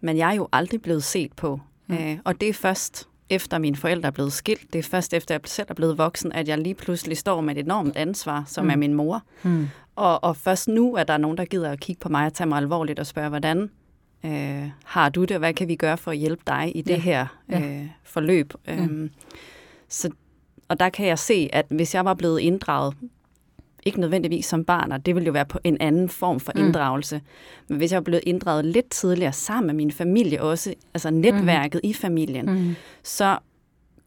Men 0.00 0.16
jeg 0.16 0.30
er 0.30 0.34
jo 0.34 0.48
aldrig 0.52 0.82
blevet 0.82 1.04
set 1.04 1.32
på. 1.32 1.60
Mm. 1.86 1.94
Øh, 1.94 2.18
og 2.24 2.40
det 2.40 2.48
er 2.48 2.54
først 2.54 3.08
efter 3.30 3.58
mine 3.58 3.76
forældre 3.76 4.06
er 4.06 4.10
blevet 4.10 4.32
skilt, 4.32 4.72
det 4.72 4.78
er 4.78 4.82
først 4.82 5.14
efter 5.14 5.34
jeg 5.34 5.40
selv 5.44 5.66
er 5.70 5.74
blevet 5.74 5.98
voksen, 5.98 6.32
at 6.32 6.48
jeg 6.48 6.58
lige 6.58 6.74
pludselig 6.74 7.18
står 7.18 7.40
med 7.40 7.56
et 7.56 7.64
enormt 7.64 7.96
ansvar, 7.96 8.44
som 8.46 8.64
mm. 8.64 8.70
er 8.70 8.76
min 8.76 8.94
mor. 8.94 9.22
Mm. 9.42 9.68
Og, 10.00 10.24
og 10.24 10.36
først 10.36 10.68
nu 10.68 10.94
er 10.94 11.04
der 11.04 11.16
nogen, 11.16 11.36
der 11.36 11.44
gider 11.44 11.70
at 11.70 11.80
kigge 11.80 12.00
på 12.00 12.08
mig 12.08 12.26
og 12.26 12.34
tage 12.34 12.46
mig 12.46 12.58
alvorligt 12.58 12.98
og 12.98 13.06
spørge, 13.06 13.28
hvordan 13.28 13.70
øh, 14.24 14.70
har 14.84 15.08
du 15.08 15.22
det, 15.22 15.30
og 15.30 15.38
hvad 15.38 15.54
kan 15.54 15.68
vi 15.68 15.76
gøre 15.76 15.96
for 15.96 16.10
at 16.10 16.16
hjælpe 16.16 16.42
dig 16.46 16.72
i 16.74 16.82
det 16.82 16.90
ja. 16.90 16.98
her 16.98 17.26
øh, 17.48 17.86
forløb? 18.04 18.52
Mm. 18.68 18.72
Øhm, 18.72 19.10
så, 19.88 20.10
og 20.68 20.80
der 20.80 20.88
kan 20.88 21.06
jeg 21.06 21.18
se, 21.18 21.48
at 21.52 21.66
hvis 21.70 21.94
jeg 21.94 22.04
var 22.04 22.14
blevet 22.14 22.40
inddraget, 22.40 22.94
ikke 23.86 24.00
nødvendigvis 24.00 24.46
som 24.46 24.64
barn, 24.64 24.92
og 24.92 25.06
det 25.06 25.14
ville 25.14 25.26
jo 25.26 25.32
være 25.32 25.46
på 25.46 25.58
en 25.64 25.76
anden 25.80 26.08
form 26.08 26.40
for 26.40 26.52
mm. 26.54 26.60
inddragelse, 26.60 27.20
men 27.68 27.78
hvis 27.78 27.92
jeg 27.92 27.96
var 27.96 28.04
blevet 28.04 28.22
inddraget 28.26 28.64
lidt 28.64 28.90
tidligere 28.90 29.32
sammen 29.32 29.66
med 29.66 29.74
min 29.74 29.92
familie 29.92 30.42
også, 30.42 30.74
altså 30.94 31.10
netværket 31.10 31.80
mm. 31.84 31.90
i 31.90 31.92
familien, 31.92 32.46
mm. 32.46 32.74
så 33.02 33.38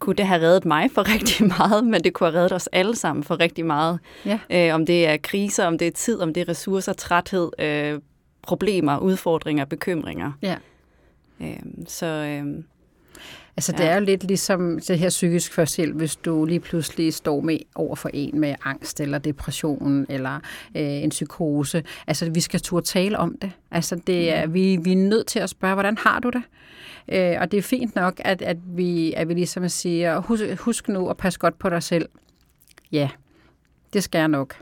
kunne 0.03 0.15
det 0.15 0.27
have 0.27 0.41
reddet 0.41 0.65
mig 0.65 0.91
for 0.91 1.09
rigtig 1.13 1.47
meget, 1.47 1.85
men 1.85 2.03
det 2.03 2.13
kunne 2.13 2.31
have 2.31 2.39
reddet 2.39 2.51
os 2.51 2.69
alle 2.71 2.95
sammen 2.95 3.23
for 3.23 3.39
rigtig 3.39 3.65
meget. 3.65 3.99
Ja. 4.25 4.39
Øh, 4.49 4.75
om 4.75 4.85
det 4.85 5.07
er 5.07 5.17
kriser, 5.17 5.65
om 5.65 5.77
det 5.77 5.87
er 5.87 5.91
tid, 5.91 6.19
om 6.19 6.33
det 6.33 6.41
er 6.41 6.49
ressourcer, 6.49 6.93
træthed, 6.93 7.49
øh, 7.59 7.99
problemer, 8.41 8.97
udfordringer, 8.97 9.65
bekymringer. 9.65 10.31
Ja. 10.41 10.55
Øh, 11.41 11.59
så... 11.87 12.05
Øh, 12.05 12.63
Altså, 13.57 13.73
ja. 13.77 13.83
det 13.83 13.91
er 13.91 13.95
jo 13.95 14.05
lidt 14.05 14.23
ligesom 14.23 14.79
det 14.87 14.99
her 14.99 15.09
psykisk 15.09 15.53
førstehjælp, 15.53 15.95
hvis 15.95 16.15
du 16.15 16.45
lige 16.45 16.59
pludselig 16.59 17.13
står 17.13 17.41
med 17.41 17.57
over 17.75 17.95
for 17.95 18.09
en 18.13 18.39
med 18.39 18.55
angst 18.65 19.01
eller 19.01 19.17
depression 19.17 20.05
eller 20.09 20.35
øh, 20.75 21.03
en 21.03 21.09
psykose. 21.09 21.83
Altså, 22.07 22.29
vi 22.29 22.39
skal 22.41 22.59
turde 22.59 22.85
tale 22.85 23.17
om 23.17 23.37
det. 23.41 23.51
Altså, 23.71 23.95
det 24.07 24.31
er, 24.31 24.45
mm. 24.45 24.53
vi, 24.53 24.77
vi 24.81 24.91
er 24.91 24.95
nødt 24.95 25.27
til 25.27 25.39
at 25.39 25.49
spørge, 25.49 25.73
hvordan 25.73 25.97
har 25.97 26.19
du 26.19 26.29
det? 26.29 26.41
Øh, 27.11 27.35
og 27.39 27.51
det 27.51 27.57
er 27.57 27.61
fint 27.61 27.95
nok, 27.95 28.21
at, 28.25 28.41
at, 28.41 28.57
vi, 28.65 29.13
at 29.13 29.27
vi 29.27 29.33
ligesom 29.33 29.69
siger, 29.69 30.19
husk, 30.19 30.43
husk 30.59 30.87
nu 30.87 31.09
at 31.09 31.17
passe 31.17 31.39
godt 31.39 31.59
på 31.59 31.69
dig 31.69 31.83
selv. 31.83 32.09
Ja, 32.91 33.09
det 33.93 34.03
skal 34.03 34.19
jeg 34.19 34.27
nok. 34.27 34.55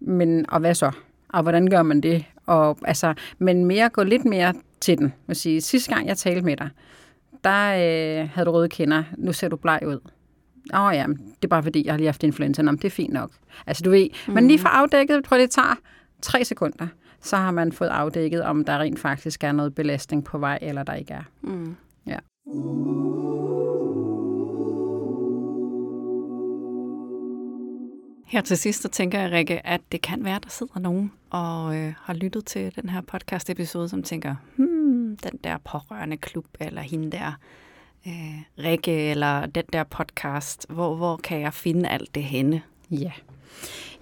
Men, 0.00 0.50
og 0.50 0.60
hvad 0.60 0.74
så? 0.74 0.92
Og 1.28 1.42
hvordan 1.42 1.70
gør 1.70 1.82
man 1.82 2.00
det? 2.00 2.24
Og, 2.46 2.78
altså, 2.84 3.14
men 3.38 3.64
mere 3.64 3.88
gå 3.88 4.02
lidt 4.02 4.24
mere 4.24 4.54
til 4.80 4.98
den. 4.98 5.12
Jeg 5.28 5.36
sige, 5.36 5.60
sidste 5.60 5.94
gang 5.94 6.08
jeg 6.08 6.16
talte 6.16 6.42
med 6.42 6.56
dig, 6.56 6.70
der 7.44 7.68
øh, 7.68 8.28
havde 8.34 8.46
du 8.46 8.50
røde 8.50 8.68
kinder. 8.68 9.02
Nu 9.16 9.32
ser 9.32 9.48
du 9.48 9.56
bleg 9.56 9.80
ud. 9.86 10.00
Åh 10.74 10.80
oh, 10.80 10.94
ja, 10.94 11.06
det 11.08 11.44
er 11.44 11.48
bare 11.48 11.62
fordi, 11.62 11.86
jeg 11.86 11.92
har 11.92 11.98
lige 11.98 12.06
haft 12.06 12.22
influenza. 12.22 12.62
Nå, 12.62 12.72
det 12.72 12.84
er 12.84 12.90
fint 12.90 13.12
nok. 13.12 13.30
Altså 13.66 13.82
du 13.82 13.90
ved, 13.90 14.08
mm. 14.28 14.34
men 14.34 14.48
lige 14.48 14.58
for 14.58 14.68
afdækket, 14.68 15.14
jeg 15.14 15.24
tror 15.24 15.38
det 15.38 15.50
tager 15.50 15.74
tre 16.22 16.44
sekunder 16.44 16.86
så 17.20 17.36
har 17.36 17.50
man 17.50 17.72
fået 17.72 17.88
afdækket, 17.88 18.42
om 18.42 18.64
der 18.64 18.78
rent 18.78 18.98
faktisk 18.98 19.44
er 19.44 19.52
noget 19.52 19.74
belastning 19.74 20.24
på 20.24 20.38
vej, 20.38 20.58
eller 20.62 20.82
der 20.82 20.94
ikke 20.94 21.14
er. 21.14 21.22
Mm. 21.42 21.76
Ja. 22.06 22.18
Her 28.26 28.40
til 28.40 28.58
sidst, 28.58 28.82
så 28.82 28.88
tænker 28.88 29.20
jeg, 29.20 29.32
Rikke, 29.32 29.66
at 29.66 29.80
det 29.92 30.02
kan 30.02 30.24
være, 30.24 30.40
der 30.42 30.48
sidder 30.48 30.78
nogen 30.78 31.12
og 31.30 31.76
øh, 31.76 31.94
har 32.00 32.14
lyttet 32.14 32.44
til 32.44 32.72
den 32.76 32.88
her 32.88 33.00
podcast-episode, 33.00 33.88
som 33.88 34.02
tænker, 34.02 34.34
hmm, 34.56 35.16
den 35.16 35.38
der 35.44 35.58
pårørende 35.64 36.16
klub, 36.16 36.46
eller 36.60 36.80
hende 36.80 37.10
der 37.10 37.32
øh, 38.06 38.64
Rikke, 38.64 39.10
eller 39.10 39.46
den 39.46 39.64
der 39.72 39.84
podcast, 39.84 40.66
hvor, 40.68 40.94
hvor 40.94 41.16
kan 41.16 41.40
jeg 41.40 41.54
finde 41.54 41.88
alt 41.88 42.14
det 42.14 42.24
henne? 42.24 42.62
Ja. 42.90 43.12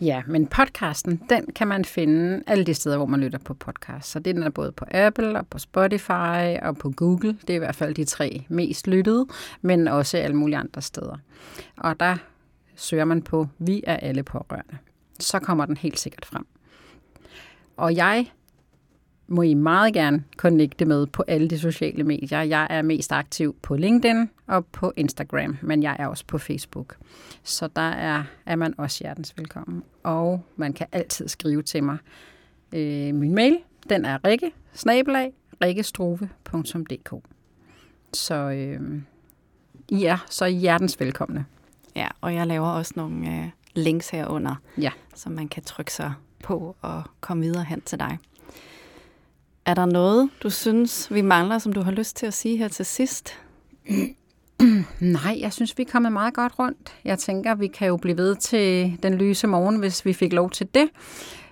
Ja, 0.01 0.22
men 0.26 0.47
podcasten, 0.47 1.22
den 1.28 1.47
kan 1.55 1.68
man 1.68 1.84
finde 1.84 2.42
alle 2.47 2.64
de 2.64 2.74
steder, 2.74 2.97
hvor 2.97 3.07
man 3.07 3.20
lytter 3.20 3.38
på 3.38 3.55
podcast. 3.55 4.11
Så 4.11 4.18
den 4.18 4.42
er 4.42 4.51
både 4.51 4.72
på 4.72 4.84
Apple 4.90 5.38
og 5.38 5.47
på 5.47 5.59
Spotify 5.59 6.57
og 6.62 6.78
på 6.78 6.90
Google. 6.90 7.38
Det 7.40 7.51
er 7.51 7.55
i 7.55 7.59
hvert 7.59 7.74
fald 7.74 7.94
de 7.94 8.05
tre 8.05 8.44
mest 8.49 8.86
lyttede, 8.86 9.26
men 9.62 9.88
også 9.88 10.18
alle 10.18 10.36
mulige 10.36 10.59
andre 10.59 10.82
steder. 10.82 11.16
Og 11.76 12.01
der 12.01 12.16
søger 12.76 13.05
man 13.05 13.22
på 13.22 13.49
Vi 13.59 13.82
er 13.86 13.97
alle 13.97 14.22
pårørende. 14.22 14.78
Så 15.20 15.38
kommer 15.38 15.66
den 15.66 15.76
helt 15.76 15.99
sikkert 15.99 16.24
frem. 16.24 16.47
Og 17.76 17.97
jeg 17.97 18.26
må 19.29 19.43
I 19.43 19.55
meget 19.55 19.95
gerne 19.95 20.24
connecte 20.37 20.85
med 20.85 21.07
på 21.07 21.24
alle 21.29 21.49
de 21.49 21.59
sociale 21.59 22.05
medier. 22.05 22.43
Jeg 22.43 22.66
er 22.70 22.83
mest 22.83 23.12
aktiv 23.12 23.57
på 23.62 23.77
LinkedIn 23.77 24.31
og 24.47 24.66
på 24.66 24.93
Instagram, 24.97 25.57
men 25.62 25.83
jeg 25.83 25.97
er 25.99 26.07
også 26.07 26.24
på 26.27 26.39
Facebook. 26.39 26.97
Så 27.43 27.68
der 27.77 27.91
er, 27.91 28.24
er 28.47 28.57
man 28.57 28.74
også 28.79 28.99
hjertens 29.05 29.35
velkommen. 29.37 29.83
Og 30.03 30.43
man 30.57 30.72
kan 30.72 30.87
altid 30.93 31.29
skrive 31.29 31.62
til 31.62 31.85
mig. 31.85 31.99
Øh, 32.72 33.14
min 33.14 33.35
mail, 33.35 33.59
den 33.89 34.05
er 34.05 34.24
rikke, 34.24 34.53
snabelag, 34.72 35.33
rikkestruve.dk. 35.62 37.14
Så 38.12 38.35
øh, 38.35 39.03
I 39.89 40.05
er 40.05 40.24
så 40.31 40.47
hjertens 40.47 41.01
velkomne. 41.01 41.45
Ja, 41.97 42.09
og 42.20 42.35
jeg 42.35 42.47
laver 42.47 42.68
også 42.68 42.93
nogle 42.97 43.29
øh, 43.29 43.49
links 43.74 44.11
herunder, 44.11 44.55
ja. 44.79 44.91
som 45.14 45.33
man 45.33 45.49
kan 45.49 45.62
trykke 45.62 45.93
sig 45.93 46.12
på 46.43 46.77
og 46.81 47.03
komme 47.20 47.43
videre 47.43 47.64
hen 47.64 47.81
til 47.81 47.99
dig. 47.99 48.18
Er 49.67 49.75
der 49.75 49.87
noget, 49.87 50.31
du 50.43 50.51
synes, 50.51 51.14
vi 51.14 51.23
mangler, 51.23 51.59
som 51.59 51.73
du 51.73 51.81
har 51.81 51.91
lyst 51.91 52.17
til 52.17 52.27
at 52.27 52.35
sige 52.35 52.57
her 52.57 52.69
til 52.69 52.87
sidst? 52.87 53.31
Nej, 55.01 55.37
jeg 55.41 55.53
synes, 55.53 55.79
vi 55.79 55.83
er 55.83 55.91
kommet 55.93 56.12
meget 56.12 56.35
godt 56.35 56.59
rundt. 56.59 56.95
Jeg 57.05 57.19
tænker, 57.19 57.55
vi 57.55 57.67
kan 57.67 57.89
jo 57.89 57.97
blive 57.97 58.17
ved 58.17 58.37
til 58.37 58.99
den 59.03 59.14
lyse 59.14 59.47
morgen, 59.47 59.77
hvis 59.77 60.05
vi 60.05 60.12
fik 60.12 60.33
lov 60.33 60.51
til 60.51 60.69
det. 60.75 60.89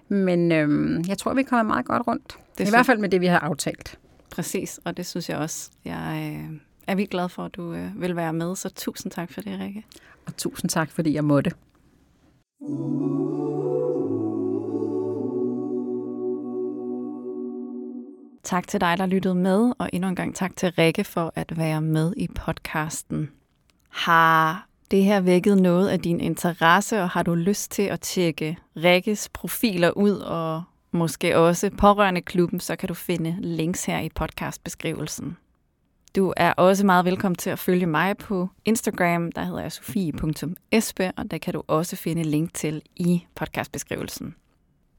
Men 0.08 0.52
øhm, 0.52 1.04
jeg 1.08 1.18
tror, 1.18 1.34
vi 1.34 1.40
er 1.40 1.44
kommet 1.44 1.66
meget 1.66 1.86
godt 1.86 2.06
rundt. 2.06 2.38
Det 2.58 2.66
I 2.66 2.70
hvert 2.70 2.86
fald 2.86 2.98
med 2.98 3.08
det, 3.08 3.20
vi 3.20 3.26
har 3.26 3.38
aftalt. 3.38 3.98
Præcis, 4.30 4.80
og 4.84 4.96
det 4.96 5.06
synes 5.06 5.28
jeg 5.28 5.38
også. 5.38 5.70
Jeg 5.84 6.34
øh, 6.36 6.58
er 6.86 6.94
vi 6.94 7.04
glad 7.04 7.28
for, 7.28 7.44
at 7.44 7.54
du 7.54 7.72
øh, 7.72 8.00
vil 8.00 8.16
være 8.16 8.32
med, 8.32 8.56
så 8.56 8.68
tusind 8.68 9.12
tak 9.12 9.32
for 9.32 9.40
det, 9.40 9.60
Rikke. 9.60 9.84
Og 10.26 10.36
tusind 10.36 10.70
tak, 10.70 10.90
fordi 10.90 11.14
jeg 11.14 11.24
måtte. 11.24 11.50
Tak 18.44 18.68
til 18.68 18.80
dig, 18.80 18.98
der 18.98 19.06
lyttede 19.06 19.34
med, 19.34 19.72
og 19.78 19.90
endnu 19.92 20.08
en 20.08 20.16
gang 20.16 20.34
tak 20.34 20.56
til 20.56 20.72
Rikke 20.78 21.04
for 21.04 21.32
at 21.34 21.58
være 21.58 21.80
med 21.80 22.14
i 22.16 22.28
podcasten. 22.34 23.30
Har 23.88 24.68
det 24.90 25.04
her 25.04 25.20
vækket 25.20 25.62
noget 25.62 25.88
af 25.88 26.00
din 26.00 26.20
interesse, 26.20 27.02
og 27.02 27.10
har 27.10 27.22
du 27.22 27.34
lyst 27.34 27.70
til 27.70 27.82
at 27.82 28.00
tjekke 28.00 28.58
Rikkes 28.76 29.28
profiler 29.28 29.90
ud, 29.90 30.12
og 30.12 30.62
måske 30.92 31.38
også 31.38 31.70
pårørende 31.78 32.20
klubben, 32.20 32.60
så 32.60 32.76
kan 32.76 32.88
du 32.88 32.94
finde 32.94 33.36
links 33.40 33.84
her 33.84 34.00
i 34.00 34.08
podcastbeskrivelsen. 34.14 35.36
Du 36.16 36.32
er 36.36 36.52
også 36.52 36.86
meget 36.86 37.04
velkommen 37.04 37.36
til 37.36 37.50
at 37.50 37.58
følge 37.58 37.86
mig 37.86 38.16
på 38.16 38.48
Instagram. 38.64 39.32
Der 39.32 39.44
hedder 39.44 39.60
jeg 39.60 39.72
sofie.espe, 39.72 41.12
og 41.16 41.30
der 41.30 41.38
kan 41.38 41.54
du 41.54 41.62
også 41.66 41.96
finde 41.96 42.22
link 42.22 42.54
til 42.54 42.82
i 42.96 43.24
podcastbeskrivelsen. 43.34 44.34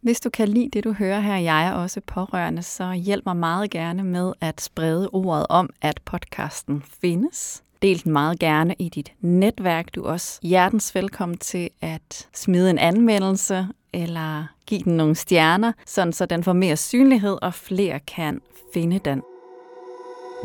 Hvis 0.05 0.19
du 0.19 0.29
kan 0.29 0.47
lide 0.47 0.69
det, 0.73 0.83
du 0.83 0.93
hører 0.93 1.19
her, 1.19 1.37
jeg 1.37 1.67
er 1.67 1.71
også 1.71 2.01
pårørende, 2.07 2.63
så 2.63 2.91
hjælp 2.91 3.25
mig 3.25 3.37
meget 3.37 3.71
gerne 3.71 4.03
med 4.03 4.33
at 4.41 4.61
sprede 4.61 5.09
ordet 5.09 5.45
om, 5.49 5.69
at 5.81 5.99
podcasten 6.05 6.83
findes. 7.01 7.63
Del 7.81 8.03
den 8.03 8.11
meget 8.13 8.39
gerne 8.39 8.75
i 8.79 8.89
dit 8.89 9.13
netværk. 9.21 9.95
Du 9.95 10.03
er 10.03 10.09
også 10.09 10.39
hjertens 10.43 10.95
velkommen 10.95 11.37
til 11.37 11.69
at 11.81 12.27
smide 12.33 12.69
en 12.69 12.77
anmeldelse 12.77 13.67
eller 13.93 14.45
give 14.65 14.81
den 14.81 14.97
nogle 14.97 15.15
stjerner, 15.15 15.71
sådan 15.85 16.13
så 16.13 16.25
den 16.25 16.43
får 16.43 16.53
mere 16.53 16.77
synlighed, 16.77 17.37
og 17.41 17.53
flere 17.53 17.99
kan 17.99 18.41
finde 18.73 18.99
den. 18.99 19.21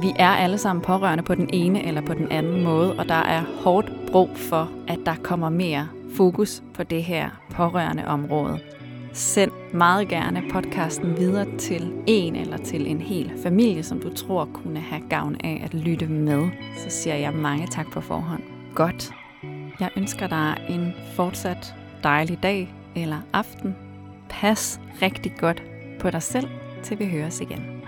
Vi 0.03 0.13
er 0.17 0.31
alle 0.31 0.59
sammen 0.59 0.83
pårørende 0.83 1.25
på 1.25 1.35
den 1.35 1.51
ene 1.53 1.87
eller 1.87 2.01
på 2.01 2.15
den 2.15 2.33
anden 2.33 2.65
måde, 2.65 2.99
og 2.99 3.09
der 3.09 3.15
er 3.15 3.45
hårdt 3.63 3.93
brug 4.11 4.31
for, 4.37 4.71
at 4.89 4.99
der 5.07 5.15
kommer 5.23 5.49
mere 5.49 5.89
fokus 6.17 6.63
på 6.75 6.83
det 6.83 7.05
her 7.05 7.31
pårørende 7.51 8.07
område. 8.07 8.59
Send 9.13 9.51
meget 9.73 10.09
gerne 10.09 10.43
podcasten 10.53 11.17
videre 11.17 11.59
til 11.59 11.93
en 12.07 12.37
eller 12.37 12.57
til 12.57 12.87
en 12.87 13.01
hel 13.01 13.33
familie, 13.43 13.83
som 13.83 14.01
du 14.01 14.15
tror 14.15 14.45
kunne 14.55 14.81
have 14.81 15.03
gavn 15.09 15.37
af 15.45 15.63
at 15.65 15.75
lytte 15.75 16.07
med. 16.07 16.49
Så 16.77 16.91
siger 16.91 17.17
jeg 17.17 17.33
mange 17.33 17.67
tak 17.67 17.87
på 17.93 18.01
forhånd. 18.01 18.43
Godt. 18.75 19.11
Jeg 19.81 19.91
ønsker 19.97 20.27
dig 20.27 20.67
en 20.69 20.93
fortsat 21.17 21.75
dejlig 22.05 22.43
dag 22.43 22.75
eller 22.97 23.19
aften. 23.33 23.77
Pas 24.29 24.81
rigtig 25.03 25.33
godt 25.39 25.63
på 26.01 26.11
dig 26.11 26.23
selv, 26.23 26.49
til 26.83 26.99
vi 26.99 27.07
høres 27.07 27.41
igen. 27.41 27.80